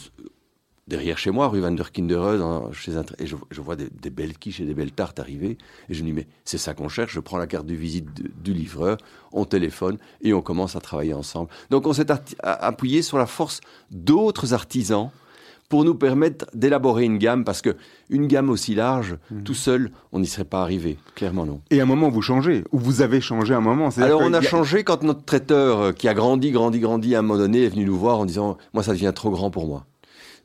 derrière 0.90 1.18
chez 1.18 1.32
moi, 1.32 1.48
rue 1.48 1.62
Van 1.62 1.72
der 1.72 1.94
Kindereuse, 1.94 2.44
chez 2.74 2.98
un, 2.98 3.06
et 3.18 3.26
je, 3.26 3.62
vois 3.62 3.78
des, 3.78 3.90
des, 3.90 4.10
belles 4.10 4.38
quiches 4.38 4.60
et 4.60 4.66
des 4.66 4.74
belles 4.74 4.92
tartes 4.92 5.22
arriver. 5.22 5.58
Et 5.88 5.94
je 5.94 6.02
me 6.02 6.08
dis, 6.08 6.14
mais 6.14 6.28
c'est 6.44 6.58
ça 6.58 6.74
qu'on 6.74 6.90
cherche. 6.90 7.14
Je 7.14 7.22
prends 7.22 7.38
la 7.38 7.48
carte 7.48 7.66
de 7.66 7.74
visite 7.74 8.10
du 8.44 8.54
livreur, 8.54 8.98
on 9.32 9.46
téléphone 9.46 9.98
et 10.24 10.34
on 10.34 10.42
commence 10.42 10.76
à 10.76 10.82
travailler 10.82 11.14
ensemble. 11.14 11.50
Donc, 11.70 11.88
on 11.88 11.94
s'est 11.94 12.08
appuyé 12.44 13.02
sur 13.02 13.18
la 13.18 13.28
force 13.28 13.62
d'autres 13.92 14.54
artisans 14.54 15.10
pour 15.70 15.86
nous 15.86 15.96
permettre 15.96 16.46
d'élaborer 16.54 17.06
une 17.06 17.20
gamme, 17.20 17.46
parce 17.46 17.62
que 17.62 17.76
une 18.10 18.28
gamme 18.28 18.50
aussi 18.50 18.76
large, 18.76 19.18
mhm. 19.32 19.44
tout 19.44 19.54
seul, 19.54 19.92
on 20.12 20.20
n'y 20.20 20.28
serait 20.28 20.44
pas 20.44 20.62
arrivé. 20.62 20.98
Clairement 21.16 21.46
non. 21.46 21.62
Et 21.70 21.80
à 21.80 21.84
un 21.84 21.86
moment, 21.86 22.10
vous 22.10 22.24
changez, 22.24 22.64
ou 22.72 22.80
vous 22.80 23.02
avez 23.02 23.22
changé 23.22 23.54
à 23.54 23.58
un 23.58 23.62
moment. 23.62 23.90
Alors 23.98 24.22
on 24.24 24.34
a, 24.34 24.42
changé 24.42 24.84
quand 24.84 25.04
notre 25.04 25.24
traiteur, 25.24 25.80
euh, 25.80 25.92
qui 25.92 26.08
a 26.08 26.16
grandi, 26.16 26.52
grandi, 26.52 26.80
grandi, 26.80 27.16
à 27.16 27.20
un 27.20 27.22
moment 27.22 27.38
donné, 27.38 27.64
est 27.64 27.70
venu 27.70 27.86
nous 27.86 27.98
voir 27.98 28.20
en 28.20 28.26
disant, 28.26 28.58
moi, 28.74 28.82
ça 28.84 28.94
devient 28.94 29.14
trop 29.14 29.30
grand 29.30 29.52
pour 29.52 29.68
moi. 29.68 29.86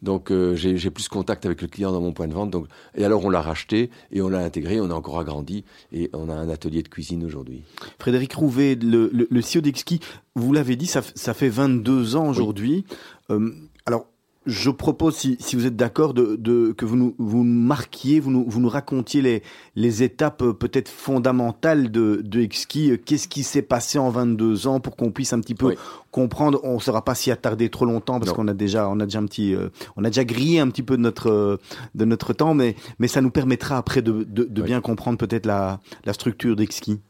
Donc 0.02 0.30
euh, 0.30 0.54
j'ai 0.54 0.90
plus 0.90 1.08
contact 1.08 1.46
avec 1.46 1.62
le 1.62 1.68
client 1.68 1.90
dans 1.90 2.02
mon 2.02 2.12
point 2.12 2.28
de 2.28 2.34
vente. 2.34 2.50
Donc, 2.50 2.66
et 2.94 3.04
alors 3.04 3.24
on 3.24 3.30
l'a 3.30 3.40
racheté 3.40 3.90
et 4.12 4.20
on 4.20 4.28
l'a 4.28 4.40
intégré, 4.40 4.78
on 4.78 4.90
a 4.90 4.94
encore 4.94 5.18
agrandi 5.18 5.64
et 5.92 6.10
on 6.12 6.28
a 6.28 6.34
un 6.34 6.50
atelier 6.50 6.82
de 6.82 6.88
cuisine 6.88 7.24
aujourd'hui. 7.24 7.62
Frédéric 7.98 8.34
Rouvet, 8.34 8.74
le, 8.74 9.10
le, 9.14 9.26
le 9.30 9.40
CEO 9.40 9.62
d'Exki, 9.62 10.00
vous 10.34 10.52
l'avez 10.52 10.76
dit, 10.76 10.86
ça, 10.86 11.00
ça, 11.14 11.32
fait 11.32 11.48
22 11.48 12.16
ans 12.16 12.28
aujourd'hui. 12.28 12.84
Euh, 13.30 13.50
alors 13.86 14.06
je 14.46 14.70
propose, 14.70 15.16
si, 15.16 15.36
si 15.40 15.56
vous 15.56 15.66
êtes 15.66 15.76
d'accord, 15.76 16.12
de, 16.12 16.36
de, 16.36 16.72
que 16.72 16.84
vous 16.84 16.96
nous, 16.96 17.14
vous 17.18 17.44
marquiez, 17.44 18.20
vous 18.20 18.30
nous, 18.30 18.44
vous 18.46 18.60
nous 18.60 18.68
racontiez 18.68 19.22
les, 19.22 19.42
les 19.74 20.02
étapes 20.02 20.42
euh, 20.42 20.52
peut-être 20.52 20.88
fondamentales 20.88 21.90
de, 21.90 22.20
de. 22.22 22.42
Euh, 22.42 22.96
qu'est-ce 22.96 23.28
qui 23.28 23.42
s'est 23.42 23.62
passé 23.62 23.98
en 23.98 24.10
22 24.10 24.66
ans 24.66 24.80
pour 24.80 24.96
qu'on 24.96 25.10
puisse 25.12 25.32
un 25.32 25.40
petit 25.40 25.54
peu 25.54 25.74
comprendre? 26.10 26.60
On 26.62 26.74
ne 26.74 26.80
sera 26.80 27.04
pas 27.04 27.14
s'y 27.14 27.30
attarder 27.30 27.70
trop 27.70 27.86
longtemps 27.86 28.20
parce 28.20 28.32
qu'on 28.32 28.48
a 28.48 28.54
déjà, 28.54 28.88
on 28.88 29.00
a 29.00 29.04
déjà 29.04 29.18
un 29.18 29.26
petit, 29.26 29.54
euh, 29.54 29.70
on 29.96 30.04
a 30.04 30.08
déjà 30.08 30.24
grillé 30.24 30.60
un 30.60 30.68
petit 30.68 30.82
peu 30.82 30.96
de 30.96 31.02
notre, 31.02 31.58
de 31.94 32.04
notre 32.04 32.32
temps, 32.34 32.54
mais, 32.54 32.76
mais 32.98 33.08
ça 33.08 33.22
nous 33.22 33.30
permettra 33.30 33.78
après 33.78 34.02
de, 34.02 34.24
de, 34.24 34.44
de 34.44 34.62
bien 34.62 34.80
comprendre 34.80 35.16
peut-être 35.16 35.46
la, 35.46 35.80
la 36.04 36.12
structure 36.12 36.54
d'Exki. 36.54 37.00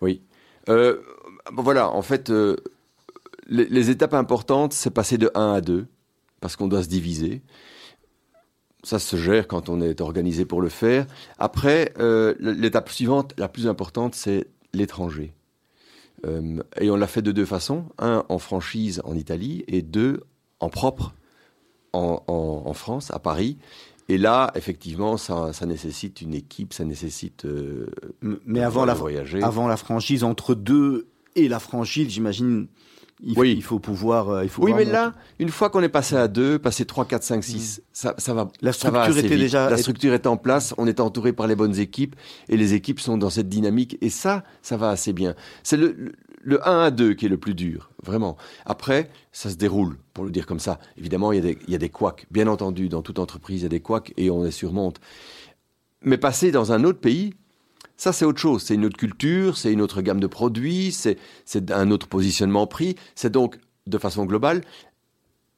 Oui. 0.00 0.22
Euh, 0.68 0.98
voilà, 1.52 1.90
en 1.90 2.02
fait, 2.02 2.30
les, 3.48 3.66
les 3.66 3.90
étapes 3.90 4.14
importantes, 4.14 4.72
c'est 4.72 4.90
passer 4.90 5.18
de 5.18 5.30
1 5.34 5.52
à 5.52 5.60
2 5.60 5.86
parce 6.40 6.56
qu'on 6.56 6.68
doit 6.68 6.82
se 6.82 6.88
diviser. 6.88 7.42
Ça 8.84 8.98
se 8.98 9.16
gère 9.16 9.48
quand 9.48 9.68
on 9.68 9.80
est 9.80 10.00
organisé 10.00 10.44
pour 10.44 10.62
le 10.62 10.68
faire. 10.68 11.06
Après, 11.38 11.92
euh, 11.98 12.34
l'étape 12.38 12.88
suivante, 12.90 13.34
la 13.36 13.48
plus 13.48 13.66
importante, 13.66 14.14
c'est 14.14 14.46
l'étranger. 14.72 15.32
Euh, 16.26 16.62
et 16.80 16.90
on 16.90 16.96
l'a 16.96 17.06
fait 17.06 17.22
de 17.22 17.32
deux 17.32 17.44
façons. 17.44 17.86
Un, 17.98 18.24
en 18.28 18.38
franchise 18.38 19.00
en 19.04 19.16
Italie, 19.16 19.64
et 19.66 19.82
deux, 19.82 20.22
en 20.60 20.68
propre 20.68 21.14
en, 21.92 22.22
en, 22.26 22.62
en 22.66 22.74
France, 22.74 23.10
à 23.10 23.18
Paris. 23.18 23.58
Et 24.08 24.16
là, 24.16 24.50
effectivement, 24.54 25.16
ça, 25.18 25.52
ça, 25.52 25.66
nécessite 25.66 26.22
une 26.22 26.34
équipe, 26.34 26.72
ça 26.72 26.84
nécessite. 26.84 27.44
Euh, 27.44 27.88
Mais 28.46 28.62
avant 28.62 28.86
la, 28.86 28.94
voyager. 28.94 29.42
avant 29.42 29.68
la 29.68 29.76
franchise, 29.76 30.24
entre 30.24 30.54
deux 30.54 31.08
et 31.36 31.46
la 31.46 31.58
franchise, 31.58 32.08
j'imagine, 32.08 32.68
il, 33.22 33.38
oui. 33.38 33.54
il 33.56 33.62
faut 33.62 33.78
pouvoir. 33.78 34.28
Euh, 34.30 34.44
il 34.44 34.50
faut 34.50 34.62
oui, 34.62 34.72
mais 34.74 34.84
là, 34.84 35.14
une 35.38 35.48
fois 35.48 35.70
qu'on 35.70 35.82
est 35.82 35.88
passé 35.88 36.16
à 36.16 36.28
deux, 36.28 36.58
passé 36.58 36.84
3, 36.84 37.04
4, 37.06 37.22
5, 37.22 37.44
6, 37.44 37.82
ça, 37.92 38.14
ça 38.18 38.34
va. 38.34 38.48
La 38.60 38.72
structure 38.72 39.18
était 39.18 39.28
vite. 39.28 39.38
déjà. 39.38 39.68
La 39.68 39.76
structure 39.76 40.12
est 40.14 40.26
en 40.26 40.36
place, 40.36 40.74
on 40.78 40.86
est 40.86 41.00
entouré 41.00 41.32
par 41.32 41.46
les 41.46 41.56
bonnes 41.56 41.78
équipes 41.78 42.14
et 42.48 42.56
les 42.56 42.74
équipes 42.74 43.00
sont 43.00 43.18
dans 43.18 43.30
cette 43.30 43.48
dynamique 43.48 43.98
et 44.00 44.10
ça, 44.10 44.44
ça 44.62 44.76
va 44.76 44.90
assez 44.90 45.12
bien. 45.12 45.34
C'est 45.62 45.76
le, 45.76 46.12
le 46.42 46.68
1 46.68 46.80
à 46.80 46.90
2 46.90 47.14
qui 47.14 47.26
est 47.26 47.28
le 47.28 47.38
plus 47.38 47.54
dur, 47.54 47.90
vraiment. 48.02 48.36
Après, 48.64 49.10
ça 49.32 49.50
se 49.50 49.56
déroule, 49.56 49.96
pour 50.14 50.24
le 50.24 50.30
dire 50.30 50.46
comme 50.46 50.60
ça. 50.60 50.78
Évidemment, 50.96 51.32
il 51.32 51.36
y 51.36 51.38
a 51.38 51.42
des, 51.42 51.58
il 51.66 51.72
y 51.72 51.74
a 51.74 51.78
des 51.78 51.88
couacs. 51.88 52.26
Bien 52.30 52.46
entendu, 52.46 52.88
dans 52.88 53.02
toute 53.02 53.18
entreprise, 53.18 53.60
il 53.60 53.64
y 53.64 53.66
a 53.66 53.70
des 53.70 53.80
couacs 53.80 54.12
et 54.16 54.30
on 54.30 54.44
les 54.44 54.50
surmonte. 54.50 55.00
Mais 56.02 56.18
passer 56.18 56.52
dans 56.52 56.72
un 56.72 56.84
autre 56.84 57.00
pays, 57.00 57.34
ça, 57.98 58.12
c'est 58.12 58.24
autre 58.24 58.38
chose. 58.38 58.62
C'est 58.62 58.74
une 58.74 58.86
autre 58.86 58.96
culture, 58.96 59.58
c'est 59.58 59.72
une 59.72 59.82
autre 59.82 60.00
gamme 60.02 60.20
de 60.20 60.28
produits, 60.28 60.92
c'est 60.92 61.18
un 61.70 61.90
autre 61.90 62.06
positionnement 62.06 62.66
prix. 62.66 62.94
C'est 63.16 63.30
donc, 63.30 63.58
de 63.86 63.98
façon 63.98 64.24
globale, 64.24 64.62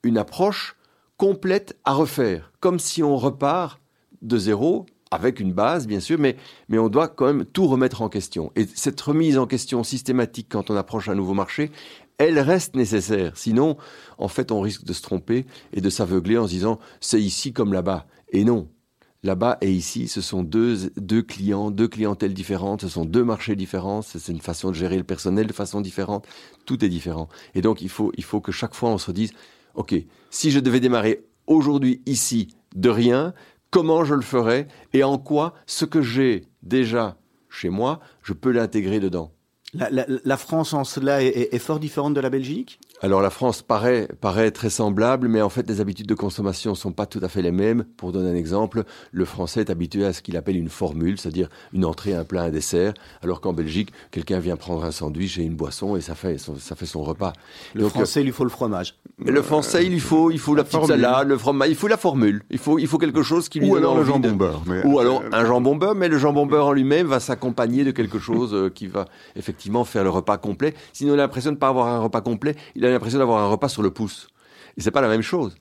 une 0.03 0.17
approche 0.17 0.75
complète 1.19 1.79
à 1.85 1.93
refaire. 1.93 2.51
Comme 2.59 2.79
si 2.79 3.03
on 3.03 3.19
repart 3.19 3.79
de 4.23 4.39
zéro, 4.39 4.87
avec 5.11 5.39
une 5.39 5.53
base, 5.53 5.87
bien 5.87 6.01
sûr, 6.01 6.19
mais, 6.19 6.37
mais 6.69 6.79
on 6.79 6.89
doit 6.89 7.09
quand 7.09 7.27
même 7.27 7.45
tout 7.45 7.67
remettre 7.67 8.01
en 8.01 8.09
question. 8.09 8.53
Et 8.57 8.67
cette 8.75 9.01
remise 9.01 9.37
en 9.37 9.47
question 9.47 9.85
systématique 9.85 10.47
quand 10.49 10.71
on 10.71 10.77
approche 10.77 11.09
un 11.09 11.15
nouveau 11.15 11.35
marché, 11.35 11.71
elle 12.17 12.39
reste 12.39 12.75
nécessaire. 12.75 13.37
Sinon, 13.37 13.77
en 14.17 14.29
fait, 14.29 14.51
on 14.51 14.61
risque 14.61 14.85
de 14.85 14.93
se 14.95 15.03
tromper 15.03 15.47
et 15.75 15.81
de 15.81 15.91
s'aveugler 15.91 16.39
en 16.39 16.47
se 16.47 16.53
disant 16.53 16.79
c'est 17.01 17.21
ici 17.21 17.53
comme 17.53 17.75
là-bas. 17.75 18.07
Et 18.31 18.45
non, 18.45 18.69
Là-bas 19.23 19.59
et 19.61 19.71
ici, 19.71 20.09
ce 20.09 20.23
sont 20.23 20.43
deux, 20.43 20.91
deux 20.97 21.23
clients, 21.23 21.71
deux 21.71 21.89
clientèles 21.89 22.33
différentes, 22.33 22.81
ce 22.81 22.89
sont 22.89 23.05
deux 23.05 23.23
marchés 23.23 23.55
différents, 23.55 24.01
c'est 24.01 24.29
une 24.29 24.41
façon 24.41 24.71
de 24.71 24.75
gérer 24.75 24.97
le 24.97 25.05
personnel 25.05 25.47
de 25.47 25.53
façon 25.53 25.83
différente, 25.83 26.27
tout 26.65 26.83
est 26.85 26.89
différent. 26.89 27.29
Et 27.55 27.61
donc, 27.61 27.83
il 27.83 27.91
faut, 27.91 28.13
il 28.17 28.25
faut 28.25 28.41
que 28.41 28.51
chaque 28.51 28.75
fois, 28.75 28.89
on 28.89 28.99
se 28.99 29.11
dise, 29.11 29.33
OK, 29.75 29.95
si 30.31 30.51
je 30.51 30.59
devais 30.59 30.81
démarrer 30.81 31.27
aujourd'hui, 31.47 32.01
ici, 32.07 32.57
de 32.75 32.89
rien, 32.89 33.35
comment 33.71 34.05
je 34.05 34.15
le 34.15 34.23
ferais 34.23 34.69
et 34.95 35.05
en 35.05 35.19
quoi 35.19 35.55
ce 35.67 35.85
que 35.85 36.01
j'ai 36.01 36.47
déjà 36.63 37.19
chez 37.51 37.69
moi, 37.69 38.01
je 38.23 38.33
peux 38.33 38.53
l'intégrer 38.53 39.01
dedans? 39.01 39.33
La, 39.75 40.37
France 40.37 40.73
en 40.73 40.83
cela 40.83 41.23
est, 41.23 41.59
fort 41.59 41.79
différente 41.79 42.15
de 42.15 42.21
la 42.21 42.31
Belgique? 42.31 42.81
Alors 43.01 43.23
la 43.23 43.31
France 43.31 43.63
paraît, 43.63 44.09
paraît 44.21 44.51
très 44.51 44.71
semblable, 44.71 45.29
mais 45.29 45.41
en 45.41 45.49
fait 45.49 45.69
les 45.69 45.81
habitudes 45.81 46.07
de 46.07 46.15
consommation 46.15 46.73
ne 46.73 46.77
sont 46.77 46.93
pas 46.93 47.07
tout 47.07 47.21
à 47.23 47.29
fait 47.29 47.43
les 47.43 47.51
mêmes. 47.51 47.85
Pour 47.97 48.13
donner 48.13 48.31
un 48.31 48.35
exemple, 48.35 48.85
le 49.11 49.25
Français 49.25 49.61
est 49.61 49.71
habitué 49.71 50.05
à 50.05 50.13
ce 50.13 50.21
qu'il 50.21 50.37
appelle 50.37 50.57
une 50.57 50.69
formule, 50.69 51.19
c'est-à-dire 51.19 51.49
une 51.73 51.85
entrée, 51.85 52.15
un 52.15 52.25
plat, 52.25 52.43
un 52.43 52.51
dessert, 52.51 52.93
alors 53.23 53.41
qu'en 53.41 53.53
Belgique, 53.53 53.91
quelqu'un 54.11 54.39
vient 54.39 54.57
prendre 54.57 54.85
un 54.85 54.91
sandwich 54.91 55.39
et 55.39 55.43
une 55.43 55.57
boisson 55.57 55.97
et 55.97 56.01
ça 56.01 56.15
fait 56.15 56.37
son, 56.39 56.57
ça 56.57 56.77
fait 56.77 56.87
son 56.87 57.03
repas. 57.03 57.33
Le 57.75 57.89
Français, 57.89 58.21
il 58.21 58.25
lui 58.25 58.33
faut 58.33 58.45
le 58.45 58.51
fromage. 58.51 58.97
Le 59.25 59.43
Français, 59.43 59.85
il 59.87 60.01
faut, 60.01 60.31
il 60.31 60.39
faut 60.39 60.55
la, 60.55 60.65
petite 60.65 60.85
salade, 60.87 61.29
le 61.29 61.37
fromage, 61.37 61.69
il 61.69 61.75
faut 61.75 61.89
la 61.89 61.97
formule. 61.97 62.43
Il 62.51 62.59
faut, 62.59 62.79
il 62.79 62.87
faut 62.87 62.99
quelque 62.99 63.23
chose 63.23 63.49
qui 63.49 63.61
lui 63.61 63.69
Ou 63.69 63.77
alors 63.77 63.97
le 63.97 64.05
jambon 64.05 64.33
beurre. 64.33 64.63
Ou 64.85 64.99
alors 64.99 65.23
un 65.33 65.45
jambon 65.45 65.77
beurre, 65.77 65.95
mais 65.95 66.09
le 66.09 66.19
jambon 66.19 66.47
beurre 66.47 66.67
en 66.67 66.73
lui-même 66.73 67.07
va 67.07 67.21
s'accompagner 67.21 67.85
de 67.85 67.91
quelque 67.91 68.19
chose 68.19 68.55
euh, 68.55 68.71
qui 68.71 68.87
va 68.87 69.07
effectivement 69.37 69.85
faire 69.85 70.05
le 70.05 70.11
repas 70.11 70.39
complet. 70.39 70.75
Sinon, 70.93 71.15
il 71.15 71.21
a 71.21 71.25
l'impression 71.25 71.51
de 71.51 71.57
ne 71.57 71.61
pas 71.61 71.69
avoir 71.69 71.89
un 71.89 71.99
repas 71.99 72.23
complet. 72.23 72.57
Il 72.75 72.85
a 72.85 72.91
l'impression 72.91 73.19
d'avoir 73.19 73.43
un 73.43 73.49
repas 73.49 73.69
sur 73.69 73.83
le 73.83 73.91
pouce. 73.91 74.29
Et 74.77 74.81
c'est 74.81 74.91
pas 74.91 75.03
la 75.03 75.09
même 75.09 75.23
chose. 75.23 75.55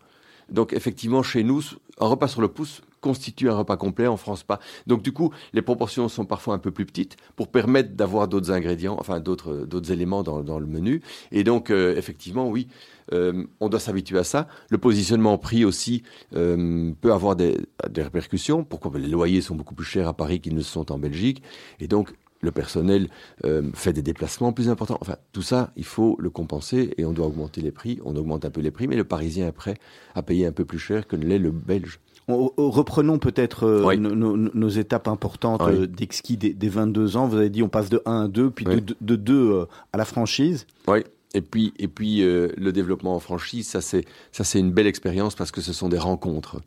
Donc 0.52 0.74
effectivement, 0.74 1.24
chez 1.24 1.44
nous, 1.44 1.62
un 2.00 2.08
repas 2.08 2.28
sur 2.28 2.42
le 2.42 2.48
pouce 2.48 2.82
constitue 3.02 3.50
un 3.50 3.56
repas 3.56 3.78
complet, 3.78 4.08
en 4.08 4.18
France 4.18 4.44
pas. 4.44 4.60
Donc 4.88 5.02
du 5.02 5.12
coup, 5.12 5.32
les 5.54 5.62
proportions 5.62 6.10
sont 6.10 6.26
parfois 6.26 6.56
un 6.56 6.60
peu 6.60 6.72
plus 6.72 6.86
petites 6.86 7.18
pour 7.36 7.48
permettre 7.48 7.94
d'avoir 7.94 8.28
d'autres 8.28 8.52
ingrédients, 8.52 8.98
enfin 9.00 9.20
d'autres 9.20 9.66
d'autres 9.66 9.92
éléments 9.92 10.24
dans, 10.24 10.42
dans, 10.42 10.60
le 10.60 10.66
menu. 10.66 11.02
Et 11.32 11.44
donc 11.44 11.70
euh, 11.70 11.96
effectivement, 11.96 12.50
oui, 12.50 12.68
euh, 13.14 13.46
on 13.60 13.70
doit 13.70 13.80
s'habituer 13.80 14.20
à 14.20 14.24
ça. 14.24 14.48
Le 14.70 14.78
positionnement 14.78 15.38
prix 15.38 15.66
aussi 15.66 16.04
euh, 16.36 16.92
peut 17.02 17.14
avoir 17.14 17.36
des, 17.36 17.58
des 17.90 18.02
répercussions. 18.02 18.64
Pourquoi? 18.64 18.92
Les 19.00 19.08
loyers 19.08 19.42
sont 19.42 19.56
beaucoup 19.56 19.76
plus 19.76 19.86
chers 19.86 20.08
à 20.08 20.14
Paris 20.14 20.40
qu'ils 20.40 20.56
ne 20.56 20.62
sont 20.62 20.92
en 20.92 20.98
Belgique. 20.98 21.44
Et 21.80 21.88
donc 21.88 22.14
le 22.42 22.52
personnel 22.52 23.10
euh, 23.46 23.64
fait 23.74 23.94
des 23.94 24.02
déplacements 24.02 24.54
plus 24.54 24.70
importants. 24.70 24.98
Enfin, 25.02 25.16
tout 25.34 25.42
ça, 25.42 25.72
il 25.76 25.86
faut 25.86 26.16
le 26.20 26.30
compenser 26.30 26.94
et 26.98 27.06
on 27.06 27.12
doit 27.12 27.28
augmenter 27.28 27.62
les 27.62 27.72
prix. 27.72 28.00
On 28.06 28.16
augmente 28.16 28.46
un 28.46 28.50
peu 28.50 28.62
les 28.62 28.72
prix, 28.72 28.88
mais 28.88 28.96
le 28.96 29.04
Parisien 29.04 29.48
est 29.48 29.54
prêt 29.54 29.76
à 30.16 30.22
payer 30.22 30.46
un 30.46 30.52
peu 30.52 30.66
plus 30.66 30.80
cher 30.80 31.08
que 31.08 31.16
ne 31.16 31.26
l'est 31.26 31.40
le 31.40 31.52
Belge. 31.52 32.00
reprenons 32.28 33.20
peut-être 33.20 33.66
euh, 33.66 33.96
nos, 33.96 34.70
étapes 34.70 35.08
importantes 35.08 35.62
oui. 35.66 35.74
Euh, 35.74 35.88
d'exquis 35.88 36.38
des, 36.38 36.70
22 36.70 37.18
ans. 37.18 37.28
Vous 37.28 37.38
avez 37.38 37.50
dit 37.50 37.62
on 37.62 37.70
passe 37.70 37.90
de 37.90 38.02
1 38.06 38.26
à 38.26 38.28
2, 38.28 38.52
puis 38.52 38.66
de, 38.66 38.82
de, 39.02 39.16
2 39.16 39.66
à 39.92 39.98
la 39.98 40.06
franchise. 40.06 40.66
Oui. 40.88 41.00
Et 41.34 41.42
puis, 41.42 41.74
et 41.78 41.88
puis 41.88 42.22
le 42.22 42.72
développement 42.72 43.16
en 43.16 43.20
franchise, 43.20 43.68
ça 43.68 43.82
c'est 43.82 44.04
ça 44.32 44.44
c'est 44.44 44.60
une 44.60 44.72
belle 44.72 44.88
expérience 44.88 45.36
parce 45.36 45.52
que 45.52 45.62
ce 45.62 45.74
sont 45.74 45.88
des 45.88 46.00
rencontres. 46.00 46.60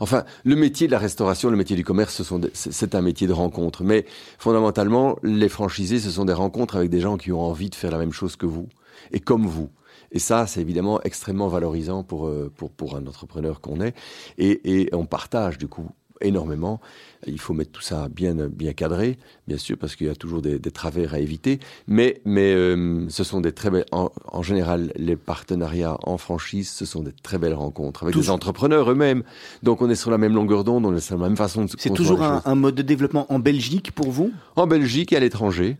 Enfin, 0.00 0.24
le 0.44 0.56
métier 0.56 0.86
de 0.86 0.92
la 0.92 0.98
restauration, 0.98 1.50
le 1.50 1.56
métier 1.56 1.76
du 1.76 1.84
commerce, 1.84 2.22
c'est 2.52 2.94
un 2.94 3.02
métier 3.02 3.26
de 3.26 3.32
rencontre. 3.32 3.84
Mais 3.84 4.04
fondamentalement, 4.38 5.18
les 5.22 5.48
franchisés, 5.48 5.98
ce 5.98 6.10
sont 6.10 6.24
des 6.24 6.32
rencontres 6.32 6.76
avec 6.76 6.90
des 6.90 7.00
gens 7.00 7.16
qui 7.16 7.32
ont 7.32 7.40
envie 7.40 7.70
de 7.70 7.74
faire 7.74 7.90
la 7.90 7.98
même 7.98 8.12
chose 8.12 8.36
que 8.36 8.46
vous 8.46 8.68
et 9.12 9.20
comme 9.20 9.46
vous. 9.46 9.70
Et 10.10 10.18
ça, 10.18 10.46
c'est 10.46 10.60
évidemment 10.60 11.00
extrêmement 11.02 11.48
valorisant 11.48 12.02
pour, 12.02 12.28
euh, 12.28 12.50
pour, 12.56 12.70
pour 12.70 12.96
un 12.96 13.06
entrepreneur 13.06 13.60
qu'on 13.60 13.80
est. 13.80 13.94
Et, 14.38 14.80
et 14.80 14.94
on 14.94 15.04
partage, 15.04 15.58
du 15.58 15.68
coup, 15.68 15.90
énormément. 16.20 16.80
Il 17.26 17.40
faut 17.40 17.52
mettre 17.52 17.72
tout 17.72 17.82
ça 17.82 18.08
bien, 18.08 18.34
bien 18.34 18.72
cadré, 18.72 19.18
bien 19.46 19.58
sûr, 19.58 19.76
parce 19.76 19.96
qu'il 19.96 20.06
y 20.06 20.10
a 20.10 20.14
toujours 20.14 20.40
des, 20.40 20.60
travers 20.70 21.14
à 21.14 21.18
éviter. 21.18 21.58
Mais, 21.86 22.20
mais 22.24 22.52
euh, 22.54 23.08
ce 23.08 23.24
sont 23.24 23.40
des 23.40 23.52
très 23.52 23.70
belles. 23.70 23.86
En, 23.92 24.42
général, 24.42 24.92
les 24.96 25.16
partenariats 25.16 25.96
en 26.04 26.18
franchise, 26.18 26.70
ce 26.70 26.84
sont 26.84 27.02
des 27.02 27.12
très 27.12 27.38
belles 27.38 27.54
rencontres 27.54 28.04
avec 28.04 28.14
des 28.14 28.30
entrepreneurs 28.30 28.90
eux-mêmes. 28.90 29.22
Donc, 29.62 29.82
on 29.82 29.90
est 29.90 29.96
sur 29.96 30.10
la 30.10 30.18
même 30.18 30.34
longueur 30.34 30.64
d'onde, 30.64 30.86
on 30.86 30.94
est 30.94 31.00
sur 31.00 31.18
la 31.18 31.28
même 31.28 31.36
façon 31.36 31.64
de. 31.64 31.70
C'est 31.76 31.92
toujours 31.92 32.22
un, 32.22 32.54
mode 32.54 32.74
de 32.74 32.82
développement 32.82 33.32
en 33.32 33.38
Belgique 33.38 33.92
pour 33.92 34.10
vous? 34.10 34.32
En 34.56 34.66
Belgique 34.66 35.12
et 35.12 35.16
à 35.16 35.20
l'étranger. 35.20 35.76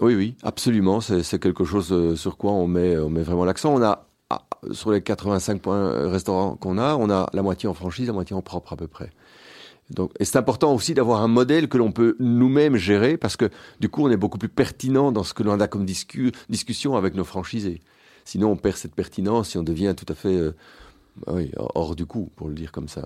Oui, 0.00 0.14
oui, 0.14 0.34
absolument. 0.42 1.00
C'est 1.00 1.38
quelque 1.38 1.64
chose 1.64 1.90
euh, 1.90 2.16
sur 2.16 2.36
quoi 2.36 2.52
on 2.52 2.66
met, 2.66 2.98
on 2.98 3.08
met 3.08 3.22
vraiment 3.22 3.44
l'accent. 3.44 3.74
On 3.74 3.82
a 3.82 4.06
ah, 4.28 4.42
sur 4.72 4.90
les 4.90 5.00
85 5.02 5.60
points 5.60 5.76
euh, 5.76 6.08
restaurants 6.08 6.56
qu'on 6.56 6.78
a, 6.78 6.96
on 6.96 7.10
a 7.10 7.28
la 7.32 7.42
moitié 7.42 7.68
en 7.68 7.74
franchise, 7.74 8.08
la 8.08 8.12
moitié 8.12 8.34
en 8.34 8.42
propre 8.42 8.72
à 8.72 8.76
peu 8.76 8.88
près. 8.88 9.10
Donc, 9.90 10.10
et 10.18 10.24
c'est 10.24 10.36
important 10.36 10.74
aussi 10.74 10.94
d'avoir 10.94 11.22
un 11.22 11.28
modèle 11.28 11.68
que 11.68 11.78
l'on 11.78 11.92
peut 11.92 12.16
nous-mêmes 12.18 12.76
gérer 12.76 13.16
parce 13.16 13.36
que 13.36 13.50
du 13.80 13.88
coup, 13.88 14.04
on 14.04 14.10
est 14.10 14.16
beaucoup 14.16 14.38
plus 14.38 14.48
pertinent 14.48 15.12
dans 15.12 15.22
ce 15.22 15.32
que 15.32 15.42
l'on 15.42 15.60
a 15.60 15.68
comme 15.68 15.86
discussion 15.86 16.96
avec 16.96 17.14
nos 17.14 17.24
franchisés. 17.24 17.80
Sinon, 18.24 18.50
on 18.50 18.56
perd 18.56 18.76
cette 18.76 18.94
pertinence 18.94 19.54
et 19.54 19.58
on 19.58 19.62
devient 19.62 19.94
tout 19.96 20.10
à 20.12 20.16
fait 20.16 20.34
euh, 20.34 20.52
oui, 21.28 21.52
hors 21.56 21.94
du 21.94 22.06
coup, 22.06 22.30
pour 22.36 22.48
le 22.48 22.54
dire 22.54 22.72
comme 22.72 22.88
ça. 22.88 23.02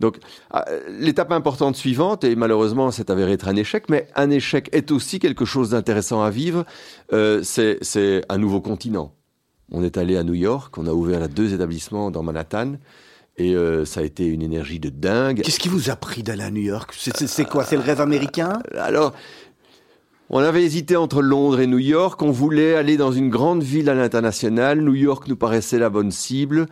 Donc, 0.00 0.16
ah, 0.50 0.64
l'étape 0.88 1.30
importante 1.30 1.76
suivante, 1.76 2.24
et 2.24 2.34
malheureusement, 2.34 2.90
c'est 2.90 3.10
avéré 3.10 3.32
être 3.32 3.48
un 3.48 3.56
échec, 3.56 3.90
mais 3.90 4.08
un 4.16 4.30
échec 4.30 4.70
est 4.72 4.90
aussi 4.90 5.18
quelque 5.18 5.44
chose 5.44 5.70
d'intéressant 5.70 6.22
à 6.22 6.30
vivre, 6.30 6.64
euh, 7.12 7.42
c'est 7.42 8.22
un 8.30 8.38
nouveau 8.38 8.62
continent. 8.62 9.12
On 9.70 9.84
est 9.84 9.98
allé 9.98 10.16
à 10.16 10.24
New 10.24 10.34
York, 10.34 10.76
on 10.78 10.86
a 10.86 10.92
ouvert 10.92 11.28
deux 11.28 11.52
établissements 11.52 12.10
dans 12.10 12.22
Manhattan. 12.22 12.76
Et 13.40 13.54
euh, 13.54 13.86
ça 13.86 14.00
a 14.00 14.02
été 14.02 14.26
une 14.26 14.42
énergie 14.42 14.80
de 14.80 14.90
dingue. 14.90 15.40
Qu'est-ce 15.40 15.58
qui 15.58 15.70
vous 15.70 15.88
a 15.88 15.96
pris 15.96 16.22
d'aller 16.22 16.42
à 16.42 16.50
New 16.50 16.60
York? 16.60 16.94
C'est 16.94 17.44
quoi? 17.46 17.64
C'est 17.64 17.76
le 17.76 17.82
rêve 17.82 18.02
américain? 18.02 18.58
Alors, 18.76 19.14
on 20.32 20.38
avait 20.38 20.62
hésité 20.62 20.94
entre 20.94 21.22
Londres 21.22 21.60
et 21.60 21.66
New 21.66 21.78
York. 21.78 22.22
On 22.22 22.30
voulait 22.30 22.76
aller 22.76 22.96
dans 22.96 23.10
une 23.10 23.30
grande 23.30 23.64
ville 23.64 23.90
à 23.90 23.94
l'international. 23.94 24.80
New 24.80 24.94
York 24.94 25.26
nous 25.26 25.34
paraissait 25.34 25.80
la 25.80 25.90
bonne 25.90 26.12
cible. 26.12 26.66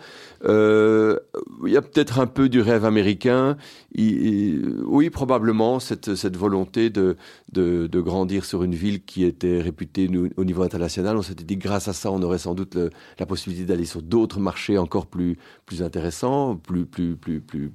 Euh, 0.44 1.18
il 1.66 1.72
y 1.72 1.76
a 1.76 1.82
peut-être 1.82 2.20
un 2.20 2.26
peu 2.26 2.48
du 2.48 2.61
rêve 2.61 2.84
américain. 2.84 3.56
oui, 3.96 5.11
probablement 5.11 5.80
cette, 5.80 6.14
cette 6.14 6.36
volonté 6.36 6.88
de, 6.88 7.16
de, 7.52 8.00
grandir 8.00 8.44
sur 8.44 8.62
une 8.62 8.76
ville 8.76 9.04
qui 9.04 9.24
était 9.24 9.61
réputée 9.61 10.09
au 10.36 10.44
niveau 10.44 10.62
international. 10.62 11.16
On 11.16 11.22
s'était 11.22 11.42
dit 11.42 11.56
grâce 11.56 11.88
à 11.88 11.92
ça, 11.92 12.12
on 12.12 12.22
aurait 12.22 12.38
sans 12.38 12.54
doute 12.54 12.78
la 13.18 13.26
possibilité 13.26 13.66
d'aller 13.66 13.86
sur 13.86 14.02
d'autres 14.02 14.38
marchés 14.38 14.78
encore 14.78 15.06
plus 15.06 15.36
plus 15.66 15.82
intéressants, 15.82 16.54
plus 16.54 16.86
plus 16.86 17.16
plus 17.16 17.40
plus 17.40 17.72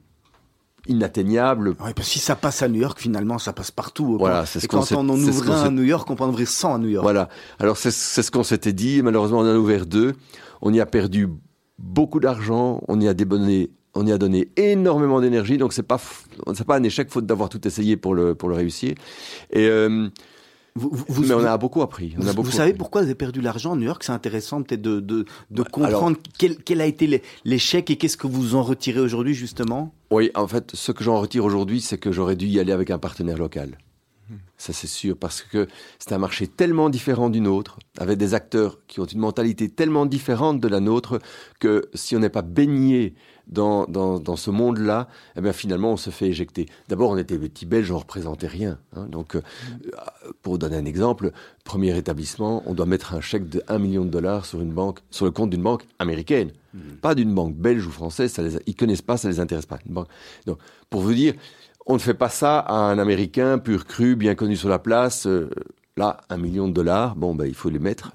inatteignable. 0.87 1.69
Oui, 1.69 1.93
parce 1.95 2.07
que 2.07 2.13
si 2.13 2.19
ça 2.19 2.35
passe 2.35 2.61
à 2.61 2.67
New 2.67 2.81
York, 2.81 2.99
finalement, 2.99 3.37
ça 3.39 3.53
passe 3.53 3.71
partout. 3.71 4.17
Voilà, 4.17 4.45
c'est 4.45 4.59
ce 4.59 4.67
qu'on 4.67 4.81
quand 4.81 4.91
on 4.93 5.09
en 5.09 5.19
ouvre 5.19 5.51
un 5.51 5.63
à 5.63 5.69
New 5.69 5.83
York, 5.83 6.09
on 6.09 6.15
peut 6.15 6.23
en 6.23 6.29
ouvrir 6.29 6.47
100 6.47 6.75
à 6.75 6.77
New 6.77 6.89
York. 6.89 7.03
Voilà. 7.03 7.29
Alors, 7.59 7.77
c'est 7.77 7.91
ce 7.91 8.31
qu'on 8.31 8.43
s'était 8.43 8.73
dit. 8.73 9.01
Malheureusement, 9.01 9.39
on 9.39 9.43
en 9.43 9.53
a 9.53 9.57
ouvert 9.57 9.85
deux. 9.85 10.13
On 10.61 10.73
y 10.73 10.79
a 10.79 10.85
perdu 10.85 11.29
beaucoup 11.79 12.19
d'argent. 12.19 12.81
On 12.87 12.99
y 12.99 13.07
a 13.07 13.13
débonné 13.13 13.71
on 13.95 14.07
y 14.07 14.11
a 14.11 14.17
donné 14.17 14.49
énormément 14.57 15.21
d'énergie, 15.21 15.57
donc 15.57 15.71
c'est 15.71 15.83
pas 15.83 16.01
c'est 16.55 16.65
pas 16.65 16.77
un 16.77 16.83
échec 16.83 17.11
faute 17.11 17.25
d'avoir 17.25 17.49
tout 17.49 17.65
essayé 17.67 17.95
pour 17.95 18.15
le 18.15 18.33
pour 18.33 18.49
le 18.49 18.55
réussir. 18.55 18.95
Et 19.51 19.67
euh, 19.67 20.09
vous, 20.75 21.23
mais 21.23 21.33
on 21.33 21.45
a 21.45 21.57
beaucoup 21.57 21.81
appris. 21.81 22.15
On 22.17 22.27
a 22.27 22.33
beaucoup 22.33 22.49
vous 22.49 22.55
savez 22.55 22.73
pourquoi 22.73 23.01
vous 23.01 23.07
avez 23.07 23.15
perdu 23.15 23.41
l'argent 23.41 23.73
à 23.73 23.75
New 23.75 23.83
York? 23.83 24.03
C'est 24.03 24.11
intéressant 24.11 24.63
peut-être 24.63 24.81
de, 24.81 24.99
de, 24.99 25.25
de 25.51 25.63
comprendre 25.63 26.17
quel, 26.37 26.57
quel, 26.57 26.81
a 26.81 26.85
été 26.85 27.21
l'échec 27.45 27.89
et 27.91 27.95
qu'est-ce 27.95 28.17
que 28.17 28.27
vous 28.27 28.55
en 28.55 28.63
retirez 28.63 28.99
aujourd'hui 28.99 29.35
justement? 29.35 29.93
Oui, 30.09 30.31
en 30.33 30.47
fait, 30.47 30.71
ce 30.73 30.91
que 30.91 31.03
j'en 31.03 31.19
retire 31.19 31.45
aujourd'hui, 31.45 31.79
c'est 31.79 31.97
que 31.97 32.11
j'aurais 32.11 32.35
dû 32.35 32.47
y 32.47 32.59
aller 32.59 32.71
avec 32.71 32.89
un 32.89 32.97
partenaire 32.97 33.37
local. 33.37 33.77
Ça, 34.57 34.71
c'est 34.71 34.87
sûr, 34.87 35.17
parce 35.17 35.41
que 35.41 35.67
c'est 35.99 36.13
un 36.13 36.17
marché 36.17 36.47
tellement 36.47 36.89
différent 36.89 37.29
du 37.29 37.41
nôtre, 37.41 37.79
avec 37.97 38.17
des 38.17 38.33
acteurs 38.33 38.79
qui 38.87 38.99
ont 39.01 39.05
une 39.05 39.19
mentalité 39.19 39.67
tellement 39.67 40.05
différente 40.05 40.61
de 40.61 40.67
la 40.67 40.79
nôtre, 40.79 41.19
que 41.59 41.89
si 41.93 42.15
on 42.15 42.19
n'est 42.19 42.29
pas 42.29 42.41
baigné 42.41 43.13
dans, 43.47 43.85
dans, 43.85 44.35
ce 44.35 44.49
monde-là, 44.49 45.07
eh 45.37 45.41
bien 45.41 45.53
finalement, 45.53 45.93
on 45.93 45.97
se 45.97 46.09
fait 46.09 46.27
éjecter. 46.27 46.67
D'abord, 46.87 47.11
on 47.11 47.17
était 47.17 47.37
petits 47.37 47.65
Belges, 47.65 47.91
on 47.91 47.99
représentait 47.99 48.47
rien. 48.47 48.77
Hein. 48.95 49.07
donc, 49.07 49.35
euh, 49.35 49.41
pour 50.41 50.57
donner 50.57 50.77
un 50.77 50.85
exemple, 50.85 51.31
premier 51.63 51.95
établissement, 51.97 52.63
on 52.65 52.73
doit 52.73 52.85
mettre 52.85 53.13
un 53.13 53.21
chèque 53.21 53.49
de 53.49 53.61
1 53.67 53.79
million 53.79 54.05
de 54.05 54.09
dollars 54.09 54.45
sur 54.45 54.61
une 54.61 54.71
banque, 54.71 54.99
sur 55.11 55.25
le 55.25 55.31
compte 55.31 55.49
d'une 55.49 55.61
banque 55.61 55.85
américaine, 55.99 56.51
hmm. 56.73 56.95
pas 57.01 57.15
d'une 57.15 57.33
banque 57.33 57.55
belge 57.55 57.85
ou 57.85 57.91
française. 57.91 58.31
Ça 58.31 58.41
les, 58.41 58.57
ils 58.65 58.75
connaissent 58.75 59.01
pas, 59.01 59.17
ça 59.17 59.29
les 59.29 59.39
intéresse 59.39 59.65
pas. 59.65 59.79
Une 59.85 59.93
banque. 59.93 60.07
Donc, 60.45 60.59
pour 60.89 61.01
vous 61.01 61.13
dire, 61.13 61.33
on 61.85 61.95
ne 61.95 61.99
fait 61.99 62.13
pas 62.13 62.29
ça 62.29 62.59
à 62.59 62.75
un 62.75 62.97
Américain 62.97 63.57
pur 63.57 63.85
cru, 63.85 64.15
bien 64.15 64.35
connu 64.35 64.55
sur 64.55 64.69
la 64.69 64.79
place. 64.79 65.27
Euh, 65.27 65.49
là, 65.97 66.21
un 66.29 66.37
million 66.37 66.67
de 66.67 66.73
dollars, 66.73 67.15
bon, 67.15 67.35
ben, 67.35 67.45
il 67.45 67.55
faut 67.55 67.69
les 67.69 67.79
mettre 67.79 68.11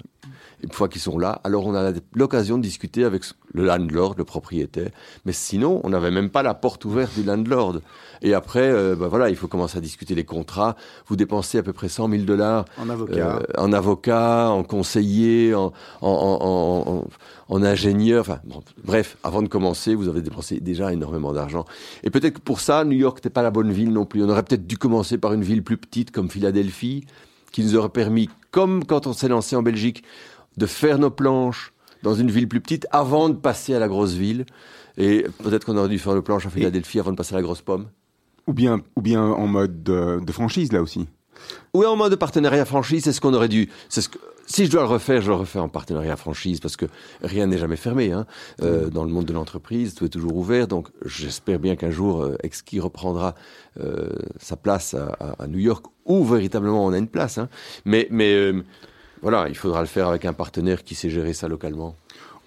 une 0.63 0.71
fois 0.71 0.89
qu'ils 0.89 1.01
sont 1.01 1.17
là, 1.17 1.41
alors 1.43 1.65
on 1.65 1.75
a 1.75 1.91
l'occasion 2.13 2.57
de 2.57 2.63
discuter 2.63 3.03
avec 3.03 3.23
le 3.53 3.63
landlord, 3.65 4.15
le 4.17 4.23
propriétaire. 4.23 4.89
Mais 5.25 5.33
sinon, 5.33 5.81
on 5.83 5.89
n'avait 5.89 6.11
même 6.11 6.29
pas 6.29 6.43
la 6.43 6.53
porte 6.53 6.85
ouverte 6.85 7.13
du 7.15 7.23
landlord. 7.23 7.79
Et 8.21 8.33
après, 8.33 8.69
euh, 8.69 8.95
ben 8.95 9.07
voilà, 9.07 9.29
il 9.29 9.35
faut 9.35 9.47
commencer 9.47 9.77
à 9.77 9.81
discuter 9.81 10.15
les 10.15 10.25
contrats. 10.25 10.75
Vous 11.07 11.15
dépensez 11.15 11.57
à 11.57 11.63
peu 11.63 11.73
près 11.73 11.87
100 11.87 12.09
000 12.09 12.23
dollars 12.23 12.65
en 12.77 12.89
avocat, 12.89 13.13
euh, 13.15 13.39
en, 13.57 13.71
avocat 13.71 14.49
en 14.49 14.63
conseiller, 14.63 15.55
en, 15.55 15.71
en, 16.01 17.05
en 17.49 17.63
ingénieur. 17.63 18.21
Enfin, 18.21 18.39
bref, 18.83 19.17
avant 19.23 19.41
de 19.41 19.47
commencer, 19.47 19.95
vous 19.95 20.07
avez 20.07 20.21
dépensé 20.21 20.59
déjà 20.59 20.93
énormément 20.93 21.33
d'argent. 21.33 21.65
Et 22.03 22.09
peut-être 22.09 22.35
que 22.35 22.41
pour 22.41 22.59
ça, 22.59 22.83
New 22.83 22.97
York 22.97 23.17
n'était 23.17 23.29
pas 23.29 23.43
la 23.43 23.51
bonne 23.51 23.71
ville 23.71 23.91
non 23.91 24.05
plus. 24.05 24.23
On 24.23 24.29
aurait 24.29 24.43
peut-être 24.43 24.67
dû 24.67 24.77
commencer 24.77 25.17
par 25.17 25.33
une 25.33 25.43
ville 25.43 25.63
plus 25.63 25.77
petite 25.77 26.11
comme 26.11 26.29
Philadelphie, 26.29 27.05
qui 27.51 27.63
nous 27.63 27.75
aurait 27.75 27.89
permis, 27.89 28.29
comme 28.51 28.85
quand 28.85 29.07
on 29.07 29.13
s'est 29.13 29.27
lancé 29.27 29.55
en 29.55 29.63
Belgique, 29.63 30.03
de 30.59 30.65
faire 30.67 30.99
nos 30.99 31.09
planches 31.09 31.73
dans 32.03 32.13
une 32.13 32.29
ville 32.29 32.47
plus 32.47 32.61
petite 32.61 32.85
avant 32.91 33.29
de 33.29 33.35
passer 33.35 33.73
à 33.73 33.79
la 33.79 33.87
grosse 33.87 34.13
ville. 34.13 34.45
Et 34.97 35.25
peut-être 35.43 35.65
qu'on 35.65 35.77
aurait 35.77 35.89
dû 35.89 35.97
faire 35.97 36.13
nos 36.13 36.21
planches 36.21 36.45
à 36.45 36.49
Philadelphie 36.49 36.99
avant 36.99 37.11
de 37.11 37.15
passer 37.15 37.33
à 37.33 37.37
la 37.37 37.41
grosse 37.41 37.61
pomme. 37.61 37.87
Ou 38.47 38.53
bien, 38.53 38.81
ou 38.95 39.01
bien 39.01 39.23
en 39.23 39.47
mode 39.47 39.83
de, 39.83 40.31
franchise, 40.31 40.71
là 40.71 40.81
aussi. 40.81 41.07
Ou 41.73 41.85
en 41.85 41.95
mode 41.95 42.11
de 42.11 42.15
partenariat 42.15 42.65
franchise, 42.65 43.03
c'est 43.05 43.13
ce 43.13 43.21
qu'on 43.21 43.33
aurait 43.33 43.47
dû. 43.47 43.69
C'est 43.87 44.01
ce 44.01 44.09
que, 44.09 44.17
si 44.45 44.65
je 44.65 44.71
dois 44.71 44.81
le 44.81 44.87
refaire, 44.87 45.21
je 45.21 45.29
le 45.29 45.35
refais 45.35 45.59
en 45.59 45.69
partenariat 45.69 46.17
franchise 46.17 46.59
parce 46.59 46.75
que 46.75 46.87
rien 47.21 47.45
n'est 47.45 47.59
jamais 47.59 47.75
fermé. 47.75 48.11
Hein. 48.11 48.25
Euh, 48.61 48.89
dans 48.89 49.03
le 49.03 49.11
monde 49.11 49.25
de 49.25 49.33
l'entreprise, 49.33 49.93
tout 49.93 50.05
est 50.05 50.09
toujours 50.09 50.35
ouvert. 50.35 50.67
Donc, 50.67 50.87
j'espère 51.05 51.59
bien 51.59 51.75
qu'un 51.75 51.91
jour, 51.91 52.23
euh, 52.23 52.35
Exki 52.41 52.79
reprendra 52.79 53.35
euh, 53.79 54.09
sa 54.39 54.57
place 54.57 54.95
à, 54.95 55.47
New 55.47 55.59
York 55.59 55.85
où 56.05 56.25
véritablement 56.25 56.83
on 56.83 56.91
a 56.91 56.97
une 56.97 57.07
place. 57.07 57.37
Hein. 57.37 57.47
Mais, 57.85 58.07
mais 58.09 58.33
euh, 58.33 58.63
voilà, 59.21 59.49
il 59.49 59.55
faudra 59.55 59.81
le 59.81 59.87
faire 59.87 60.07
avec 60.07 60.25
un 60.25 60.33
partenaire 60.33 60.83
qui 60.83 60.95
sait 60.95 61.09
gérer 61.09 61.33
ça 61.33 61.47
localement. 61.47 61.95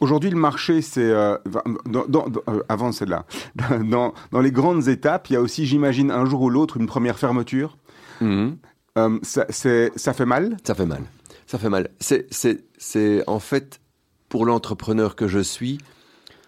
Aujourd'hui, 0.03 0.31
le 0.31 0.37
marché, 0.37 0.83
c'est 0.83 1.01
euh, 1.01 1.37
euh, 1.47 2.63
avant 2.69 2.91
celle-là. 2.91 3.25
Dans, 3.85 4.13
les 4.41 4.51
grandes 4.51 4.89
étapes, 4.89 5.31
il 5.31 5.35
y 5.35 5.37
a 5.37 5.41
aussi, 5.41 5.65
j'imagine, 5.65 6.11
un 6.11 6.25
jour 6.25 6.43
ou 6.43 6.51
l'autre, 6.51 6.77
une 6.77 6.89
première 6.89 7.21
fermeture. 7.21 7.77
Mhm. 8.21 8.57
Euh, 8.99 9.19
ça, 9.23 9.47
ça 9.49 10.13
fait 10.13 10.27
mal? 10.27 10.57
Ça 10.65 10.75
fait 10.75 10.87
mal. 10.87 11.03
Ça 11.47 11.59
fait 11.59 11.69
mal. 11.69 11.89
C'est 12.01 13.25
en 13.29 13.39
fait 13.39 13.81
pour 14.29 14.45
l'entrepreneur 14.45 15.15
que 15.15 15.29
je 15.29 15.39
suis, 15.39 15.79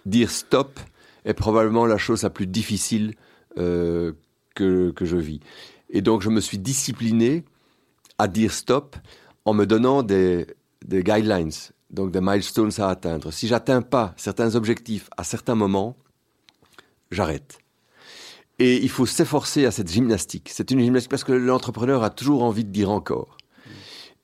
dire 0.05 0.31
stop 0.31 0.81
est 1.25 1.35
probablement 1.35 1.87
la 1.87 1.97
chose 1.97 2.25
la 2.25 2.31
plus 2.31 2.49
difficile 2.49 3.15
que, 3.55 4.17
que 4.57 5.05
je 5.05 5.17
vis. 5.17 5.39
Et 5.91 6.03
donc, 6.03 6.23
je 6.23 6.29
me 6.29 6.41
suis 6.41 6.59
discipliné 6.59 7.45
à 8.19 8.27
dire 8.27 8.53
stop 8.53 8.97
en 9.45 9.55
me 9.55 9.67
donnant 9.67 10.03
des, 10.03 10.47
guidelines, 10.87 11.51
donc 11.91 12.11
des 12.11 12.21
milestones 12.21 12.73
à 12.79 12.89
atteindre. 12.89 13.33
Si 13.33 13.47
j'atteins 13.47 13.83
pas 13.83 14.15
certains 14.17 14.55
objectifs 14.55 15.09
à 15.17 15.25
certains 15.25 15.55
moments, 15.55 15.97
j'arrête. 17.11 17.59
Et 18.59 18.77
il 18.77 18.89
faut 18.89 19.07
s'efforcer 19.07 19.67
à 19.67 19.71
cette 19.71 19.91
gymnastique. 19.91 20.49
C'est 20.53 20.71
une 20.71 20.81
gymnastique 20.81 21.11
parce 21.11 21.25
que 21.25 21.33
l'entrepreneur 21.33 22.05
a 22.05 22.11
toujours 22.11 22.45
envie 22.45 22.65
de 22.65 22.71
dire 22.71 22.91
encore. 22.91 23.37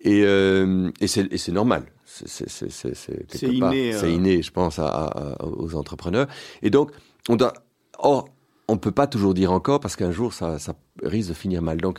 Et, 0.00 0.22
euh, 0.24 0.90
c'est 1.06 1.48
normal. 1.48 1.84
C'est 2.04 3.42
inné, 3.42 3.94
euh. 3.94 4.08
inné, 4.08 4.42
je 4.42 4.50
pense, 4.50 4.78
aux 4.78 5.74
entrepreneurs. 5.74 6.26
Et 6.62 6.70
donc, 6.70 6.92
on 7.28 7.36
doit. 7.36 7.52
Or, 7.98 8.28
on 8.68 8.74
ne 8.74 8.78
peut 8.78 8.92
pas 8.92 9.06
toujours 9.06 9.34
dire 9.34 9.52
encore 9.52 9.80
parce 9.80 9.96
qu'un 9.96 10.12
jour, 10.12 10.32
ça, 10.32 10.58
ça 10.58 10.74
risque 11.02 11.30
de 11.30 11.34
finir 11.34 11.60
mal. 11.60 11.78
Donc, 11.78 11.98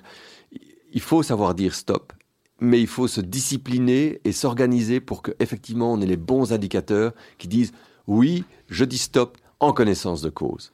il 0.93 1.01
faut 1.01 1.21
savoir 1.21 1.53
dire 1.53 1.75
stop 1.75 2.13
mais 2.61 2.79
il 2.79 2.87
faut 2.87 3.07
se 3.07 3.19
discipliner 3.19 4.21
et 4.23 4.31
s'organiser 4.31 4.99
pour 5.01 5.23
qu'effectivement 5.23 5.91
on 5.91 5.99
ait 5.99 6.05
les 6.05 6.17
bons 6.17 6.53
indicateurs 6.53 7.13
qui 7.37 7.47
disent 7.47 7.73
oui, 8.07 8.45
je 8.69 8.85
dis 8.85 8.97
stop 8.97 9.37
en 9.59 9.73
connaissance 9.73 10.21
de 10.21 10.29
cause. 10.29 10.71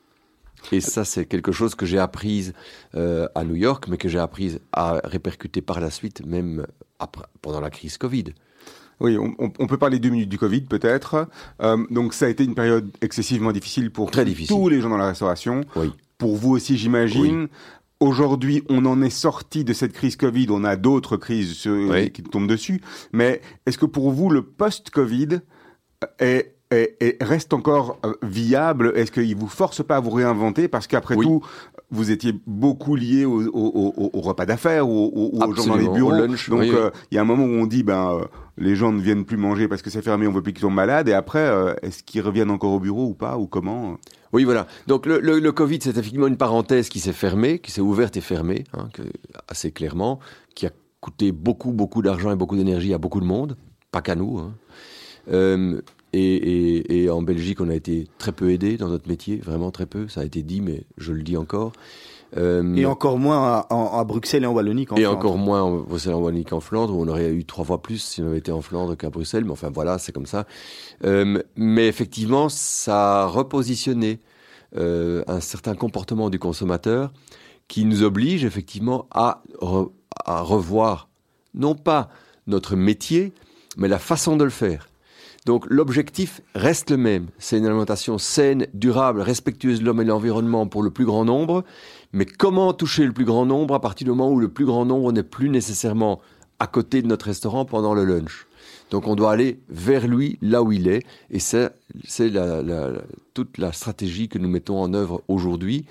Et 0.72 0.82
ça, 0.82 1.06
c'est 1.06 1.26
quelque 1.26 1.52
chose 1.52 1.76
que 1.76 1.86
j'ai 1.86 2.00
appris 2.00 2.52
euh, 2.96 3.28
à 3.36 3.44
New 3.44 3.56
York, 3.56 3.86
mais 3.88 3.98
que 3.98 4.10
j'ai 4.10 4.20
appris 4.20 4.60
à 4.74 5.00
répercuter 5.04 5.62
par 5.62 5.80
la 5.80 5.92
suite, 5.92 6.26
même 6.26 6.66
après, 7.00 7.26
pendant 7.42 7.62
la 7.62 7.70
crise 7.70 7.98
Covid. 7.98 8.26
Oui, 9.00 9.16
on, 9.18 9.68
peut 9.68 9.78
parler 9.78 10.00
deux 10.00 10.10
minutes 10.10 10.30
du 10.30 10.40
Covid 10.40 10.62
peut-être. 10.62 11.28
Euh, 11.62 11.86
donc 11.92 12.16
ça 12.16 12.26
a 12.26 12.30
été 12.30 12.44
une 12.44 12.56
période 12.56 12.90
excessivement 13.02 13.52
difficile 13.52 13.92
pour 13.92 14.10
tous 14.10 14.70
les 14.70 14.82
gens 14.82 14.90
dans 14.90 14.98
la 14.98 15.10
restauration. 15.10 15.62
Oui. 15.76 15.92
Pour 16.18 16.36
vous 16.36 16.54
aussi, 16.54 16.78
j'imagine. 16.78 17.48
Aujourd'hui, 18.00 18.64
on 18.70 18.86
en 18.86 19.02
est 19.02 19.10
sorti 19.10 19.64
de 19.64 19.74
cette 19.74 19.94
crise 19.94 20.16
Covid, 20.16 20.48
on 20.52 20.64
a 20.64 20.76
d'autres 20.76 21.18
crises 21.18 21.68
qui 22.14 22.24
tombent 22.24 22.48
dessus, 22.48 22.82
mais 23.12 23.42
est-ce 23.66 23.80
que 23.80 23.88
pour 23.88 24.12
vous, 24.12 24.30
le 24.30 24.44
post-Covid 24.44 25.40
est, 26.20 26.57
reste 26.72 27.54
encore 27.54 28.00
euh, 28.06 28.14
viable? 28.22 28.92
Est-ce 28.96 29.12
qu'il 29.12 29.36
vous 29.36 29.48
force 29.48 29.84
pas 29.84 29.98
à 29.98 30.00
vous 30.00 30.10
réinventer? 30.10 30.68
Parce 30.68 30.88
qu'après 30.88 31.16
tout, 31.16 31.42
vous 31.92 32.12
étiez 32.12 32.34
beaucoup 32.46 32.96
lié 32.96 33.26
au, 33.26 34.12
repas 34.22 34.46
d'affaires, 34.46 34.90
ou 34.90 35.32
aux 35.34 35.54
gens 35.54 35.68
dans 35.68 35.76
les 35.76 35.88
bureaux. 35.88 36.12
Lunch, 36.12 36.50
Donc, 36.50 36.64
euh, 36.64 36.92
il 37.12 37.16
y 37.16 37.18
a 37.18 37.22
un 37.22 37.26
moment 37.26 37.46
où 37.46 37.62
on 37.62 37.66
dit, 37.66 37.84
ben, 37.84 38.12
euh, 38.12 38.26
les 38.58 38.76
gens 38.76 38.92
ne 38.92 39.02
viennent 39.02 39.26
plus 39.26 39.38
manger 39.38 39.68
parce 39.68 39.82
que 39.82 39.90
c'est 39.90 40.02
fermé, 40.02 40.28
on 40.28 40.32
veut 40.32 40.42
plus 40.42 40.54
qu'ils 40.54 40.62
soient 40.62 40.72
malades. 40.72 41.08
Et 41.08 41.14
après, 41.14 41.50
est-ce 41.82 42.04
qu'ils 42.04 42.22
reviennent 42.22 42.52
encore 42.52 42.72
au 42.72 42.80
bureau 42.80 43.06
ou 43.06 43.14
pas, 43.14 43.38
ou 43.38 43.48
comment 43.48 43.98
oui, 44.34 44.44
voilà. 44.44 44.68
Donc 44.88 45.06
le, 45.06 45.20
le, 45.20 45.52
Covid, 45.54 45.80
c'est 45.82 45.92
effectivement 45.92 46.28
une 46.28 46.36
parenthèse 46.36 46.90
qui 46.90 47.00
s'est 47.00 47.14
fermée, 47.14 47.60
qui 47.60 47.72
s'est 47.72 47.80
ouverte 47.80 48.18
et 48.18 48.22
fermée, 48.22 48.66
hein, 48.74 48.90
assez 49.48 49.72
clairement, 49.72 50.20
qui 50.54 50.68
a 50.68 50.72
coûté 51.00 51.32
beaucoup, 51.32 51.72
beaucoup 51.72 52.02
d'argent 52.02 52.32
et 52.32 52.36
beaucoup 52.36 52.58
d'énergie 52.58 52.94
à 52.94 52.98
beaucoup 52.98 53.22
de 53.22 53.26
monde, 53.26 53.56
pas 53.92 54.02
qu'à 54.02 54.16
nous. 54.16 54.40
Hein. 54.40 54.54
Euh, 55.32 55.82
et, 56.14 57.04
et, 57.04 57.10
en 57.10 57.22
Belgique, 57.22 57.60
on 57.62 57.70
a 57.70 57.76
été 57.76 58.08
très 58.18 58.32
peu 58.32 58.52
aidé 58.52 58.78
dans 58.78 58.88
notre 58.88 59.08
métier, 59.08 59.38
vraiment 59.38 59.72
très 59.72 59.86
peu. 59.86 60.08
Ça 60.08 60.22
a 60.22 60.24
été 60.24 60.42
dit, 60.42 60.62
mais 60.62 60.84
je 60.98 61.12
le 61.12 61.22
dis 61.22 61.38
encore. 61.38 61.74
Euh, 62.36 62.76
et 62.76 62.86
encore 62.86 63.18
moins 63.18 63.66
à, 63.70 64.04
Bruxelles 64.04 64.44
et 64.44 64.48
en 64.48 64.54
Wallonie 64.54 64.86
qu'en 64.86 64.96
Flandre. 64.96 65.12
Et 65.12 65.16
encore 65.16 65.38
moins 65.38 65.62
en 65.62 65.78
Bruxelles 65.78 66.12
et 66.12 66.16
en 66.16 66.20
Wallonie 66.20 66.46
qu'en 66.46 66.60
Flandre, 66.60 66.96
où 66.96 67.02
on 67.02 67.08
aurait 67.08 67.32
eu 67.32 67.46
trois 67.46 67.64
fois 67.64 67.82
plus 67.82 68.02
si 68.02 68.22
on 68.22 68.28
avait 68.28 68.38
été 68.38 68.52
en 68.52 68.62
Flandre 68.62 68.98
qu'à 68.98 69.10
Bruxelles. 69.10 69.46
Mais 69.46 69.52
enfin 69.52 69.70
voilà, 69.70 69.98
c'est 69.98 70.12
comme 70.12 70.26
ça. 70.26 70.46
Euh, 71.06 71.42
mais 71.56 71.88
effectivement, 71.88 72.50
ça 72.50 73.24
a 73.24 73.26
repositionné 73.28 74.20
euh, 74.76 75.24
un 75.28 75.40
certain 75.40 75.76
comportement 75.76 76.30
du 76.30 76.40
consommateur 76.40 77.14
qui 77.68 77.86
nous 77.86 78.04
oblige 78.04 78.44
effectivement 78.44 79.08
à, 79.12 79.44
à 80.26 80.42
revoir 80.42 81.10
non 81.54 81.76
pas 81.76 82.10
notre 82.46 82.76
métier, 82.76 83.34
mais 83.78 83.88
la 83.88 84.00
façon 84.00 84.38
de 84.38 84.44
le 84.44 84.50
faire. 84.50 84.87
Donc 85.48 85.66
l'objectif 85.70 86.42
reste 86.56 86.92
le 86.92 86.98
même. 86.98 87.28
C'est 87.40 87.58
une 87.58 87.66
alimentation 87.66 88.18
saine, 88.18 88.68
durable, 88.74 89.22
respectueuse 89.22 89.80
de 89.80 89.86
l'homme 89.86 90.02
et 90.02 90.04
de 90.04 90.10
l'environnement 90.10 90.68
pour 90.68 90.84
le 90.84 90.92
plus 90.92 91.06
grand 91.06 91.24
nombre, 91.24 91.64
mais 92.12 92.26
comment 92.26 92.74
toucher 92.74 93.06
le 93.06 93.14
plus 93.14 93.24
grand 93.24 93.46
nombre 93.46 93.74
à 93.74 93.80
partir 93.80 94.04
du 94.04 94.12
moment 94.12 94.30
où 94.30 94.42
le 94.42 94.50
plus 94.50 94.66
grand 94.66 94.84
nombre 94.84 95.14
n'est 95.14 95.24
plus 95.24 95.50
nécessairement 95.50 96.20
à 96.60 96.68
côté 96.68 97.02
de 97.02 97.08
notre 97.08 97.28
restaurant 97.28 97.64
pendant 97.64 97.94
le 97.94 98.04
lunch? 98.04 98.46
Donc 98.92 99.08
on 99.08 99.16
doit 99.16 99.32
aller 99.32 99.62
vers 99.70 100.06
lui, 100.06 100.38
là 100.42 100.62
où 100.62 100.74
il 100.74 100.90
est, 100.90 101.06
et 101.32 101.40
c'est 101.40 101.72
toute 103.34 103.58
la 103.58 103.72
stratégie 103.72 104.28
que 104.28 104.40
nous 104.40 104.50
mettons 104.50 104.82
en 104.82 104.94
œuvre 104.94 105.24
aujourd'hui 105.30 105.86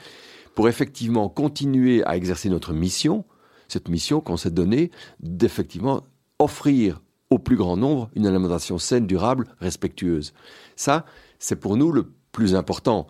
pour 0.54 0.68
effectivement 0.68 1.30
continuer 1.30 2.04
à 2.04 2.14
exercer 2.18 2.50
notre 2.50 2.74
mission, 2.74 3.24
cette 3.68 3.88
mission 3.88 4.20
qu'on 4.20 4.36
s'est 4.36 4.50
donnée 4.50 4.90
d'effectivement 5.20 6.02
offrir 6.38 7.00
au 7.30 7.38
plus 7.38 7.56
grand 7.56 7.76
nombre 7.76 8.10
une 8.14 8.26
alimentation 8.26 8.78
saine, 8.78 9.06
durable, 9.06 9.48
respectueuse. 9.60 10.32
Ça, 10.76 11.04
c'est 11.38 11.56
pour 11.56 11.76
nous 11.76 11.92
le 11.92 12.12
plus 12.32 12.54
important. 12.54 13.06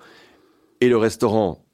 Et 0.81 0.89
le 0.89 0.97
restaurant 0.97 1.65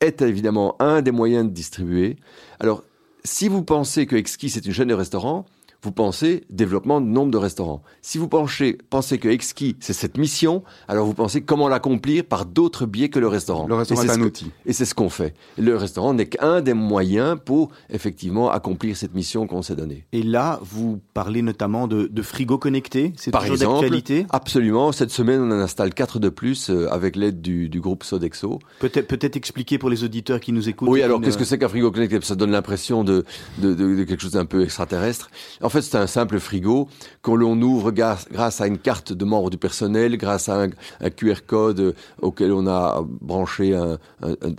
est 0.00 0.22
évidemment 0.22 0.76
un 0.80 1.02
des 1.02 1.10
moyens 1.10 1.44
de 1.44 1.50
distribuer. 1.50 2.16
Alors, 2.58 2.82
si 3.24 3.48
vous 3.48 3.62
pensez 3.62 4.06
que 4.06 4.16
Exquis 4.16 4.50
c'est 4.50 4.64
une 4.64 4.72
chaîne 4.72 4.88
de 4.88 4.94
restaurants, 4.94 5.46
vous 5.82 5.92
pensez 5.92 6.44
développement 6.50 7.00
de 7.00 7.06
nombre 7.06 7.30
de 7.30 7.38
restaurants. 7.38 7.82
Si 8.02 8.18
vous 8.18 8.28
pensez, 8.28 8.78
pensez 8.90 9.18
que 9.18 9.28
Exki, 9.28 9.76
c'est 9.80 9.92
cette 9.92 10.18
mission, 10.18 10.62
alors 10.88 11.06
vous 11.06 11.14
pensez 11.14 11.42
comment 11.42 11.68
l'accomplir 11.68 12.24
par 12.24 12.44
d'autres 12.44 12.86
biais 12.86 13.08
que 13.08 13.18
le 13.18 13.28
restaurant. 13.28 13.66
Le 13.66 13.74
restaurant 13.74 14.02
est 14.02 14.10
un 14.10 14.20
outil. 14.20 14.50
Et 14.66 14.72
c'est 14.72 14.84
ce 14.84 14.94
qu'on 14.94 15.08
fait. 15.08 15.34
Le 15.58 15.76
restaurant 15.76 16.14
n'est 16.14 16.26
qu'un 16.26 16.60
des 16.60 16.74
moyens 16.74 17.38
pour 17.44 17.70
effectivement 17.88 18.50
accomplir 18.50 18.96
cette 18.96 19.14
mission 19.14 19.46
qu'on 19.46 19.62
s'est 19.62 19.76
donnée. 19.76 20.06
Et 20.12 20.22
là, 20.22 20.60
vous 20.62 21.00
parlez 21.14 21.42
notamment 21.42 21.88
de, 21.88 22.06
de 22.06 22.22
frigo 22.22 22.58
connecté, 22.58 23.12
c'est 23.16 23.30
toujours 23.30 23.56
d'actualité 23.56 24.26
Absolument. 24.30 24.92
Cette 24.92 25.10
semaine, 25.10 25.40
on 25.40 25.50
en 25.50 25.60
installe 25.60 25.94
quatre 25.94 26.18
de 26.18 26.28
plus 26.28 26.70
euh, 26.70 26.92
avec 26.92 27.16
l'aide 27.16 27.40
du, 27.40 27.68
du, 27.68 27.80
groupe 27.80 28.04
Sodexo. 28.04 28.58
Peut-être 28.80 29.06
peut 29.06 29.18
expliquer 29.34 29.78
pour 29.78 29.90
les 29.90 30.04
auditeurs 30.04 30.40
qui 30.40 30.52
nous 30.52 30.68
écoutent. 30.68 30.88
Oui, 30.88 31.02
alors 31.02 31.20
qu'est-ce 31.20 31.38
que 31.38 31.44
c'est 31.44 31.58
qu'un 31.58 31.68
frigo 31.68 31.90
connecté? 31.90 32.18
Ça 32.22 32.34
donne 32.34 32.50
l'impression 32.50 33.04
de, 33.04 33.24
de, 33.58 33.74
de, 33.74 34.04
quelque 34.04 34.20
chose 34.20 34.32
d'un 34.32 34.44
peu 34.44 34.62
extraterrestre. 34.62 35.30
En 35.62 35.68
fait, 35.70 35.82
c'est 35.82 35.96
un 35.96 36.06
simple 36.06 36.38
frigo 36.38 36.88
qu'on 37.22 37.36
l'on 37.36 37.60
ouvre 37.62 37.90
grâce 37.90 38.60
à 38.60 38.66
une 38.66 38.78
carte 38.78 39.12
de 39.12 39.24
membre 39.24 39.50
du 39.50 39.58
personnel, 39.58 40.16
grâce 40.16 40.48
à 40.48 40.62
un, 40.62 41.10
QR 41.10 41.46
code 41.46 41.94
auquel 42.20 42.52
on 42.52 42.66
a 42.66 43.02
branché 43.20 43.74
un, 43.74 43.98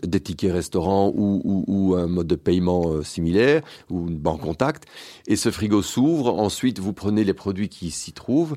des 0.03 0.19
tickets 0.19 0.51
restaurant 0.51 1.11
ou, 1.13 1.41
ou, 1.43 1.63
ou, 1.67 1.95
un 1.95 2.07
mode 2.07 2.27
de 2.27 2.35
paiement 2.35 2.89
euh, 2.89 3.03
similaire 3.03 3.61
ou 3.89 4.07
une 4.07 4.17
banque 4.17 4.41
contact. 4.41 4.85
Et 5.27 5.35
ce 5.35 5.51
frigo 5.51 5.81
s'ouvre. 5.81 6.33
Ensuite, 6.39 6.79
vous 6.79 6.93
prenez 6.93 7.23
les 7.23 7.33
produits 7.33 7.69
qui 7.69 7.91
s'y 7.91 8.13
trouvent 8.13 8.55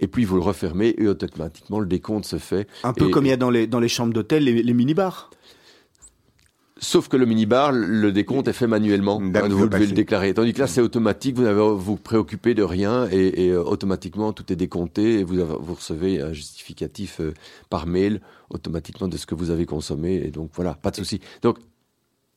et 0.00 0.06
puis 0.06 0.24
vous 0.24 0.36
le 0.36 0.42
refermez 0.42 0.94
et 0.98 1.08
automatiquement 1.08 1.80
le 1.80 1.86
décompte 1.86 2.24
se 2.24 2.38
fait. 2.38 2.66
Un 2.84 2.92
peu 2.92 3.08
comme 3.08 3.26
il 3.26 3.30
y 3.30 3.32
a 3.32 3.36
dans 3.36 3.50
les, 3.50 3.66
dans 3.66 3.80
les 3.80 3.88
chambres 3.88 4.12
d'hôtel, 4.12 4.44
les, 4.44 4.62
les 4.62 4.74
mini-bars. 4.74 5.30
Sauf 6.78 7.08
que 7.08 7.16
le 7.16 7.24
minibar, 7.24 7.72
le 7.72 8.12
décompte 8.12 8.48
est 8.48 8.52
fait 8.52 8.66
manuellement. 8.66 9.18
vous 9.18 9.68
devez 9.68 9.86
le 9.86 9.92
déclarer. 9.92 10.34
Tandis 10.34 10.52
que 10.52 10.58
là, 10.58 10.66
c'est 10.66 10.82
automatique. 10.82 11.34
Vous 11.36 11.44
n'avez 11.44 11.62
vous 11.62 11.96
préoccupez 11.96 12.52
de 12.52 12.62
rien 12.62 13.08
et, 13.10 13.48
euh, 13.48 13.62
automatiquement 13.62 14.34
tout 14.34 14.52
est 14.52 14.56
décompté 14.56 15.20
et 15.20 15.24
vous, 15.24 15.36
vous 15.58 15.74
recevez 15.74 16.20
un 16.20 16.34
justificatif 16.34 17.20
euh, 17.20 17.32
par 17.70 17.86
mail 17.86 18.20
automatiquement 18.50 19.08
de 19.08 19.16
ce 19.16 19.24
que 19.24 19.34
vous 19.34 19.50
avez 19.50 19.64
consommé. 19.64 20.16
Et 20.16 20.30
donc 20.30 20.50
voilà, 20.54 20.74
pas 20.74 20.90
de 20.90 20.96
souci. 20.96 21.20
Donc 21.40 21.56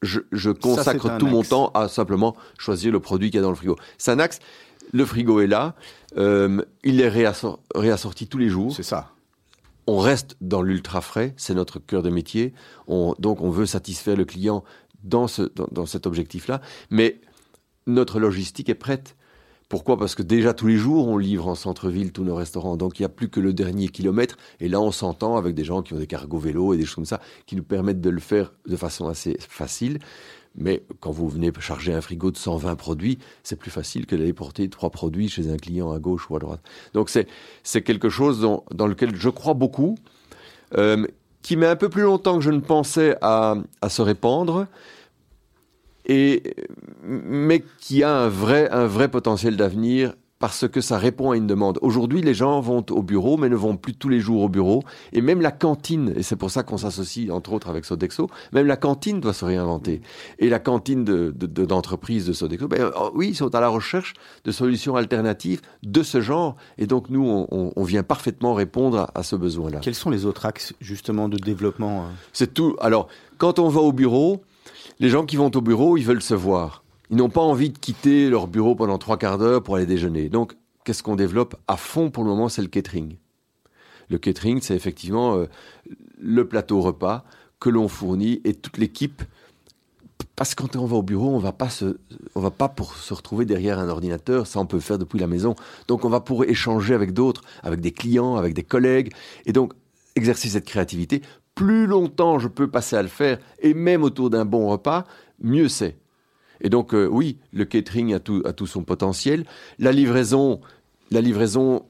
je, 0.01 0.21
je 0.31 0.51
consacre 0.51 1.17
tout 1.17 1.27
mon 1.27 1.43
temps 1.43 1.71
à 1.73 1.89
simplement 1.89 2.37
choisir 2.57 2.93
le 2.93 3.01
produit 3.01 3.31
qu'il 3.31 3.39
y 3.39 3.39
a 3.39 3.43
dans 3.43 3.49
le 3.49 3.55
frigo. 3.55 3.75
Sanax, 3.97 4.39
le 4.93 5.03
frigo 5.03 5.41
est 5.41 5.47
là. 5.47 5.75
Euh, 6.17 6.61
il 6.85 7.01
est 7.01 7.09
réassorti 7.09 8.27
tous 8.27 8.37
les 8.37 8.47
jours. 8.47 8.73
C'est 8.73 8.83
ça 8.83 9.11
on 9.89 9.97
reste 9.97 10.37
dans 10.39 10.61
l'ultra 10.61 11.01
frais, 11.01 11.33
c'est 11.35 11.55
notre 11.55 11.79
cœur 11.79 12.03
de 12.03 12.11
métier. 12.11 12.53
donc 12.87 13.41
on 13.41 13.49
veut 13.49 13.65
satisfaire 13.65 14.15
le 14.15 14.25
client 14.25 14.63
dans, 15.03 15.27
cet 15.27 16.05
objectif-là. 16.05 16.61
Mais 16.91 17.21
notre 17.87 18.19
logistique 18.19 18.69
est 18.69 18.75
prête. 18.75 19.15
Pourquoi? 19.67 19.97
Parce 19.97 20.13
que 20.13 20.21
déjà 20.21 20.53
tous 20.53 20.67
les 20.67 20.77
jours, 20.77 21.07
on 21.07 21.17
livre 21.17 21.47
en 21.47 21.55
centre-ville 21.55 22.11
tous 22.11 22.23
nos 22.23 22.35
restaurants. 22.35 22.77
Donc 22.77 22.99
il 22.99 23.03
n'y 23.03 23.07
a 23.07 23.09
plus 23.09 23.29
que 23.29 23.39
le 23.39 23.51
dernier 23.51 23.87
kilomètre. 23.87 24.37
Et 24.59 24.67
là, 24.67 24.79
on 24.79 24.91
s'entend 24.91 25.37
avec 25.37 25.55
des 25.55 25.63
gens 25.63 25.81
qui 25.81 25.93
ont 25.93 25.99
des 25.99 26.07
cargos 26.07 26.39
vélos 26.39 26.73
et 26.73 26.77
des 26.77 26.85
choses 26.85 26.95
comme 26.95 27.05
ça, 27.05 27.21
qui 27.47 27.55
nous 27.55 27.63
permettent 27.63 28.01
de 28.01 28.09
le 28.09 28.19
faire 28.19 28.53
de 28.67 28.75
façon 28.75 29.07
assez 29.07 29.37
facile. 29.39 29.99
Mais 30.59 30.83
quand 30.99 31.11
vous 31.11 31.27
venez 31.29 31.51
charger 31.59 31.93
un 31.93 32.01
frigo 32.01 32.31
de 32.31 32.37
120 32.37 32.75
produits, 32.75 33.17
c'est 33.43 33.55
plus 33.55 33.71
facile 33.71 34.05
que 34.05 34.15
d'aller 34.15 34.33
porter 34.33 34.69
trois 34.69 34.89
produits 34.89 35.29
chez 35.29 35.49
un 35.49 35.57
client 35.57 35.91
à 35.91 35.99
gauche 35.99 36.29
ou 36.29 36.35
à 36.35 36.39
droite. 36.39 36.61
Donc 36.93 37.09
c'est 37.09 37.81
quelque 37.81 38.09
chose 38.09 38.41
dans, 38.41 38.87
lequel 38.87 39.15
je 39.15 39.29
crois 39.29 39.53
beaucoup, 39.53 39.95
euh, 40.77 41.07
qui 41.41 41.55
met 41.55 41.67
un 41.67 41.77
peu 41.77 41.89
plus 41.89 42.03
longtemps 42.03 42.37
que 42.37 42.43
je 42.43 42.51
ne 42.51 42.59
pensais 42.59 43.15
à, 43.21 43.55
à 43.81 43.89
se 43.89 44.01
répandre, 44.01 44.67
et, 46.05 46.55
mais 47.03 47.63
qui 47.79 48.03
a 48.03 48.13
un 48.13 48.29
vrai, 48.29 48.69
un 48.71 48.85
vrai 48.85 49.09
potentiel 49.09 49.55
d'avenir 49.55 50.13
parce 50.39 50.69
que 50.69 50.79
ça 50.79 50.97
répond 50.97 51.31
à 51.31 51.37
une 51.37 51.47
demande. 51.47 51.77
Aujourd'hui, 51.81 52.21
les 52.21 52.33
gens 52.33 52.61
vont 52.61 52.85
au 52.89 53.03
bureau, 53.03 53.35
mais 53.35 53.49
ne 53.49 53.55
vont 53.55 53.75
plus 53.75 53.93
tous 53.93 54.07
les 54.07 54.21
jours 54.21 54.41
au 54.41 54.49
bureau. 54.49 54.83
Et 55.11 55.21
même 55.21 55.41
la 55.41 55.51
cantine, 55.51 56.13
et 56.15 56.23
c'est 56.23 56.37
pour 56.37 56.49
ça 56.49 56.63
qu'on 56.63 56.77
s'associe 56.77 57.29
entre 57.29 57.51
autres 57.51 57.69
avec 57.69 57.83
Sodexo, 57.83 58.29
même 58.53 58.65
la 58.65 58.77
cantine 58.77 59.19
doit 59.19 59.33
se 59.33 59.43
réinventer. 59.43 60.01
Et 60.39 60.49
la 60.49 60.59
cantine 60.59 61.03
d'entreprise 61.03 62.23
de, 62.23 62.29
de, 62.29 62.33
Sodexo, 62.33 62.67
ben, 62.69 62.89
oh, 62.95 63.11
oui, 63.13 63.29
ils 63.29 63.35
sont 63.35 63.53
à 63.53 63.59
la 63.59 63.67
recherche 63.67 64.13
de 64.45 64.51
solutions 64.51 64.95
alternatives 64.95 65.61
de 65.83 66.03
ce 66.03 66.21
genre. 66.21 66.55
Et 66.77 66.87
donc 66.87 67.09
nous, 67.09 67.27
on, 67.51 67.73
on 67.75 67.83
vient 67.83 68.03
parfaitement 68.03 68.53
répondre 68.53 68.99
à, 68.99 69.11
à 69.15 69.23
ce 69.23 69.35
besoin-là. 69.35 69.79
Quels 69.81 69.95
sont 69.95 70.09
les 70.09 70.25
autres 70.25 70.45
axes 70.45 70.73
justement 70.79 71.27
de 71.27 71.37
développement 71.37 72.03
euh 72.03 72.09
C'est 72.31 72.53
tout. 72.53 72.77
Alors, 72.79 73.09
quand 73.37 73.59
on 73.59 73.67
va 73.67 73.81
au 73.81 73.91
bureau, 73.91 74.41
les 74.99 75.09
gens 75.09 75.25
qui 75.25 75.35
vont 75.35 75.51
au 75.53 75.61
bureau, 75.61 75.97
ils 75.97 76.05
veulent 76.05 76.21
se 76.21 76.33
voir. 76.33 76.83
Ils 77.09 77.17
n'ont 77.17 77.29
pas 77.29 77.41
envie 77.41 77.69
de 77.69 77.77
quitter 77.77 78.29
leur 78.29 78.47
bureau 78.47 78.75
pendant 78.75 78.97
trois 78.97 79.17
quarts 79.17 79.37
d'heure 79.37 79.63
pour 79.63 79.75
aller 79.75 79.85
déjeuner. 79.85 80.29
Donc, 80.29 80.55
qu'est-ce 80.83 81.01
qu'on 81.01 81.15
développe 81.15 81.55
à 81.67 81.75
fond 81.75 82.11
pour 82.11 82.23
le 82.23 82.29
moment 82.29 82.49
C'est 82.49 82.61
le 82.61 82.67
catering. 82.67 83.15
Le 84.09 84.17
catering, 84.17 84.61
c'est 84.61 84.75
effectivement 84.75 85.35
euh, 85.35 85.45
le 86.19 86.47
plateau 86.47 86.81
repas 86.81 87.23
que 87.59 87.69
l'on 87.69 87.87
fournit 87.87 88.41
et 88.43 88.53
toute 88.53 88.77
l'équipe. 88.77 89.23
Parce 90.35 90.55
que 90.55 90.63
quand 90.63 90.75
on 90.75 90.85
va 90.85 90.97
au 90.97 91.03
bureau, 91.03 91.29
on 91.29 91.39
va 91.39 91.53
va 92.35 92.51
pas 92.51 92.69
pour 92.69 92.95
se 92.95 93.13
retrouver 93.13 93.45
derrière 93.45 93.79
un 93.79 93.89
ordinateur. 93.89 94.47
Ça, 94.47 94.59
on 94.59 94.65
peut 94.65 94.77
le 94.77 94.81
faire 94.81 94.97
depuis 94.97 95.19
la 95.19 95.27
maison. 95.27 95.55
Donc, 95.87 96.05
on 96.05 96.09
va 96.09 96.19
pour 96.19 96.45
échanger 96.45 96.93
avec 96.93 97.13
d'autres, 97.13 97.41
avec 97.63 97.81
des 97.81 97.91
clients, 97.91 98.35
avec 98.35 98.53
des 98.53 98.63
collègues, 98.63 99.13
et 99.45 99.51
donc 99.51 99.73
exercer 100.15 100.49
cette 100.49 100.65
créativité. 100.65 101.21
Plus 101.55 101.87
longtemps 101.87 102.39
je 102.39 102.47
peux 102.47 102.69
passer 102.69 102.95
à 102.95 103.01
le 103.01 103.09
faire, 103.09 103.39
et 103.61 103.73
même 103.73 104.03
autour 104.03 104.29
d'un 104.29 104.45
bon 104.45 104.69
repas, 104.69 105.05
mieux 105.41 105.67
c'est. 105.67 105.97
Et 106.61 106.69
donc, 106.69 106.93
euh, 106.93 107.07
oui, 107.07 107.37
le 107.51 107.65
catering 107.65 108.13
a 108.13 108.19
tout, 108.19 108.41
a 108.45 108.53
tout 108.53 108.67
son 108.67 108.83
potentiel. 108.83 109.45
La 109.77 109.91
livraison, 109.91 110.61
la 111.11 111.21
livraison 111.21 111.85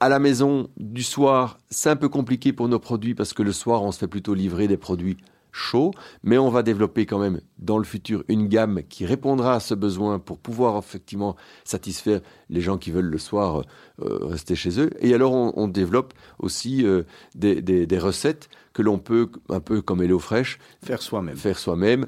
à 0.00 0.08
la 0.08 0.18
maison 0.18 0.68
du 0.78 1.02
soir, 1.02 1.58
c'est 1.68 1.90
un 1.90 1.96
peu 1.96 2.08
compliqué 2.08 2.52
pour 2.52 2.68
nos 2.68 2.78
produits 2.78 3.14
parce 3.14 3.34
que 3.34 3.42
le 3.42 3.52
soir, 3.52 3.82
on 3.82 3.92
se 3.92 3.98
fait 3.98 4.08
plutôt 4.08 4.34
livrer 4.34 4.66
des 4.66 4.78
produits 4.78 5.18
chauds, 5.52 5.92
mais 6.22 6.38
on 6.38 6.48
va 6.48 6.62
développer 6.62 7.06
quand 7.06 7.18
même 7.18 7.40
dans 7.58 7.78
le 7.78 7.84
futur 7.84 8.24
une 8.28 8.48
gamme 8.48 8.82
qui 8.88 9.04
répondra 9.04 9.54
à 9.54 9.60
ce 9.60 9.74
besoin 9.74 10.18
pour 10.18 10.38
pouvoir 10.38 10.78
effectivement 10.78 11.36
satisfaire 11.64 12.20
les 12.48 12.60
gens 12.60 12.78
qui 12.78 12.90
veulent 12.90 13.10
le 13.10 13.18
soir 13.18 13.64
euh, 14.00 14.18
rester 14.22 14.54
chez 14.54 14.80
eux. 14.80 14.90
Et 15.00 15.14
alors 15.14 15.32
on, 15.32 15.68
développe 15.68 16.14
aussi 16.38 16.84
euh, 16.84 17.02
des, 17.34 17.60
des, 17.62 17.98
recettes 17.98 18.48
que 18.72 18.82
l'on 18.82 18.98
peut, 18.98 19.30
un 19.48 19.60
peu 19.60 19.82
comme 19.82 20.02
HelloFresh, 20.02 20.58
faire 20.84 21.02
soi-même. 21.02 21.36
Faire 21.36 21.58
soi-même 21.58 22.06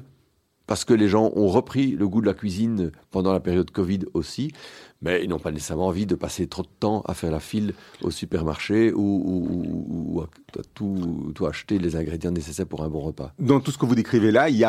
parce 0.67 0.85
que 0.85 0.93
les 0.93 1.07
gens 1.07 1.31
ont 1.35 1.47
repris 1.47 1.91
le 1.91 2.07
goût 2.07 2.21
de 2.21 2.25
la 2.25 2.33
cuisine 2.33 2.91
pendant 3.11 3.33
la 3.33 3.39
période 3.39 3.69
Covid 3.71 3.99
aussi, 4.13 4.51
mais 5.03 5.21
ils 5.23 5.29
n'ont 5.29 5.39
pas 5.39 5.51
nécessairement 5.51 5.87
envie 5.87 6.05
de 6.05 6.15
passer 6.15 6.47
trop 6.47 6.63
de 6.63 6.69
temps 6.79 7.01
à 7.05 7.13
faire 7.13 7.31
la 7.31 7.41
file 7.41 7.73
au 8.01 8.09
supermarché 8.09 8.93
ou, 8.95 10.23
à 10.23 10.61
tout, 10.73 11.33
acheter 11.45 11.77
les 11.77 11.97
ingrédients 11.97 12.31
nécessaires 12.31 12.65
pour 12.65 12.83
un 12.83 12.89
bon 12.89 13.01
repas. 13.01 13.33
Dans 13.37 13.59
tout 13.59 13.71
ce 13.71 13.77
que 13.77 13.85
vous 13.85 13.95
décrivez 13.95 14.31
là, 14.31 14.49
il 14.49 14.55
n'y 14.55 14.63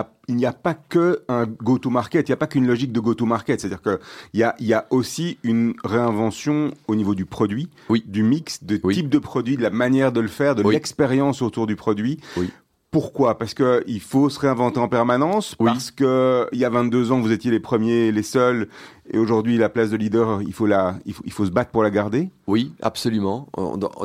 a, 0.47 0.53
pas 0.53 0.75
que 0.75 1.23
un 1.29 1.47
go-to-market, 1.47 2.29
il 2.29 2.33
n'y 2.33 2.35
a 2.35 2.39
pas 2.39 2.49
qu'une 2.49 2.67
logique 2.67 2.93
de 2.93 3.01
go-to-market, 3.01 3.61
c'est-à-dire 3.61 3.83
qu'il 3.83 4.41
y 4.41 4.43
a, 4.43 4.57
il 4.59 4.67
y 4.67 4.75
a 4.75 4.87
aussi 4.91 5.39
une 5.45 5.75
réinvention 5.85 6.73
au 6.89 6.97
niveau 6.97 7.15
du 7.15 7.27
produit, 7.27 7.69
du 8.07 8.25
mix, 8.25 8.65
de 8.65 8.77
type 8.77 9.09
de 9.09 9.19
produit, 9.19 9.57
de 9.57 9.63
la 9.63 9.71
manière 9.71 10.11
de 10.11 10.21
le 10.21 10.29
faire, 10.29 10.57
de 10.57 10.69
l'expérience 10.69 11.43
autour 11.43 11.69
du 11.69 11.77
produit, 11.77 12.19
oui. 12.37 12.51
Pourquoi? 12.95 13.39
Parce 13.39 13.55
que 13.55 13.83
il 13.89 13.99
faut 13.99 14.31
se 14.31 14.39
réinventer 14.39 14.79
en 14.79 14.87
permanence. 14.87 15.57
Parce 15.57 15.91
que 15.91 16.47
il 16.53 16.61
y 16.61 16.65
a 16.65 16.69
22 16.69 17.11
ans, 17.11 17.19
vous 17.19 17.33
étiez 17.33 17.51
les 17.51 17.59
premiers, 17.59 18.13
les 18.13 18.23
seuls, 18.23 18.69
et 19.13 19.19
aujourd'hui, 19.19 19.59
la 19.59 19.69
place 19.69 19.91
de 19.91 19.99
leader, 19.99 20.41
il 20.43 20.55
faut 20.55 20.67
la, 20.67 20.99
il 21.05 21.13
faut, 21.13 21.23
il 21.27 21.33
faut 21.33 21.45
se 21.45 21.51
battre 21.51 21.71
pour 21.71 21.83
la 21.83 21.91
garder. 21.91 22.31
Oui, 22.47 22.73
absolument. 22.81 23.49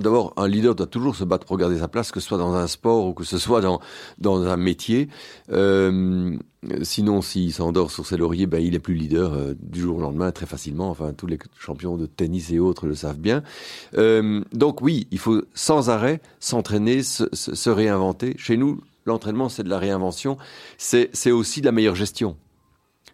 D'abord, 0.01 0.33
un 0.35 0.47
leader 0.47 0.75
doit 0.75 0.87
toujours 0.87 1.15
se 1.15 1.23
battre 1.23 1.45
pour 1.45 1.57
garder 1.57 1.79
sa 1.79 1.87
place, 1.87 2.11
que 2.11 2.19
ce 2.19 2.27
soit 2.27 2.37
dans 2.37 2.53
un 2.53 2.67
sport 2.67 3.05
ou 3.05 3.13
que 3.13 3.23
ce 3.23 3.37
soit 3.37 3.61
dans 3.61 3.79
dans 4.17 4.43
un 4.43 4.57
métier. 4.57 5.07
Euh, 5.51 6.35
sinon, 6.81 7.21
s'il 7.21 7.53
s'endort 7.53 7.91
sur 7.91 8.05
ses 8.05 8.17
lauriers, 8.17 8.45
ben 8.45 8.61
il 8.61 8.75
est 8.75 8.79
plus 8.79 8.93
leader 8.93 9.33
euh, 9.33 9.53
du 9.61 9.79
jour 9.79 9.99
au 9.99 10.01
lendemain 10.01 10.33
très 10.33 10.45
facilement. 10.45 10.89
Enfin, 10.89 11.13
tous 11.13 11.27
les 11.27 11.39
champions 11.57 11.95
de 11.95 12.05
tennis 12.05 12.51
et 12.51 12.59
autres 12.59 12.85
le 12.85 12.95
savent 12.95 13.19
bien. 13.19 13.41
Euh, 13.97 14.41
donc 14.51 14.81
oui, 14.81 15.07
il 15.11 15.19
faut 15.19 15.43
sans 15.53 15.89
arrêt 15.89 16.21
s'entraîner, 16.41 17.03
se, 17.03 17.23
se, 17.31 17.69
réinventer. 17.69 18.35
Chez 18.37 18.57
nous, 18.57 18.81
l'entraînement, 19.05 19.47
c'est 19.47 19.63
de 19.63 19.69
la 19.69 19.79
réinvention. 19.79 20.37
C'est 20.77 21.31
aussi 21.31 21.61
de 21.61 21.67
la 21.67 21.71
meilleure 21.71 21.95
gestion. 21.95 22.35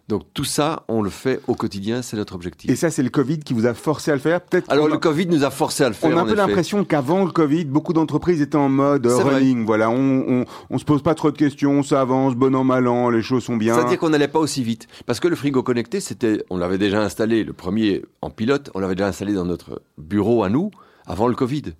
Donc 0.08 0.22
tout 0.34 0.44
ça, 0.44 0.84
on 0.86 1.02
le 1.02 1.10
fait 1.10 1.40
au 1.48 1.54
quotidien, 1.56 2.00
c'est 2.00 2.16
notre 2.16 2.36
objectif. 2.36 2.70
Et 2.70 2.76
ça, 2.76 2.90
c'est 2.90 3.02
le 3.02 3.10
Covid 3.10 3.40
qui 3.40 3.54
vous 3.54 3.66
a 3.66 3.74
forcé 3.74 4.12
à 4.12 4.14
le 4.14 4.20
faire 4.20 4.40
Peut-être. 4.40 4.70
Alors 4.70 4.86
le 4.86 4.98
Covid 4.98 5.26
nous 5.26 5.42
a 5.42 5.50
forcé 5.50 5.82
à 5.82 5.88
le 5.88 5.94
faire. 5.94 6.10
On 6.10 6.16
a 6.16 6.22
un 6.22 6.26
peu 6.26 6.34
l'impression 6.34 6.84
qu'avant 6.84 7.24
le 7.24 7.32
Covid, 7.32 7.64
beaucoup 7.64 7.92
d'entreprises 7.92 8.40
étaient 8.40 8.56
en 8.56 8.68
mode 8.68 9.04
running. 9.06 9.66
Voilà, 9.66 9.90
on, 9.90 10.44
on, 10.70 10.78
se 10.78 10.84
pose 10.84 11.02
pas 11.02 11.16
trop 11.16 11.32
de 11.32 11.36
questions, 11.36 11.82
ça 11.82 12.00
avance, 12.00 12.36
bon 12.36 12.54
an 12.54 12.62
mal 12.62 12.86
an, 12.86 13.10
les 13.10 13.22
choses 13.22 13.44
sont 13.44 13.56
bien. 13.56 13.74
C'est-à-dire 13.74 13.98
qu'on 13.98 14.10
n'allait 14.10 14.28
pas 14.28 14.38
aussi 14.38 14.62
vite, 14.62 14.86
parce 15.06 15.18
que 15.18 15.26
le 15.26 15.34
frigo 15.34 15.64
connecté, 15.64 15.98
c'était, 15.98 16.44
on 16.50 16.56
l'avait 16.56 16.78
déjà 16.78 17.02
installé, 17.02 17.42
le 17.42 17.52
premier 17.52 18.04
en 18.22 18.30
pilote, 18.30 18.70
on 18.74 18.78
l'avait 18.78 18.94
déjà 18.94 19.08
installé 19.08 19.32
dans 19.32 19.44
notre 19.44 19.82
bureau 19.98 20.44
à 20.44 20.48
nous 20.50 20.70
avant 21.06 21.26
le 21.26 21.34
Covid. 21.34 21.74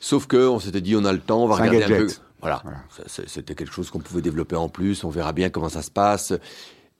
Sauf 0.00 0.26
que 0.26 0.48
on 0.48 0.58
s'était 0.58 0.80
dit, 0.80 0.96
on 0.96 1.04
a 1.04 1.12
le 1.12 1.18
temps, 1.18 1.42
on 1.44 1.48
va 1.48 1.56
regarder 1.56 1.82
un, 1.82 1.98
peu. 1.98 2.08
Voilà, 2.40 2.62
c'était 3.06 3.54
quelque 3.54 3.72
chose 3.72 3.90
qu'on 3.90 3.98
pouvait 3.98 4.22
développer 4.22 4.56
en 4.56 4.68
plus. 4.68 5.02
On 5.04 5.10
verra 5.10 5.32
bien 5.32 5.50
comment 5.50 5.68
ça 5.68 5.82
se 5.82 5.90
passe. 5.90 6.32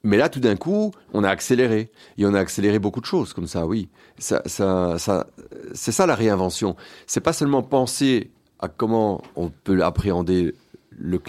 Mais 0.05 0.16
là, 0.16 0.28
tout 0.28 0.40
d'un 0.40 0.57
coup, 0.57 0.92
on 1.12 1.24
a 1.24 1.28
accéléré. 1.28 1.90
Et 2.16 2.26
on 2.26 2.34
a 2.34 2.40
accéléré 2.40 2.78
beaucoup 2.78 3.01
de 3.01 3.07
choses 3.07 3.32
comme 3.32 3.46
ça, 3.46 3.66
oui. 3.66 3.88
Ça, 4.18 4.42
c'est 4.46 5.92
ça 5.92 6.07
la 6.07 6.14
réinvention. 6.14 6.76
C'est 7.07 7.20
pas 7.20 7.32
seulement 7.32 7.62
penser 7.62 8.30
à 8.59 8.68
comment 8.68 9.22
on 9.36 9.51
peut 9.51 9.82
appréhender 9.82 10.55
le, 10.90 11.20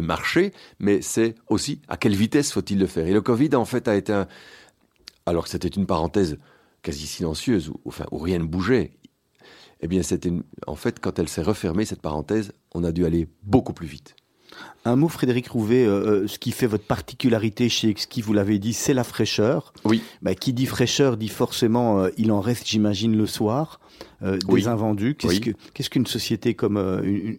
marché, 0.00 0.52
mais 0.78 1.00
c'est 1.00 1.34
aussi 1.48 1.80
à 1.88 1.96
quelle 1.96 2.14
vitesse 2.14 2.52
faut-il 2.52 2.78
le 2.78 2.86
faire. 2.86 3.06
Et 3.06 3.12
le 3.12 3.22
Covid, 3.22 3.54
en 3.54 3.64
fait, 3.64 3.88
a 3.88 3.96
été 3.96 4.12
un... 4.12 4.26
Alors 5.26 5.44
que 5.44 5.50
c'était 5.50 5.68
une 5.68 5.86
parenthèse 5.86 6.38
quasi 6.82 7.06
silencieuse, 7.06 7.70
où 7.84 8.18
rien 8.18 8.38
ne 8.38 8.44
bougeait, 8.44 8.92
eh 9.80 9.88
bien, 9.88 10.02
c'était 10.02 10.32
en 10.66 10.76
fait, 10.76 11.00
quand 11.00 11.18
elle 11.18 11.28
s'est 11.28 11.42
refermée, 11.42 11.84
cette 11.84 12.02
parenthèse, 12.02 12.52
on 12.74 12.84
a 12.84 12.92
dû 12.92 13.06
aller 13.06 13.28
beaucoup 13.42 13.72
plus 13.72 13.86
vite. 13.86 14.16
Un 14.84 14.96
mot, 14.96 15.08
Frédéric 15.08 15.48
Rouvet, 15.48 15.86
euh, 15.86 16.22
euh, 16.24 16.26
ce 16.26 16.38
qui 16.38 16.52
fait 16.52 16.66
votre 16.66 16.84
particularité 16.84 17.68
chez 17.68 17.88
Exki, 17.88 18.20
vous 18.20 18.32
l'avez 18.32 18.58
dit, 18.58 18.74
c'est 18.74 18.94
la 18.94 19.04
fraîcheur. 19.04 19.72
Oui. 19.84 20.02
Bah, 20.20 20.34
qui 20.34 20.52
dit 20.52 20.66
fraîcheur 20.66 21.16
dit 21.16 21.28
forcément, 21.28 22.00
euh, 22.00 22.10
il 22.18 22.30
en 22.32 22.40
reste, 22.40 22.66
j'imagine, 22.66 23.16
le 23.16 23.26
soir, 23.26 23.80
des 24.22 24.68
invendus. 24.68 25.16
Qu'est-ce 25.16 25.90
qu'une 25.90 26.06
société 26.06 26.54
comme 26.54 26.78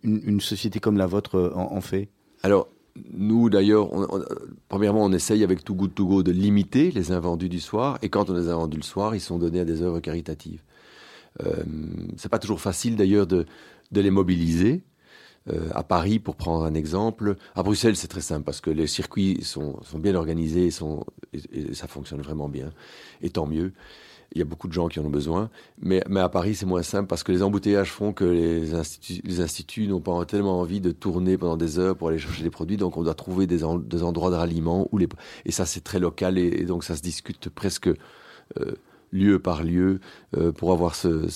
une, 0.03 0.39
société 0.39 0.79
comme 0.79 0.97
la 0.97 1.07
vôtre 1.07 1.51
en, 1.55 1.81
fait? 1.81 2.09
Alors, 2.43 2.67
nous, 3.11 3.49
d'ailleurs, 3.49 3.89
premièrement, 4.69 5.03
on 5.03 5.11
essaye 5.11 5.43
avec 5.43 5.63
Too 5.63 5.73
Good 5.73 5.95
To 5.95 6.05
Go 6.05 6.23
de 6.23 6.31
limiter 6.31 6.91
les 6.91 7.11
invendus 7.11 7.49
du 7.49 7.59
soir. 7.59 7.97
Et 8.03 8.09
quand 8.09 8.29
on 8.29 8.33
les 8.33 8.49
a 8.49 8.55
vendus 8.55 8.77
le 8.77 8.83
soir, 8.83 9.15
ils 9.15 9.19
sont 9.19 9.39
donnés 9.39 9.61
à 9.61 9.65
des 9.65 9.81
œuvres 9.81 9.99
caritatives. 9.99 10.61
Euh, 11.43 11.63
c'est 12.17 12.29
pas 12.29 12.39
toujours 12.39 12.61
facile, 12.61 12.95
d'ailleurs, 12.95 13.27
de, 13.27 13.45
de 13.91 14.01
les 14.01 14.11
mobiliser. 14.11 14.83
Euh, 15.53 15.69
à 15.75 15.83
Paris, 15.83 16.17
pour 16.17 16.35
prendre 16.35 16.65
un 16.65 16.73
exemple. 16.73 17.35
À 17.53 17.61
Bruxelles, 17.61 17.95
c'est 17.95 18.07
très 18.07 18.21
simple 18.21 18.43
parce 18.43 18.61
que 18.61 18.71
les 18.71 18.87
circuits 18.87 19.43
sont, 19.43 19.79
sont 19.83 19.99
bien 19.99 20.15
organisés 20.15 20.71
sont, 20.71 21.05
et, 21.33 21.75
ça 21.75 21.87
fonctionne 21.87 22.21
vraiment 22.21 22.49
bien. 22.49 22.71
Et 23.21 23.29
tant 23.29 23.45
mieux. 23.45 23.73
Il 24.33 24.39
y 24.39 24.41
a 24.41 24.45
beaucoup 24.45 24.67
de 24.67 24.73
gens 24.73 24.87
qui 24.87 24.99
en 24.99 25.05
ont 25.05 25.09
besoin. 25.11 25.51
Mais, 25.79 26.03
mais 26.09 26.19
à 26.19 26.29
Paris, 26.29 26.55
c'est 26.55 26.65
moins 26.65 26.81
simple 26.81 27.07
parce 27.07 27.21
que 27.21 27.31
les 27.31 27.43
embouteillages 27.43 27.91
font 27.91 28.11
que 28.11 28.25
les 28.25 28.73
instituts, 28.73 29.87
n'ont 29.87 30.01
pas 30.01 30.25
tellement 30.25 30.59
envie 30.59 30.81
de 30.81 30.89
tourner 30.89 31.37
pendant 31.37 31.57
des 31.57 31.77
heures 31.77 31.95
pour 31.95 32.07
aller 32.07 32.17
chercher 32.17 32.41
des 32.41 32.49
produits. 32.49 32.77
Donc, 32.77 32.97
on 32.97 33.03
doit 33.03 33.13
trouver 33.13 33.45
des, 33.45 33.63
endroits 33.63 34.31
de 34.31 34.35
ralliement. 34.35 34.89
Les, 34.97 35.07
et 35.45 35.51
ça, 35.51 35.67
c'est 35.67 35.83
très 35.83 35.99
local 35.99 36.39
et, 36.39 36.65
donc 36.65 36.83
ça 36.83 36.95
se 36.95 37.03
discute 37.03 37.49
presque. 37.49 37.87
Euh, 37.87 38.73
lieu 39.15 39.39
par 39.39 39.63
lieu 39.63 39.99
euh, 40.35 40.51
pour 40.51 40.71
avoir 40.71 40.95
ce, 40.95 41.27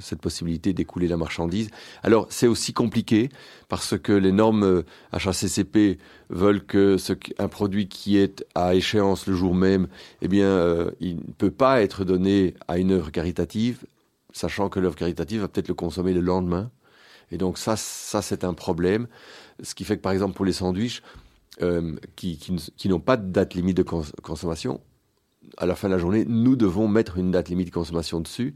cette 0.00 0.20
possibilité 0.20 0.72
d'écouler 0.72 1.08
la 1.08 1.16
marchandise. 1.16 1.70
Alors 2.02 2.26
c'est 2.30 2.46
aussi 2.46 2.72
compliqué 2.72 3.30
parce 3.68 3.98
que 3.98 4.12
les 4.12 4.32
normes 4.32 4.82
HACCP 5.12 5.76
euh, 5.76 5.94
veulent 6.30 6.64
que 6.64 6.96
un 7.38 7.48
produit 7.48 7.88
qui 7.88 8.18
est 8.18 8.44
à 8.54 8.74
échéance 8.74 9.26
le 9.26 9.34
jour 9.34 9.54
même, 9.54 9.86
eh 10.20 10.28
bien, 10.28 10.46
euh, 10.46 10.90
il 11.00 11.16
ne 11.16 11.32
peut 11.38 11.50
pas 11.50 11.82
être 11.82 12.04
donné 12.04 12.54
à 12.68 12.78
une 12.78 12.92
œuvre 12.92 13.10
caritative, 13.10 13.84
sachant 14.32 14.68
que 14.68 14.80
l'œuvre 14.80 14.96
caritative 14.96 15.42
va 15.42 15.48
peut-être 15.48 15.68
le 15.68 15.74
consommer 15.74 16.12
le 16.12 16.20
lendemain. 16.20 16.70
Et 17.30 17.38
donc 17.38 17.56
ça, 17.56 17.76
ça 17.76 18.20
c'est 18.20 18.44
un 18.44 18.54
problème. 18.54 19.06
Ce 19.62 19.74
qui 19.74 19.84
fait 19.84 19.96
que 19.96 20.02
par 20.02 20.12
exemple 20.12 20.34
pour 20.34 20.44
les 20.44 20.52
sandwichs, 20.52 21.02
qui, 22.16 22.88
n'ont 22.88 23.00
pas 23.00 23.16
de 23.16 23.30
date 23.30 23.54
limite 23.54 23.76
de 23.76 23.82
consommation, 23.82 24.80
à 25.56 25.66
la 25.66 25.74
fin 25.74 25.88
de 25.88 25.94
la 25.94 25.98
journée, 25.98 26.24
nous 26.26 26.56
devons 26.56 26.88
mettre 26.88 27.18
une 27.18 27.30
date 27.30 27.48
limite 27.48 27.68
de 27.68 27.72
consommation 27.72 28.20
dessus 28.20 28.54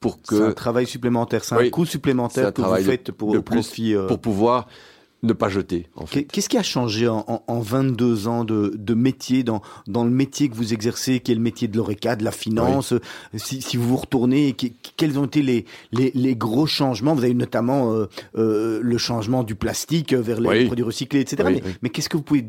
pour 0.00 0.20
que. 0.22 0.36
C'est 0.36 0.42
un 0.42 0.52
travail 0.52 0.86
supplémentaire, 0.86 1.44
c'est 1.44 1.54
un 1.54 1.70
coût 1.70 1.86
supplémentaire 1.86 2.52
que 2.52 2.62
vous 2.62 2.76
faites 2.76 3.12
pour 3.12 3.34
le 3.34 3.42
profit. 3.42 3.94
Euh, 3.94 4.06
pour 4.06 4.20
pouvoir 4.20 4.66
ne 5.22 5.32
pas 5.32 5.48
jeter. 5.48 5.88
En 5.96 6.06
fait. 6.06 6.24
Qu'est-ce 6.24 6.48
qui 6.48 6.58
a 6.58 6.62
changé 6.62 7.08
en, 7.08 7.42
en, 7.46 7.60
22 7.60 8.28
ans 8.28 8.44
de, 8.44 8.74
de, 8.76 8.94
métier, 8.94 9.42
dans, 9.42 9.62
dans 9.86 10.04
le 10.04 10.10
métier 10.10 10.48
que 10.48 10.54
vous 10.54 10.72
exercez, 10.72 11.20
qui 11.20 11.32
est 11.32 11.34
le 11.34 11.40
métier 11.40 11.68
de 11.68 11.76
l'ORECA, 11.76 12.16
de 12.16 12.24
la 12.24 12.30
finance 12.30 12.94
si, 13.34 13.62
si, 13.62 13.76
vous 13.76 13.88
vous 13.88 13.96
retournez, 13.96 14.54
quels 14.96 15.18
ont 15.18 15.24
été 15.24 15.42
les, 15.42 15.64
les, 15.90 16.12
les, 16.14 16.36
gros 16.36 16.66
changements? 16.66 17.14
Vous 17.14 17.24
avez 17.24 17.34
notamment 17.34 17.92
euh, 17.92 18.06
euh, 18.36 18.80
le 18.82 18.98
changement 18.98 19.42
du 19.42 19.54
plastique 19.54 20.12
vers 20.12 20.40
les 20.40 20.66
produits 20.66 20.84
recyclés, 20.84 21.20
etc. 21.20 21.48
mais, 21.50 21.62
mais 21.82 21.88
qu'est-ce 21.88 22.08
que 22.08 22.16
vous 22.16 22.22
pouvez 22.22 22.46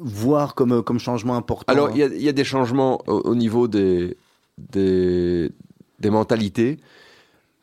voir 0.00 0.54
comme, 0.54 0.82
comme 0.82 0.98
changement 0.98 1.36
important 1.36 1.70
Alors, 1.70 1.90
il 1.90 2.22
y, 2.22 2.28
a 2.28 2.32
des 2.32 2.44
changements 2.44 3.02
au, 3.06 3.34
niveau 3.34 3.68
des, 3.68 4.16
des, 4.58 5.52
des, 5.98 6.10
mentalités. 6.10 6.78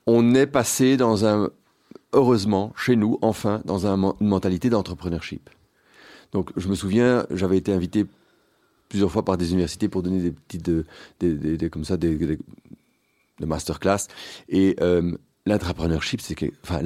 On 0.06 0.36
est 0.36 0.48
passé 0.48 0.98
dans 0.98 1.26
un, 1.26 1.50
heureusement, 2.14 2.74
chez 2.76 2.96
nous, 2.96 3.18
enfin, 3.22 3.62
dans 3.66 3.88
un, 3.88 4.16
une 4.22 4.28
mentalité 4.28 4.70
d'entrepreneurship. 4.70 5.50
Donc, 6.32 6.52
je 6.56 6.68
me 6.68 6.76
souviens, 6.76 7.26
j'avais 7.32 7.58
été 7.58 7.74
invité 7.74 8.06
plusieurs 8.88 9.12
fois 9.12 9.26
par 9.26 9.38
des 9.38 9.52
universités 9.52 9.90
pour 9.90 10.04
donner 10.04 10.22
des 10.22 10.32
petites, 10.32 10.70
des, 11.20 11.58
des, 11.58 11.70
comme 11.70 11.84
ça, 11.84 11.98
des, 11.98 12.16
des, 12.16 12.38
masterclass. 13.46 14.08
Et 14.50 14.76
euh, 14.82 15.12
l'entrepreneurship, 15.46 16.22
c'est 16.22 16.36
enfin, 16.64 16.82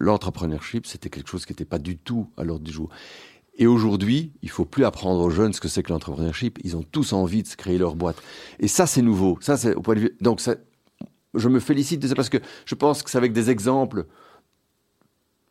l'entrepreneurship, 0.00 0.86
c'était 0.86 1.10
quelque 1.10 1.28
chose 1.30 1.46
qui 1.46 1.52
n'était 1.52 1.64
pas 1.64 1.78
du 1.78 1.96
tout 1.96 2.28
à 2.36 2.44
l'ordre 2.44 2.64
du 2.64 2.72
jour. 2.72 2.90
Et 3.56 3.66
aujourd'hui, 3.66 4.32
il 4.42 4.48
faut 4.48 4.64
plus 4.64 4.84
apprendre 4.84 5.20
aux 5.20 5.30
jeunes 5.30 5.52
ce 5.52 5.60
que 5.60 5.68
c'est 5.68 5.82
que 5.82 5.92
l'entrepreneurship. 5.92 6.58
Ils 6.64 6.76
ont 6.76 6.82
tous 6.82 7.12
envie 7.12 7.42
de 7.42 7.48
se 7.48 7.56
créer 7.56 7.78
leur 7.78 7.96
boîte. 7.96 8.16
Et 8.60 8.68
ça, 8.68 8.86
c'est 8.86 9.02
nouveau. 9.02 9.38
Ça, 9.40 9.56
c'est 9.56 9.74
au 9.74 9.82
point 9.82 9.94
de 9.94 10.00
vue. 10.00 10.16
Donc, 10.20 10.40
ça, 10.40 10.54
je 11.34 11.48
me 11.48 11.60
félicite 11.60 12.00
de 12.00 12.08
ça 12.08 12.14
parce 12.14 12.30
que 12.30 12.38
je 12.64 12.74
pense 12.74 13.02
que 13.02 13.10
c'est 13.10 13.18
avec 13.18 13.32
des 13.32 13.50
exemples 13.50 14.06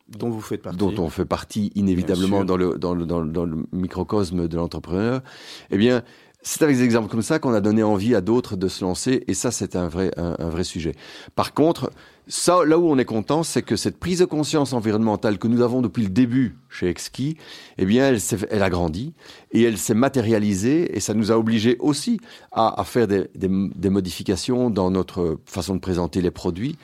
dont 0.07 0.29
vous 0.29 0.41
faites 0.41 0.61
partie, 0.61 0.77
dont 0.77 0.93
on 0.97 1.09
fait 1.09 1.25
partie 1.25 1.71
inévitablement 1.75 2.43
dans 2.43 2.57
le, 2.57 2.77
dans 2.77 2.93
le, 2.93 3.05
dans 3.05 3.21
le, 3.21 3.31
dans 3.31 3.45
le 3.45 3.65
microcosme 3.71 4.47
de 4.47 4.57
l'entrepreneur. 4.57 5.21
Eh 5.69 5.77
bien, 5.77 6.03
c'est 6.41 6.63
avec 6.63 6.75
des 6.75 6.83
exemples 6.83 7.09
comme 7.09 7.21
ça 7.21 7.39
qu'on 7.39 7.53
a 7.53 7.61
donné 7.61 7.83
envie 7.83 8.15
à 8.15 8.21
d'autres 8.21 8.55
de 8.55 8.67
se 8.67 8.83
lancer, 8.83 9.23
et 9.27 9.33
ça, 9.33 9.51
c'est 9.51 9.75
un 9.75 9.87
vrai, 9.87 10.11
un, 10.17 10.49
vrai 10.49 10.63
sujet. 10.63 10.95
Par 11.35 11.53
contre, 11.53 11.91
ça, 12.31 12.63
là 12.63 12.79
où 12.79 12.89
on 12.89 12.97
est 12.97 13.03
content, 13.03 13.43
c'est 13.43 13.61
que 13.61 13.75
cette 13.75 13.97
prise 13.97 14.19
de 14.19 14.25
conscience 14.25 14.71
environnementale 14.71 15.37
que 15.37 15.49
nous 15.49 15.61
avons 15.61 15.81
depuis 15.81 16.03
le 16.03 16.09
début 16.09 16.55
chez 16.69 16.87
Exki, 16.87 17.35
eh 17.77 17.85
bien, 17.85 18.07
elle, 18.07 18.19
elle 18.49 18.63
a 18.63 18.69
grandi 18.69 19.11
et 19.51 19.63
elle 19.63 19.77
s'est 19.77 19.93
matérialisée, 19.93 20.95
et 20.95 21.01
ça 21.01 21.13
nous 21.13 21.33
a 21.33 21.37
obligés 21.37 21.75
aussi 21.79 22.21
à, 22.53 22.79
à 22.79 22.85
faire 22.85 23.05
des, 23.05 23.27
des, 23.35 23.89
modifications 23.89 24.69
dans 24.69 24.89
notre 24.91 25.39
façon 25.45 25.75
de 25.75 25.81
présenter 25.81 26.21
les 26.21 26.31
produits, 26.31 26.77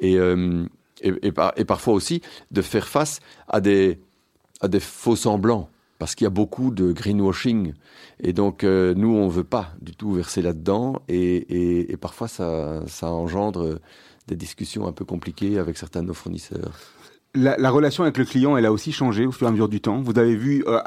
et, 0.00 0.16
euh, 0.16 0.64
et, 1.02 1.08
et, 1.22 1.32
et 1.56 1.64
parfois 1.64 1.94
aussi 1.94 2.22
de 2.52 2.62
faire 2.62 2.86
face 2.86 3.18
à 3.48 3.60
des, 3.60 3.98
à 4.60 4.68
des 4.68 4.78
faux 4.78 5.16
semblants 5.16 5.68
parce 5.98 6.14
qu'il 6.14 6.24
y 6.24 6.28
a 6.28 6.30
beaucoup 6.30 6.70
de 6.70 6.92
greenwashing. 6.92 7.72
Et 8.20 8.32
donc, 8.32 8.64
euh, 8.64 8.94
nous, 8.94 9.14
on 9.14 9.26
ne 9.26 9.30
veut 9.30 9.44
pas 9.44 9.70
du 9.80 9.94
tout 9.94 10.12
verser 10.12 10.42
là-dedans. 10.42 10.96
Et, 11.08 11.96
parfois, 12.00 12.28
ça, 12.28 12.82
engendre 13.02 13.78
des 14.26 14.36
discussions 14.36 14.86
un 14.86 14.92
peu 14.92 15.04
compliquées 15.04 15.58
avec 15.58 15.76
certains 15.76 16.02
de 16.02 16.08
nos 16.08 16.14
fournisseurs. 16.14 16.72
La, 17.34 17.70
relation 17.70 18.04
avec 18.04 18.16
le 18.16 18.24
client, 18.24 18.56
elle 18.56 18.64
a 18.64 18.70
aussi 18.70 18.92
changé 18.92 19.26
au 19.26 19.32
fur 19.32 19.46
et 19.46 19.48
à 19.48 19.50
mesure 19.50 19.68
du 19.68 19.80
temps. 19.80 20.00
Vous 20.00 20.16
avez 20.18 20.36
vu, 20.36 20.64
euh, 20.68 20.80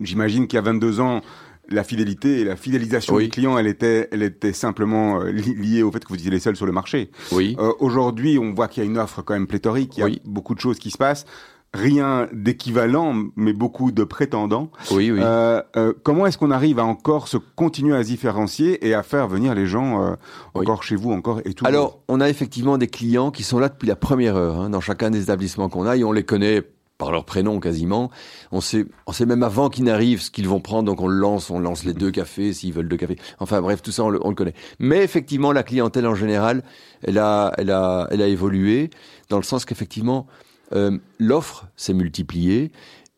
j'imagine 0.00 0.46
qu'il 0.46 0.56
y 0.56 0.58
a 0.58 0.62
22 0.62 0.98
ans, 1.00 1.20
la 1.68 1.84
fidélité 1.84 2.40
et 2.40 2.44
la 2.44 2.56
fidélisation 2.56 3.18
du 3.18 3.28
client, 3.28 3.58
elle 3.58 3.66
était, 3.66 4.08
elle 4.10 4.22
était 4.22 4.54
simplement 4.54 5.20
euh, 5.20 5.30
liée 5.30 5.82
au 5.82 5.92
fait 5.92 6.02
que 6.02 6.08
vous 6.08 6.14
étiez 6.14 6.30
les 6.30 6.40
seuls 6.40 6.56
sur 6.56 6.64
le 6.64 6.72
marché. 6.72 7.10
Oui. 7.32 7.54
Aujourd'hui, 7.80 8.38
on 8.38 8.54
voit 8.54 8.66
qu'il 8.66 8.82
y 8.82 8.86
a 8.86 8.88
une 8.88 8.98
offre 8.98 9.20
quand 9.20 9.34
même 9.34 9.46
pléthorique, 9.46 9.98
il 9.98 10.00
y 10.00 10.04
a 10.04 10.18
beaucoup 10.24 10.54
de 10.54 10.60
choses 10.60 10.78
qui 10.78 10.90
se 10.90 10.98
passent 10.98 11.26
rien 11.72 12.28
d'équivalent, 12.32 13.14
mais 13.36 13.52
beaucoup 13.52 13.92
de 13.92 14.02
prétendants. 14.04 14.70
Oui, 14.90 15.10
oui. 15.10 15.20
Euh, 15.22 15.62
euh, 15.76 15.92
comment 16.02 16.26
est-ce 16.26 16.36
qu'on 16.36 16.50
arrive 16.50 16.78
à 16.78 16.84
encore 16.84 17.28
se 17.28 17.36
continuer 17.36 17.96
à 17.96 18.02
se 18.02 18.08
différencier 18.08 18.86
et 18.86 18.94
à 18.94 19.02
faire 19.02 19.28
venir 19.28 19.54
les 19.54 19.66
gens 19.66 20.02
euh, 20.02 20.14
encore 20.54 20.82
chez 20.82 20.96
vous, 20.96 21.12
encore 21.12 21.40
et 21.44 21.54
tout 21.54 21.64
Alors, 21.66 22.00
on 22.08 22.20
a 22.20 22.28
effectivement 22.28 22.76
des 22.76 22.88
clients 22.88 23.30
qui 23.30 23.44
sont 23.44 23.58
là 23.58 23.68
depuis 23.68 23.86
la 23.86 23.96
première 23.96 24.36
heure 24.36 24.60
hein, 24.60 24.70
dans 24.70 24.80
chacun 24.80 25.10
des 25.10 25.22
établissements 25.22 25.68
qu'on 25.68 25.86
a 25.86 25.96
et 25.96 26.02
on 26.02 26.12
les 26.12 26.24
connaît 26.24 26.62
par 26.98 27.12
leur 27.12 27.24
prénom 27.24 27.60
quasiment. 27.60 28.10
On 28.52 28.60
sait, 28.60 28.84
on 29.06 29.12
sait 29.12 29.24
même 29.24 29.42
avant 29.42 29.70
qu'ils 29.70 29.84
n'arrivent 29.84 30.20
ce 30.20 30.30
qu'ils 30.30 30.48
vont 30.48 30.60
prendre, 30.60 30.84
donc 30.84 31.00
on 31.00 31.08
le 31.08 31.16
lance, 31.16 31.50
on 31.50 31.58
lance 31.58 31.84
les 31.84 31.94
deux 31.94 32.10
cafés 32.10 32.52
s'ils 32.52 32.74
veulent 32.74 32.88
deux 32.88 32.98
cafés. 32.98 33.16
Enfin 33.38 33.62
bref, 33.62 33.80
tout 33.80 33.90
ça 33.90 34.04
on 34.04 34.10
le, 34.10 34.20
on 34.22 34.28
le, 34.28 34.34
connaît. 34.34 34.54
Mais 34.80 35.02
effectivement, 35.02 35.52
la 35.52 35.62
clientèle 35.62 36.06
en 36.06 36.14
général, 36.14 36.62
elle 37.02 37.18
a, 37.18 37.54
elle 37.56 37.70
a, 37.70 38.06
elle 38.10 38.20
a 38.20 38.26
évolué 38.26 38.90
dans 39.30 39.38
le 39.38 39.44
sens 39.44 39.64
qu'effectivement, 39.64 40.26
euh, 40.72 40.98
l'offre 41.18 41.68
s'est 41.76 41.94
multipliée 41.94 42.70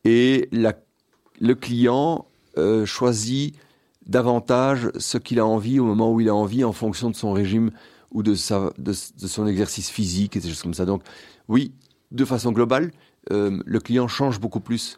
et 0.05 0.49
le 0.53 1.55
client 1.55 2.27
euh, 2.59 2.87
choisit 2.87 3.55
davantage 4.07 4.91
ce 4.99 5.19
qu'il 5.19 5.39
a 5.39 5.47
envie 5.47 5.79
au 5.79 5.85
moment 5.85 6.13
où 6.13 6.21
il 6.21 6.29
a 6.29 6.35
envie 6.35 6.65
en 6.65 6.73
fonction 6.73 7.11
de 7.11 7.17
son 7.17 7.33
régime 7.33 7.71
ou 8.11 8.23
de, 8.23 8.35
son 8.35 9.47
exercice 9.47 9.91
physique 9.91 10.37
et 10.37 10.41
des 10.41 10.49
choses 10.49 10.63
comme 10.63 10.75
ça. 10.75 10.85
Donc 10.85 11.03
oui, 11.49 11.73
de 12.11 12.25
façon 12.25 12.53
globale, 12.53 12.91
euh, 13.31 13.63
le 13.65 13.81
client 13.81 14.09
change 14.09 14.41
beaucoup 14.41 14.61
plus 14.61 14.97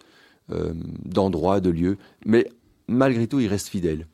d'endroits, 1.07 1.61
de 1.61 1.71
lieux, 1.71 1.97
mais 2.27 2.47
malgré 2.87 3.27
tout, 3.27 3.41
il 3.41 3.49
reste 3.49 3.69
fidèle. 3.69 4.07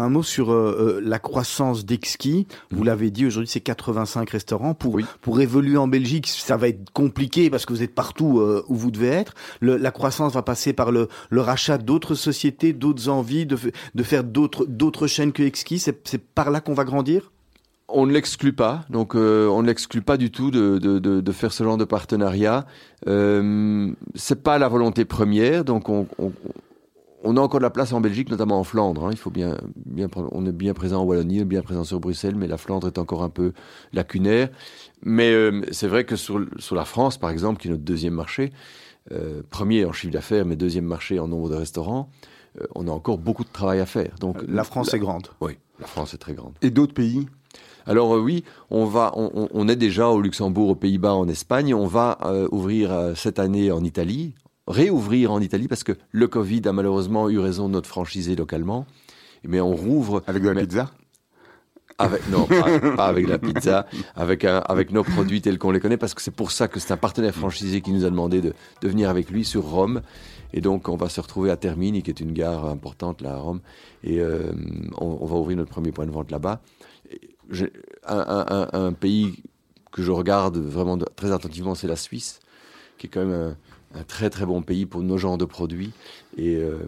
Un 0.00 0.08
mot 0.08 0.22
sur 0.22 0.50
euh, 0.50 0.96
euh, 0.98 1.00
la 1.04 1.18
croissance 1.18 1.84
d'Exki. 1.84 2.46
Vous 2.70 2.84
l'avez 2.84 3.10
dit, 3.10 3.26
aujourd'hui 3.26 3.50
c'est 3.50 3.60
85 3.60 4.30
restaurants. 4.30 4.72
Pour, 4.72 4.98
pour 5.20 5.42
évoluer 5.42 5.76
en 5.76 5.88
Belgique, 5.88 6.26
ça 6.26 6.56
va 6.56 6.68
être 6.68 6.90
compliqué 6.92 7.50
parce 7.50 7.66
que 7.66 7.74
vous 7.74 7.82
êtes 7.82 7.94
partout 7.94 8.40
euh, 8.40 8.64
où 8.68 8.76
vous 8.76 8.90
devez 8.90 9.08
être. 9.08 9.34
la 9.60 9.90
croissance 9.90 10.32
va 10.32 10.42
passer 10.42 10.72
par 10.72 10.90
le, 10.90 11.08
le 11.28 11.40
rachat 11.42 11.76
d'autres 11.76 12.14
sociétés, 12.14 12.72
d'autres 12.72 13.10
envies, 13.10 13.44
de, 13.44 13.58
de 13.94 14.02
faire 14.02 14.24
d'autres 14.24 15.06
chaînes 15.06 15.32
que 15.32 15.42
Exki. 15.42 15.78
C'est 15.78 16.18
par 16.34 16.50
là 16.50 16.62
qu'on 16.62 16.74
va 16.74 16.84
grandir? 16.84 17.30
On 17.88 18.06
ne 18.06 18.12
l'exclut 18.12 18.52
pas, 18.52 18.84
donc 18.88 19.14
on 19.16 19.62
ne 19.62 19.66
l'exclut 19.66 20.00
pas 20.00 20.16
du 20.16 20.30
tout 20.30 20.50
de, 20.50 20.78
de, 20.78 20.98
de, 20.98 21.20
de, 21.20 21.32
faire 21.32 21.52
ce 21.52 21.64
genre 21.64 21.76
de 21.76 21.84
partenariat. 21.84 22.64
Euh, 23.08 23.92
c'est 24.14 24.42
pas 24.42 24.58
la 24.58 24.68
volonté 24.68 25.04
première, 25.04 25.64
donc 25.64 25.88
on, 25.88 26.06
on, 26.18 26.32
on 27.22 27.36
a 27.36 27.40
encore 27.40 27.60
de 27.60 27.64
la 27.64 27.70
place 27.70 27.92
en 27.92 28.00
Belgique, 28.00 28.30
notamment 28.30 28.58
en 28.58 28.64
Flandre. 28.64 29.04
Hein. 29.04 29.10
Il 29.12 29.18
faut 29.18 29.30
bien, 29.30 29.56
bien, 29.86 30.08
on 30.32 30.46
est 30.46 30.52
bien 30.52 30.74
présent 30.74 31.02
en 31.02 31.04
Wallonie, 31.04 31.44
bien 31.44 31.62
présent 31.62 31.84
sur 31.84 32.00
Bruxelles, 32.00 32.34
mais 32.34 32.46
la 32.46 32.56
Flandre 32.56 32.86
est 32.86 32.98
encore 32.98 33.22
un 33.22 33.28
peu 33.28 33.52
lacunaire. 33.92 34.48
Mais 35.02 35.30
euh, 35.32 35.62
c'est 35.70 35.88
vrai 35.88 36.04
que 36.04 36.16
sur, 36.16 36.44
sur, 36.58 36.76
la 36.76 36.84
France, 36.84 37.18
par 37.18 37.30
exemple, 37.30 37.60
qui 37.60 37.68
est 37.68 37.70
notre 37.70 37.82
deuxième 37.82 38.14
marché, 38.14 38.52
euh, 39.12 39.42
premier 39.50 39.84
en 39.84 39.92
chiffre 39.92 40.12
d'affaires, 40.12 40.46
mais 40.46 40.56
deuxième 40.56 40.84
marché 40.84 41.18
en 41.18 41.28
nombre 41.28 41.50
de 41.50 41.56
restaurants, 41.56 42.10
euh, 42.60 42.66
on 42.74 42.88
a 42.88 42.90
encore 42.90 43.18
beaucoup 43.18 43.44
de 43.44 43.52
travail 43.52 43.80
à 43.80 43.86
faire. 43.86 44.14
Donc 44.18 44.38
la 44.48 44.64
France 44.64 44.94
est 44.94 44.98
grande. 44.98 45.28
Oui, 45.40 45.58
la 45.78 45.86
France 45.86 46.14
est 46.14 46.18
très 46.18 46.34
grande. 46.34 46.54
Et 46.62 46.70
d'autres 46.70 46.94
pays? 46.94 47.26
Alors 47.86 48.12
oui, 48.12 48.44
on 48.70 48.84
va, 48.84 49.12
on, 49.16 49.48
on, 49.52 49.68
est 49.68 49.76
déjà 49.76 50.08
au 50.08 50.20
Luxembourg, 50.20 50.68
aux 50.68 50.74
Pays-Bas, 50.74 51.14
en 51.14 51.28
Espagne. 51.28 51.74
On 51.74 51.86
va 51.86 52.18
ouvrir 52.52 53.14
cette 53.16 53.38
année 53.38 53.72
en 53.72 53.82
Italie 53.82 54.34
réouvrir 54.70 55.32
en 55.32 55.40
Italie 55.40 55.68
parce 55.68 55.84
que 55.84 55.92
le 56.10 56.28
Covid 56.28 56.62
a 56.66 56.72
malheureusement 56.72 57.28
eu 57.28 57.38
raison 57.38 57.68
de 57.68 57.74
notre 57.74 57.88
franchisé 57.88 58.36
localement. 58.36 58.86
Mais 59.44 59.60
on 59.60 59.74
rouvre. 59.74 60.22
Avec 60.26 60.42
de 60.42 60.50
la 60.50 60.60
pizza? 60.60 60.90
Avec, 61.98 62.28
non, 62.30 62.46
pas, 62.96 63.06
avec 63.08 63.28
la 63.28 63.38
pizza, 63.38 63.86
avec, 64.16 64.46
un, 64.46 64.58
avec 64.60 64.90
nos 64.90 65.04
produits 65.04 65.42
tels 65.42 65.58
qu'on 65.58 65.70
les 65.70 65.80
connaît, 65.80 65.98
parce 65.98 66.14
que 66.14 66.22
c'est 66.22 66.30
pour 66.30 66.50
ça 66.50 66.66
que 66.66 66.80
c'est 66.80 66.94
un 66.94 66.96
partenaire 66.96 67.34
franchisé 67.34 67.82
qui 67.82 67.90
nous 67.92 68.06
a 68.06 68.10
demandé 68.10 68.40
de, 68.40 68.54
de, 68.80 68.88
venir 68.88 69.10
avec 69.10 69.28
lui 69.28 69.44
sur 69.44 69.64
Rome. 69.64 70.00
Et 70.54 70.62
donc, 70.62 70.88
on 70.88 70.96
va 70.96 71.10
se 71.10 71.20
retrouver 71.20 71.50
à 71.50 71.58
Termini, 71.58 72.02
qui 72.02 72.10
est 72.10 72.20
une 72.20 72.32
gare 72.32 72.64
importante 72.66 73.20
là 73.20 73.34
à 73.34 73.36
Rome, 73.36 73.60
et 74.02 74.18
euh, 74.18 74.50
on, 74.96 75.18
on, 75.20 75.26
va 75.26 75.36
ouvrir 75.36 75.58
notre 75.58 75.70
premier 75.70 75.92
point 75.92 76.06
de 76.06 76.10
vente 76.10 76.30
là-bas. 76.30 76.62
Un, 77.52 77.66
un, 78.06 78.68
un, 78.72 78.92
pays 78.94 79.42
que 79.92 80.02
je 80.02 80.10
regarde 80.10 80.56
vraiment 80.56 80.96
très 81.16 81.32
attentivement, 81.32 81.74
c'est 81.74 81.88
la 81.88 81.96
Suisse, 81.96 82.40
qui 82.96 83.08
est 83.08 83.10
quand 83.10 83.26
même 83.26 83.34
un, 83.34 83.56
un 83.94 84.02
très 84.02 84.30
très 84.30 84.46
bon 84.46 84.62
pays 84.62 84.86
pour 84.86 85.02
nos 85.02 85.18
genres 85.18 85.38
de 85.38 85.44
produits. 85.44 85.92
Et 86.36 86.56
euh, 86.56 86.78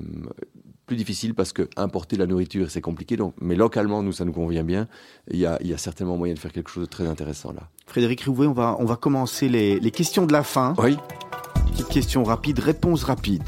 plus 0.86 0.96
difficile 0.96 1.34
parce 1.34 1.52
que 1.52 1.68
importer 1.76 2.16
la 2.16 2.26
nourriture 2.26 2.70
c'est 2.70 2.80
compliqué. 2.80 3.16
Donc 3.16 3.34
mais 3.40 3.54
localement 3.54 4.02
nous 4.02 4.12
ça 4.12 4.24
nous 4.24 4.32
convient 4.32 4.64
bien. 4.64 4.88
Il 5.30 5.38
y 5.38 5.46
a, 5.46 5.58
il 5.60 5.68
y 5.68 5.74
a 5.74 5.78
certainement 5.78 6.16
moyen 6.16 6.34
de 6.34 6.38
faire 6.38 6.52
quelque 6.52 6.70
chose 6.70 6.84
de 6.84 6.90
très 6.90 7.06
intéressant 7.06 7.52
là. 7.52 7.68
Frédéric 7.86 8.24
Rouvet 8.24 8.46
on 8.46 8.52
va 8.52 8.76
on 8.78 8.84
va 8.84 8.96
commencer 8.96 9.48
les, 9.48 9.80
les 9.80 9.90
questions 9.90 10.26
de 10.26 10.32
la 10.32 10.42
fin. 10.42 10.74
Oui. 10.78 10.96
Petite 11.72 11.88
question 11.88 12.24
rapide 12.24 12.58
réponse 12.58 13.04
rapide. 13.04 13.42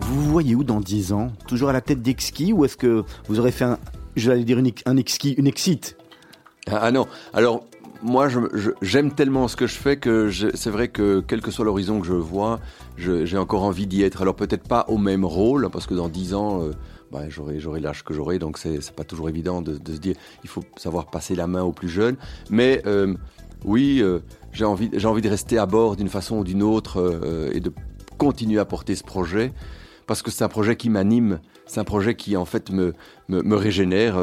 Vous 0.00 0.30
voyez 0.30 0.54
où 0.54 0.64
dans 0.64 0.80
10 0.80 1.12
ans? 1.12 1.32
Toujours 1.46 1.70
à 1.70 1.72
la 1.72 1.80
tête 1.80 2.02
d'Exki 2.02 2.52
ou 2.52 2.64
est-ce 2.64 2.76
que 2.76 3.04
vous 3.28 3.38
aurez 3.38 3.52
fait 3.52 3.64
un 3.64 3.78
je 4.14 4.30
vais 4.30 4.44
dire 4.44 4.58
une, 4.58 4.70
un 4.86 4.96
exki 4.96 5.32
une 5.32 5.46
exit? 5.46 5.96
Ah, 6.70 6.80
ah 6.82 6.90
non. 6.90 7.06
Alors 7.32 7.64
moi, 8.02 8.28
j'aime 8.80 9.12
tellement 9.12 9.48
ce 9.48 9.56
que 9.56 9.66
je 9.66 9.76
fais 9.76 9.96
que 9.96 10.30
c'est 10.54 10.70
vrai 10.70 10.88
que 10.88 11.22
quel 11.26 11.40
que 11.40 11.50
soit 11.50 11.64
l'horizon 11.64 12.00
que 12.00 12.06
je 12.06 12.12
vois, 12.12 12.58
j'ai 12.96 13.38
encore 13.38 13.62
envie 13.62 13.86
d'y 13.86 14.02
être. 14.02 14.22
Alors 14.22 14.34
peut-être 14.34 14.66
pas 14.66 14.84
au 14.88 14.98
même 14.98 15.24
rôle, 15.24 15.68
parce 15.70 15.86
que 15.86 15.94
dans 15.94 16.08
dix 16.08 16.34
ans, 16.34 16.62
euh, 16.62 16.72
bah, 17.12 17.28
j'aurai 17.28 17.80
l'âge 17.80 18.02
que 18.02 18.12
j'aurai, 18.12 18.38
donc 18.38 18.58
c'est 18.58 18.92
pas 18.92 19.04
toujours 19.04 19.28
évident 19.28 19.62
de, 19.62 19.74
se 19.74 19.98
dire 19.98 20.16
il 20.42 20.50
faut 20.50 20.64
savoir 20.76 21.06
passer 21.06 21.34
la 21.34 21.46
main 21.46 21.62
aux 21.62 21.72
plus 21.72 21.88
jeunes. 21.88 22.16
Mais 22.50 22.82
euh, 22.86 23.14
oui, 23.64 24.00
euh, 24.02 24.18
j'ai 24.52 24.64
envie, 24.64 24.90
envie 25.04 25.22
de 25.22 25.28
rester 25.28 25.58
à 25.58 25.66
bord 25.66 25.96
d'une 25.96 26.08
façon 26.08 26.38
ou 26.38 26.44
d'une 26.44 26.62
autre 26.62 27.50
et 27.52 27.60
de 27.60 27.72
continuer 28.18 28.58
à 28.58 28.64
porter 28.64 28.96
ce 28.96 29.04
projet, 29.04 29.52
parce 30.06 30.22
que 30.22 30.30
c'est 30.30 30.44
un 30.44 30.48
projet 30.48 30.76
qui 30.76 30.90
m'anime, 30.90 31.38
c'est 31.66 31.80
un 31.80 31.84
projet 31.84 32.16
qui 32.16 32.36
en 32.36 32.44
fait 32.44 32.70
me, 32.70 32.94
régénère 33.28 34.18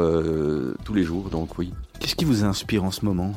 tous 0.84 0.94
les 0.94 1.02
jours, 1.02 1.30
donc 1.30 1.56
oui. 1.58 1.72
Qu'est-ce 1.98 2.14
qui 2.14 2.24
vous 2.24 2.44
inspire 2.44 2.84
en 2.84 2.90
ce 2.90 3.04
moment? 3.04 3.32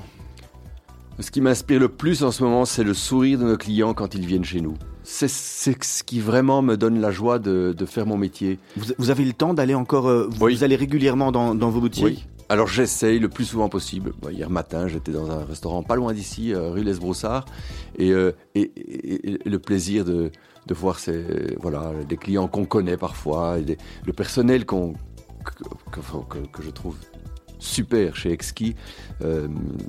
Ce 1.19 1.31
qui 1.31 1.41
m'inspire 1.41 1.79
le 1.79 1.89
plus 1.89 2.23
en 2.23 2.31
ce 2.31 2.43
moment, 2.43 2.65
c'est 2.65 2.83
le 2.83 2.93
sourire 2.93 3.39
de 3.39 3.45
nos 3.45 3.57
clients 3.57 3.93
quand 3.93 4.15
ils 4.15 4.25
viennent 4.25 4.45
chez 4.45 4.61
nous. 4.61 4.75
C'est 5.03 5.27
ce 5.27 6.03
qui 6.03 6.19
vraiment 6.19 6.61
me 6.61 6.75
donne 6.75 7.01
la 7.01 7.11
joie 7.11 7.37
de, 7.37 7.73
de 7.77 7.85
faire 7.85 8.05
mon 8.05 8.17
métier. 8.17 8.57
Vous, 8.77 8.93
vous, 8.97 9.09
avez 9.09 9.25
le 9.25 9.33
temps 9.33 9.53
d'aller 9.53 9.75
encore... 9.75 10.07
Euh, 10.07 10.27
vous, 10.29 10.45
oui. 10.45 10.55
vous, 10.55 10.63
allez 10.63 10.75
régulièrement 10.75 11.31
dans, 11.31 11.55
dans 11.55 11.69
vos 11.69 11.81
boutiques 11.81 12.03
Oui. 12.03 12.25
Alors 12.49 12.67
j'essaye 12.67 13.19
le 13.19 13.29
plus 13.29 13.45
souvent 13.45 13.69
possible. 13.69 14.13
Bon, 14.21 14.29
hier 14.29 14.49
matin, 14.49 14.87
j'étais 14.87 15.11
dans 15.11 15.31
un 15.31 15.43
restaurant 15.43 15.83
pas 15.83 15.95
loin 15.95 16.13
d'ici, 16.13 16.53
euh, 16.53 16.69
rue 16.69 16.83
Les 16.83 16.93
Broussards, 16.93 17.45
et, 17.97 18.11
euh, 18.11 18.31
et, 18.53 18.71
et, 18.75 19.31
et, 19.45 19.49
le 19.49 19.59
plaisir 19.59 20.05
de, 20.05 20.29
de 20.67 20.73
voir 20.73 20.99
ces, 20.99 21.55
voilà, 21.59 21.91
des 22.07 22.17
clients 22.17 22.47
qu'on 22.47 22.65
connaît 22.65 22.97
parfois, 22.97 23.59
et 23.59 23.63
des, 23.63 23.77
le 24.05 24.13
personnel 24.13 24.65
qu'on 24.65 24.93
que, 25.43 25.99
que, 25.99 26.37
que, 26.51 26.63
je 26.63 26.69
trouve 26.69 26.95
super 27.63 28.15
chez 28.15 28.31
Exki. 28.31 28.75
Euh, 29.23 29.47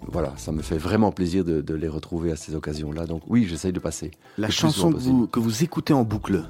voilà, 0.09 0.33
ça 0.37 0.53
me 0.53 0.62
fait 0.62 0.79
vraiment 0.79 1.12
plaisir 1.12 1.45
de, 1.45 1.61
de 1.61 1.75
les 1.75 1.89
retrouver 1.89 2.33
à 2.33 2.37
ces 2.37 2.55
occasions-là. 2.55 3.07
Donc 3.07 3.22
oui, 3.27 3.47
j'essaye 3.49 3.72
de 3.72 3.81
passer. 3.81 4.11
La 4.39 4.51
chanson 4.51 4.93
que 4.93 4.99
vous, 4.99 5.27
que 5.27 5.41
vous 5.41 5.64
écoutez 5.64 5.93
en 5.93 6.05
boucle 6.05 6.45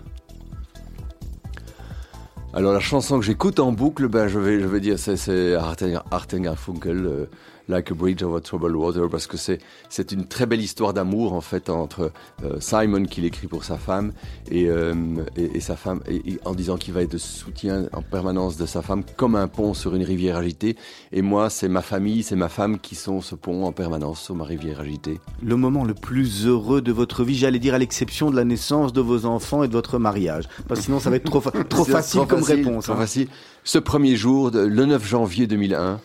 alors 2.57 2.73
la 2.73 2.79
chanson 2.79 3.19
que 3.19 3.25
j'écoute 3.25 3.59
en 3.59 3.73
boucle, 3.73 4.07
ben 4.07 4.29
je 4.29 4.39
vais 4.39 4.61
je 4.61 4.67
vais 4.69 4.79
dire 4.79 4.97
c'est 4.97 5.55
Hartinger 5.57 6.55
Funkel, 6.57 7.05
euh, 7.05 7.27
Like 7.69 7.91
a 7.91 7.95
Bridge 7.95 8.23
Over 8.23 8.41
Troubled 8.41 8.75
Water, 8.75 9.09
parce 9.09 9.27
que 9.27 9.37
c'est 9.37 9.59
c'est 9.89 10.13
une 10.13 10.27
très 10.27 10.47
belle 10.47 10.61
histoire 10.61 10.93
d'amour 10.93 11.33
en 11.33 11.41
fait 11.41 11.71
entre 11.71 12.13
euh, 12.45 12.61
Simon 12.61 13.05
qui 13.05 13.21
l'écrit 13.21 13.47
pour 13.47 13.65
sa 13.65 13.79
femme 13.79 14.13
et 14.51 14.69
euh, 14.69 14.95
et, 15.37 15.57
et, 15.57 15.61
sa 15.61 15.77
femme 15.77 16.01
et, 16.07 16.17
et 16.33 16.41
en 16.45 16.55
disant 16.55 16.77
qu'il 16.77 16.93
va 16.93 17.03
être 17.03 17.13
de 17.13 17.19
soutien 17.19 17.89
en 17.93 18.03
permanence 18.03 18.57
de 18.57 18.67
sa 18.67 18.83
femme 18.83 19.03
comme 19.17 19.35
un 19.35 19.49
pont 19.49 19.73
sur 19.73 19.95
une 19.95 20.03
rivière 20.03 20.37
agitée. 20.37 20.77
Et 21.13 21.23
moi 21.23 21.49
c'est 21.49 21.69
ma 21.69 21.83
famille, 21.83 22.23
c'est 22.23 22.37
ma 22.37 22.49
femme 22.49 22.79
qui 22.79 22.95
sont 22.95 23.21
ce 23.21 23.35
pont 23.35 23.65
en 23.65 23.73
permanence 23.73 24.21
sur 24.21 24.35
ma 24.35 24.45
rivière 24.45 24.81
agitée. 24.81 25.21
Le 25.43 25.57
moment 25.57 25.85
le 25.85 25.95
plus 25.95 26.47
heureux 26.47 26.83
de 26.83 26.93
votre 26.93 27.25
vie, 27.25 27.37
j'allais 27.37 27.59
dire 27.59 27.75
à 27.75 27.79
l'exception 27.79 28.31
de 28.31 28.37
la 28.37 28.45
naissance 28.45 28.93
de 28.93 29.01
vos 29.01 29.25
enfants 29.25 29.63
et 29.63 29.69
de 29.69 29.73
votre 29.73 29.99
mariage, 29.99 30.49
parce 30.69 30.81
que 30.81 30.87
sinon 30.87 31.01
ça 31.01 31.11
va 31.11 31.17
être 31.17 31.25
trop 31.25 31.41
fa 31.41 31.51
trop 31.69 31.85
facile 31.85 32.21
trop 32.21 32.27
comme 32.27 32.43
réponse. 32.43 32.85
Trop 32.85 32.95
hein. 32.95 32.99
facile. 32.99 33.29
Ce 33.65 33.79
premier 33.79 34.17
jour, 34.17 34.51
le 34.53 34.85
9 34.85 35.07
janvier 35.07 35.47
2001. 35.47 36.01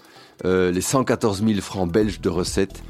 Euh, 0.46 0.72
les 0.72 0.82
114 0.82 1.44
000 1.46 1.60
francs 1.62 1.92
belges 1.92 2.22
de 2.22 2.30
recettes. 2.30 2.84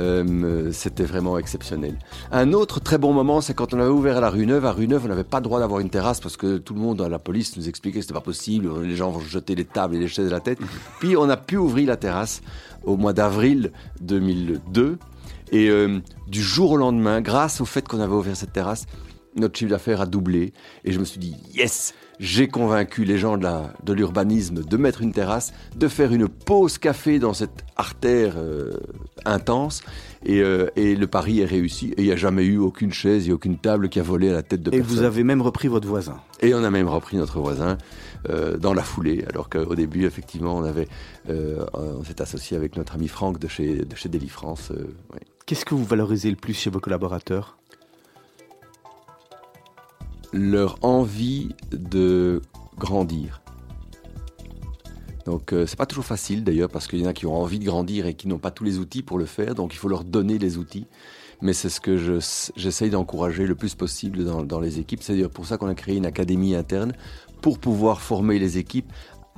Euh, 0.00 0.72
c'était 0.72 1.04
vraiment 1.04 1.38
exceptionnel. 1.38 1.96
Un 2.32 2.52
autre 2.52 2.80
très 2.80 2.98
bon 2.98 3.12
moment, 3.12 3.40
c'est 3.40 3.54
quand 3.54 3.74
on 3.74 3.78
avait 3.78 3.90
ouvert 3.90 4.16
à 4.16 4.20
la 4.20 4.30
rue 4.30 4.46
Neuve. 4.46 4.64
À 4.64 4.72
rue 4.72 4.88
Neuve, 4.88 5.02
on 5.04 5.08
n'avait 5.08 5.22
pas 5.22 5.38
le 5.38 5.44
droit 5.44 5.60
d'avoir 5.60 5.80
une 5.80 5.90
terrasse 5.90 6.18
parce 6.20 6.36
que 6.36 6.58
tout 6.58 6.74
le 6.74 6.80
monde, 6.80 7.00
la 7.00 7.18
police, 7.20 7.56
nous 7.56 7.68
expliquait 7.68 7.98
que 7.98 8.02
c'était 8.02 8.14
pas 8.14 8.20
possible. 8.20 8.82
Les 8.82 8.96
gens 8.96 9.10
vont 9.10 9.20
jeter 9.20 9.54
les 9.54 9.64
tables 9.64 9.94
et 9.94 9.98
les 10.00 10.08
chaises 10.08 10.28
à 10.28 10.32
la 10.32 10.40
tête. 10.40 10.58
Puis 11.00 11.16
on 11.16 11.28
a 11.28 11.36
pu 11.36 11.56
ouvrir 11.56 11.88
la 11.88 11.96
terrasse 11.96 12.42
au 12.84 12.96
mois 12.96 13.12
d'avril 13.12 13.70
2002. 14.00 14.98
Et 15.52 15.68
euh, 15.68 16.00
du 16.26 16.42
jour 16.42 16.72
au 16.72 16.76
lendemain, 16.76 17.20
grâce 17.20 17.60
au 17.60 17.64
fait 17.64 17.86
qu'on 17.86 18.00
avait 18.00 18.14
ouvert 18.14 18.36
cette 18.36 18.52
terrasse, 18.52 18.86
notre 19.36 19.56
chiffre 19.56 19.70
d'affaires 19.70 20.00
a 20.00 20.06
doublé. 20.06 20.52
Et 20.84 20.92
je 20.92 20.98
me 20.98 21.04
suis 21.04 21.20
dit, 21.20 21.36
yes, 21.54 21.94
j'ai 22.18 22.48
convaincu 22.48 23.04
les 23.04 23.18
gens 23.18 23.36
de 23.38 23.92
l'urbanisme 23.92 24.56
de, 24.56 24.62
de, 24.62 24.76
mettre 24.76 25.02
une 25.02 25.12
terrasse, 25.12 25.52
de 25.76 25.88
faire 25.88 26.12
une 26.12 26.28
pause 26.28 26.78
café 26.78 27.18
dans 27.18 27.34
cette 27.34 27.64
artère 27.76 28.34
euh, 28.36 28.72
intense. 29.24 29.82
Et, 30.24 30.40
euh, 30.40 30.68
et, 30.76 30.96
le 30.96 31.06
pari 31.06 31.40
est 31.40 31.44
réussi. 31.44 31.92
Et 31.96 32.02
il 32.02 32.04
n'y 32.04 32.12
a 32.12 32.16
jamais 32.16 32.44
eu 32.44 32.56
aucune 32.56 32.92
chaise 32.92 33.28
et 33.28 33.32
aucune 33.32 33.58
table 33.58 33.88
qui 33.88 34.00
a 34.00 34.02
volé 34.02 34.30
à 34.30 34.32
la 34.32 34.42
tête 34.42 34.62
de 34.62 34.70
et 34.70 34.78
personne. 34.78 34.96
Et 34.96 35.00
vous 35.00 35.04
avez 35.04 35.22
même 35.22 35.42
repris 35.42 35.68
votre 35.68 35.86
voisin. 35.86 36.20
Et 36.40 36.54
on 36.54 36.64
a 36.64 36.70
même 36.70 36.88
repris 36.88 37.16
notre 37.16 37.40
voisin 37.40 37.76
euh, 38.30 38.56
dans 38.56 38.72
la 38.72 38.82
foulée. 38.82 39.24
Alors 39.28 39.50
qu'au 39.50 39.74
début, 39.74 40.06
effectivement, 40.06 40.56
on 40.56 40.64
avait, 40.64 40.88
on 41.28 42.04
s'est 42.04 42.22
associé 42.22 42.56
avec 42.56 42.76
notre 42.76 42.94
ami 42.94 43.08
Franck 43.08 43.38
de 43.38 43.48
chez, 43.48 43.84
de 43.84 43.96
chez 43.96 44.08
Deli 44.08 44.28
France. 44.28 44.70
Ouais. 45.12 45.20
Qu'est-ce 45.46 45.66
que 45.66 45.74
vous 45.74 45.84
valorisez 45.84 46.30
le 46.30 46.36
plus 46.36 46.54
chez 46.54 46.70
vos 46.70 46.80
collaborateurs? 46.80 47.58
Leur 50.34 50.78
envie 50.82 51.50
de 51.70 52.42
grandir. 52.76 53.40
Donc 55.26 55.52
euh, 55.52 55.64
c'est 55.64 55.78
pas 55.78 55.86
toujours 55.86 56.04
facile 56.04 56.42
d'ailleurs 56.42 56.68
parce 56.68 56.88
qu'il 56.88 56.98
y 56.98 57.06
en 57.06 57.08
a 57.08 57.12
qui 57.12 57.24
ont 57.24 57.36
envie 57.36 57.60
de 57.60 57.64
grandir 57.64 58.06
et 58.06 58.14
qui 58.14 58.26
n'ont 58.26 58.38
pas 58.38 58.50
tous 58.50 58.64
les 58.64 58.78
outils 58.78 59.02
pour 59.02 59.16
le 59.16 59.26
faire, 59.26 59.54
donc 59.54 59.72
il 59.72 59.76
faut 59.76 59.88
leur 59.88 60.04
donner 60.04 60.38
les 60.38 60.58
outils. 60.58 60.86
Mais 61.40 61.52
c'est 61.52 61.68
ce 61.68 61.80
que 61.80 61.96
j'essaye 61.96 62.88
je, 62.88 62.92
d'encourager 62.92 63.46
le 63.46 63.54
plus 63.54 63.74
possible 63.74 64.24
dans, 64.24 64.60
les 64.60 64.78
équipes. 64.80 65.02
C'est 65.02 65.28
pour 65.28 65.46
ça 65.46 65.56
qu'on 65.56 65.68
a 65.68 65.74
créé 65.74 65.96
une 65.96 66.06
académie 66.06 66.54
interne 66.54 66.92
pour 67.40 67.58
pouvoir 67.58 68.00
former 68.00 68.38
les 68.38 68.58
équipes 68.58 68.92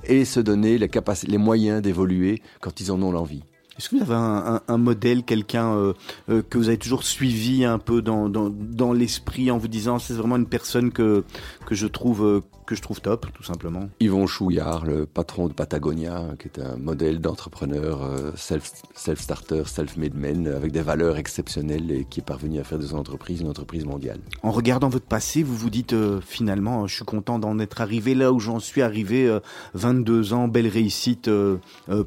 et 0.05 0.24
se 0.24 0.40
donner 0.40 0.78
les 0.78 1.38
moyens 1.38 1.82
d'évoluer 1.82 2.42
quand 2.61 2.80
ils 2.80 2.92
en 2.92 3.03
ont 3.03 3.12
l'envie. 3.12 3.42
Est-ce 3.78 3.90
que 3.90 3.96
vous 3.96 4.02
avez 4.02 4.14
un, 4.14 4.62
un, 4.66 4.78
modèle, 4.78 5.22
quelqu'un 5.22 5.74
euh, 5.74 5.92
euh, 6.30 6.42
que 6.48 6.56
vous 6.56 6.68
avez 6.68 6.78
toujours 6.78 7.04
suivi 7.04 7.64
un 7.64 7.78
peu 7.78 8.00
dans, 8.00 8.30
dans, 8.30 8.48
dans 8.48 8.94
l'esprit 8.94 9.50
en 9.50 9.58
vous 9.58 9.68
disant 9.68 9.98
c'est 9.98 10.14
vraiment 10.14 10.36
une 10.36 10.46
personne 10.46 10.92
que, 10.92 11.24
que 11.66 11.74
je 11.74 11.86
trouve 11.86 12.24
euh, 12.24 12.40
que 12.66 12.74
je 12.74 12.82
trouve 12.82 13.00
top, 13.00 13.26
tout 13.32 13.44
simplement? 13.44 13.88
Yvon 14.00 14.26
Chouillard, 14.26 14.86
le 14.86 15.06
patron 15.06 15.46
de 15.46 15.52
Patagonia, 15.52 16.34
qui 16.40 16.48
est 16.48 16.60
un 16.60 16.76
modèle 16.76 17.20
d'entrepreneur 17.20 18.32
self, 18.34 18.72
self-starter, 18.92 19.62
self-made 19.66 20.16
man, 20.16 20.48
avec 20.48 20.72
des 20.72 20.82
valeurs 20.82 21.16
exceptionnelles 21.16 21.92
et 21.92 22.04
qui 22.10 22.18
est 22.18 22.24
parvenu 22.24 22.58
à 22.58 22.64
faire 22.64 22.80
de 22.80 22.86
son 22.86 22.96
entreprise 22.96 23.40
une 23.40 23.48
entreprise 23.48 23.84
mondiale. 23.84 24.18
En 24.42 24.50
regardant 24.50 24.88
votre 24.88 25.06
passé, 25.06 25.44
vous 25.44 25.54
vous 25.54 25.70
dites 25.70 25.94
finalement, 26.22 26.88
je 26.88 26.96
suis 26.96 27.04
content 27.04 27.38
d'en 27.38 27.60
être 27.60 27.80
arrivé 27.80 28.16
là 28.16 28.32
où 28.32 28.40
j'en 28.40 28.58
suis 28.58 28.82
arrivé, 28.82 29.38
22 29.74 30.32
ans, 30.32 30.48
belle 30.48 30.66
réussite 30.66 31.30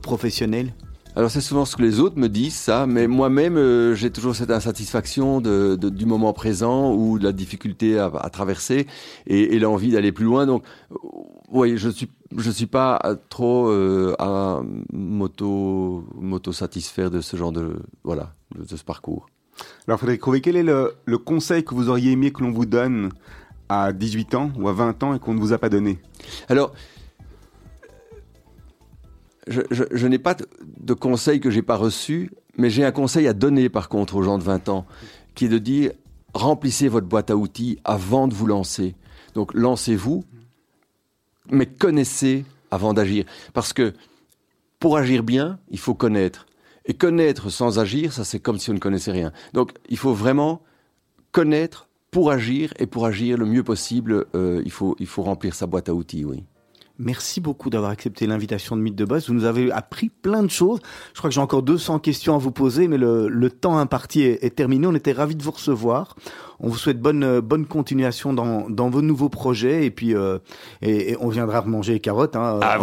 professionnelle? 0.01 0.74
Alors 1.20 1.30
c'est 1.30 1.41
souvent 1.41 1.65
ce 1.65 1.76
que 1.76 1.82
les 1.82 1.99
autres 1.99 2.17
me 2.17 2.30
disent, 2.30 2.55
ça, 2.55 2.88
mais 2.88 3.05
moi-même 3.05 3.57
euh, 3.57 3.93
j'ai 3.93 4.09
toujours 4.09 4.38
cette 4.38 4.51
insatisfaction 4.51 5.41
de, 5.41 5.76
du 5.76 6.05
moment 6.05 6.32
présent 6.32 6.93
ou 6.93 7.20
de 7.20 7.26
la 7.26 7.34
difficulté 7.34 7.99
à, 7.99 8.09
traverser 8.32 8.88
et, 9.28 9.59
l'envie 9.59 9.91
d'aller 9.91 10.13
plus 10.13 10.24
loin. 10.24 10.45
Donc, 10.45 10.63
euh, 10.93 10.95
oui, 11.51 11.74
je 11.76 11.89
suis 11.89 12.09
je 12.38 12.49
suis 12.49 12.67
pas 12.67 13.01
trop 13.28 13.67
euh, 13.67 14.15
à 14.17 14.61
m'auto 14.93 16.05
m'auto 16.15 16.53
satisfaire 16.53 17.11
de 17.11 17.20
ce 17.20 17.36
genre 17.36 17.51
de 17.51 17.76
voilà 18.05 18.34
de, 18.57 18.74
ce 18.74 18.84
parcours. 18.86 19.28
Alors 19.89 19.99
Frédéric 19.99 20.24
Rouvet, 20.24 20.39
quel 20.39 20.55
est 20.55 20.63
le, 20.63 20.93
le 21.03 21.17
conseil 21.17 21.65
que 21.65 21.76
vous 21.76 21.89
auriez 21.89 22.13
aimé 22.13 22.32
que 22.32 22.43
l'on 22.43 22.51
vous 22.51 22.65
donne 22.65 23.09
à 23.67 23.91
18 23.91 24.36
ans 24.36 24.51
ou 24.57 24.70
à 24.70 24.74
20 24.74 25.03
ans 25.03 25.13
et 25.15 25.20
qu'on 25.20 25.34
ne 25.34 25.41
vous 25.41 25.51
a 25.51 25.57
pas 25.57 25.67
donné? 25.67 25.99
Alors 26.47 26.72
je, 29.48 30.08
n'ai 30.08 30.20
pas 30.20 30.36
de 30.36 30.94
conseil 30.94 31.40
que 31.40 31.50
j'ai 31.50 31.62
pas 31.62 31.76
reçu, 31.76 32.32
mais 32.58 32.70
j'ai 32.70 32.86
un 32.86 32.92
conseil 32.92 33.28
à 33.28 33.34
donner 33.34 33.70
par 33.70 33.90
contre 33.90 34.16
aux 34.16 34.24
gens 34.24 34.38
de 34.38 34.44
20 34.44 34.70
ans, 34.70 34.86
qui 35.36 35.46
est 35.46 35.50
de 35.50 35.58
dire 35.58 35.92
remplissez 36.34 36.88
votre 36.88 37.08
boîte 37.08 37.32
à 37.32 37.36
outils 37.36 37.80
avant 37.84 38.28
de 38.28 38.34
vous 38.34 38.46
lancer. 38.46 38.96
Donc 39.34 39.54
lancez-vous, 39.54 40.24
mais 41.50 41.66
connaissez 41.66 42.46
avant 42.72 42.94
d'agir. 42.94 43.26
Parce 43.54 43.74
que 43.74 43.94
pour 44.80 44.98
agir 44.98 45.24
bien, 45.24 45.60
il 45.70 45.80
faut 45.80 45.96
connaître. 45.96 46.46
Et 46.86 46.94
connaître 46.94 47.50
sans 47.50 47.80
agir, 47.80 48.14
ça 48.14 48.24
c'est 48.24 48.40
comme 48.40 48.60
si 48.60 48.70
on 48.70 48.74
ne 48.74 48.80
connaissait 48.80 49.12
rien. 49.12 49.32
Donc 49.54 49.72
il 49.90 49.98
faut 49.98 50.14
vraiment 50.14 50.62
connaître 51.32 51.88
pour 52.12 52.32
agir, 52.32 52.74
et 52.80 52.88
pour 52.88 53.06
agir 53.06 53.38
le 53.38 53.46
mieux 53.46 53.64
possible, 53.64 54.26
euh, 54.36 54.62
il, 54.66 54.72
faut, 54.72 54.96
il 55.00 55.06
faut 55.06 55.22
remplir 55.22 55.54
sa 55.54 55.68
boîte 55.68 55.90
à 55.90 55.94
outils, 55.94 56.26
oui. 56.26 56.44
Merci 57.00 57.39
beaucoup 57.39 57.70
d'avoir 57.70 57.91
accepté 57.91 58.28
l'invitation 58.28 58.76
de 58.76 58.82
Mythe 58.82 58.95
de 58.95 59.06
Boss. 59.06 59.30
Vous 59.30 59.34
nous 59.34 59.45
avez 59.45 59.72
appris 59.72 60.10
plein 60.10 60.43
de 60.43 60.50
choses. 60.50 60.82
Je 61.14 61.20
crois 61.20 61.30
que 61.30 61.34
j'ai 61.34 61.39
encore 61.39 61.64
200 61.64 62.00
questions 62.00 62.36
à 62.36 62.38
vous 62.38 62.52
poser, 62.52 62.89
mais 62.89 62.97
le, 62.97 63.50
temps 63.50 63.78
imparti 63.78 64.24
est, 64.24 64.54
terminé. 64.54 64.86
On 64.86 64.93
était 64.93 65.14
ravis 65.14 65.36
de 65.36 65.41
vous 65.41 65.52
recevoir. 65.52 66.18
On 66.60 66.68
vous 66.68 66.78
souhaite 66.78 67.00
bonne 67.00 67.39
bonne 67.39 67.66
continuation 67.66 68.34
dans, 68.34 68.70
dans 68.70 68.89
vos 68.89 69.02
nouveaux 69.02 69.30
projets 69.30 69.86
et 69.86 69.91
puis 69.91 70.14
euh, 70.14 70.39
et, 70.82 71.16
on 71.22 71.30
viendra 71.30 71.62
manger 71.62 71.93
les 71.93 72.00
carottes. 72.02 72.36
Hein, 72.36 72.60
ah, 72.62 72.78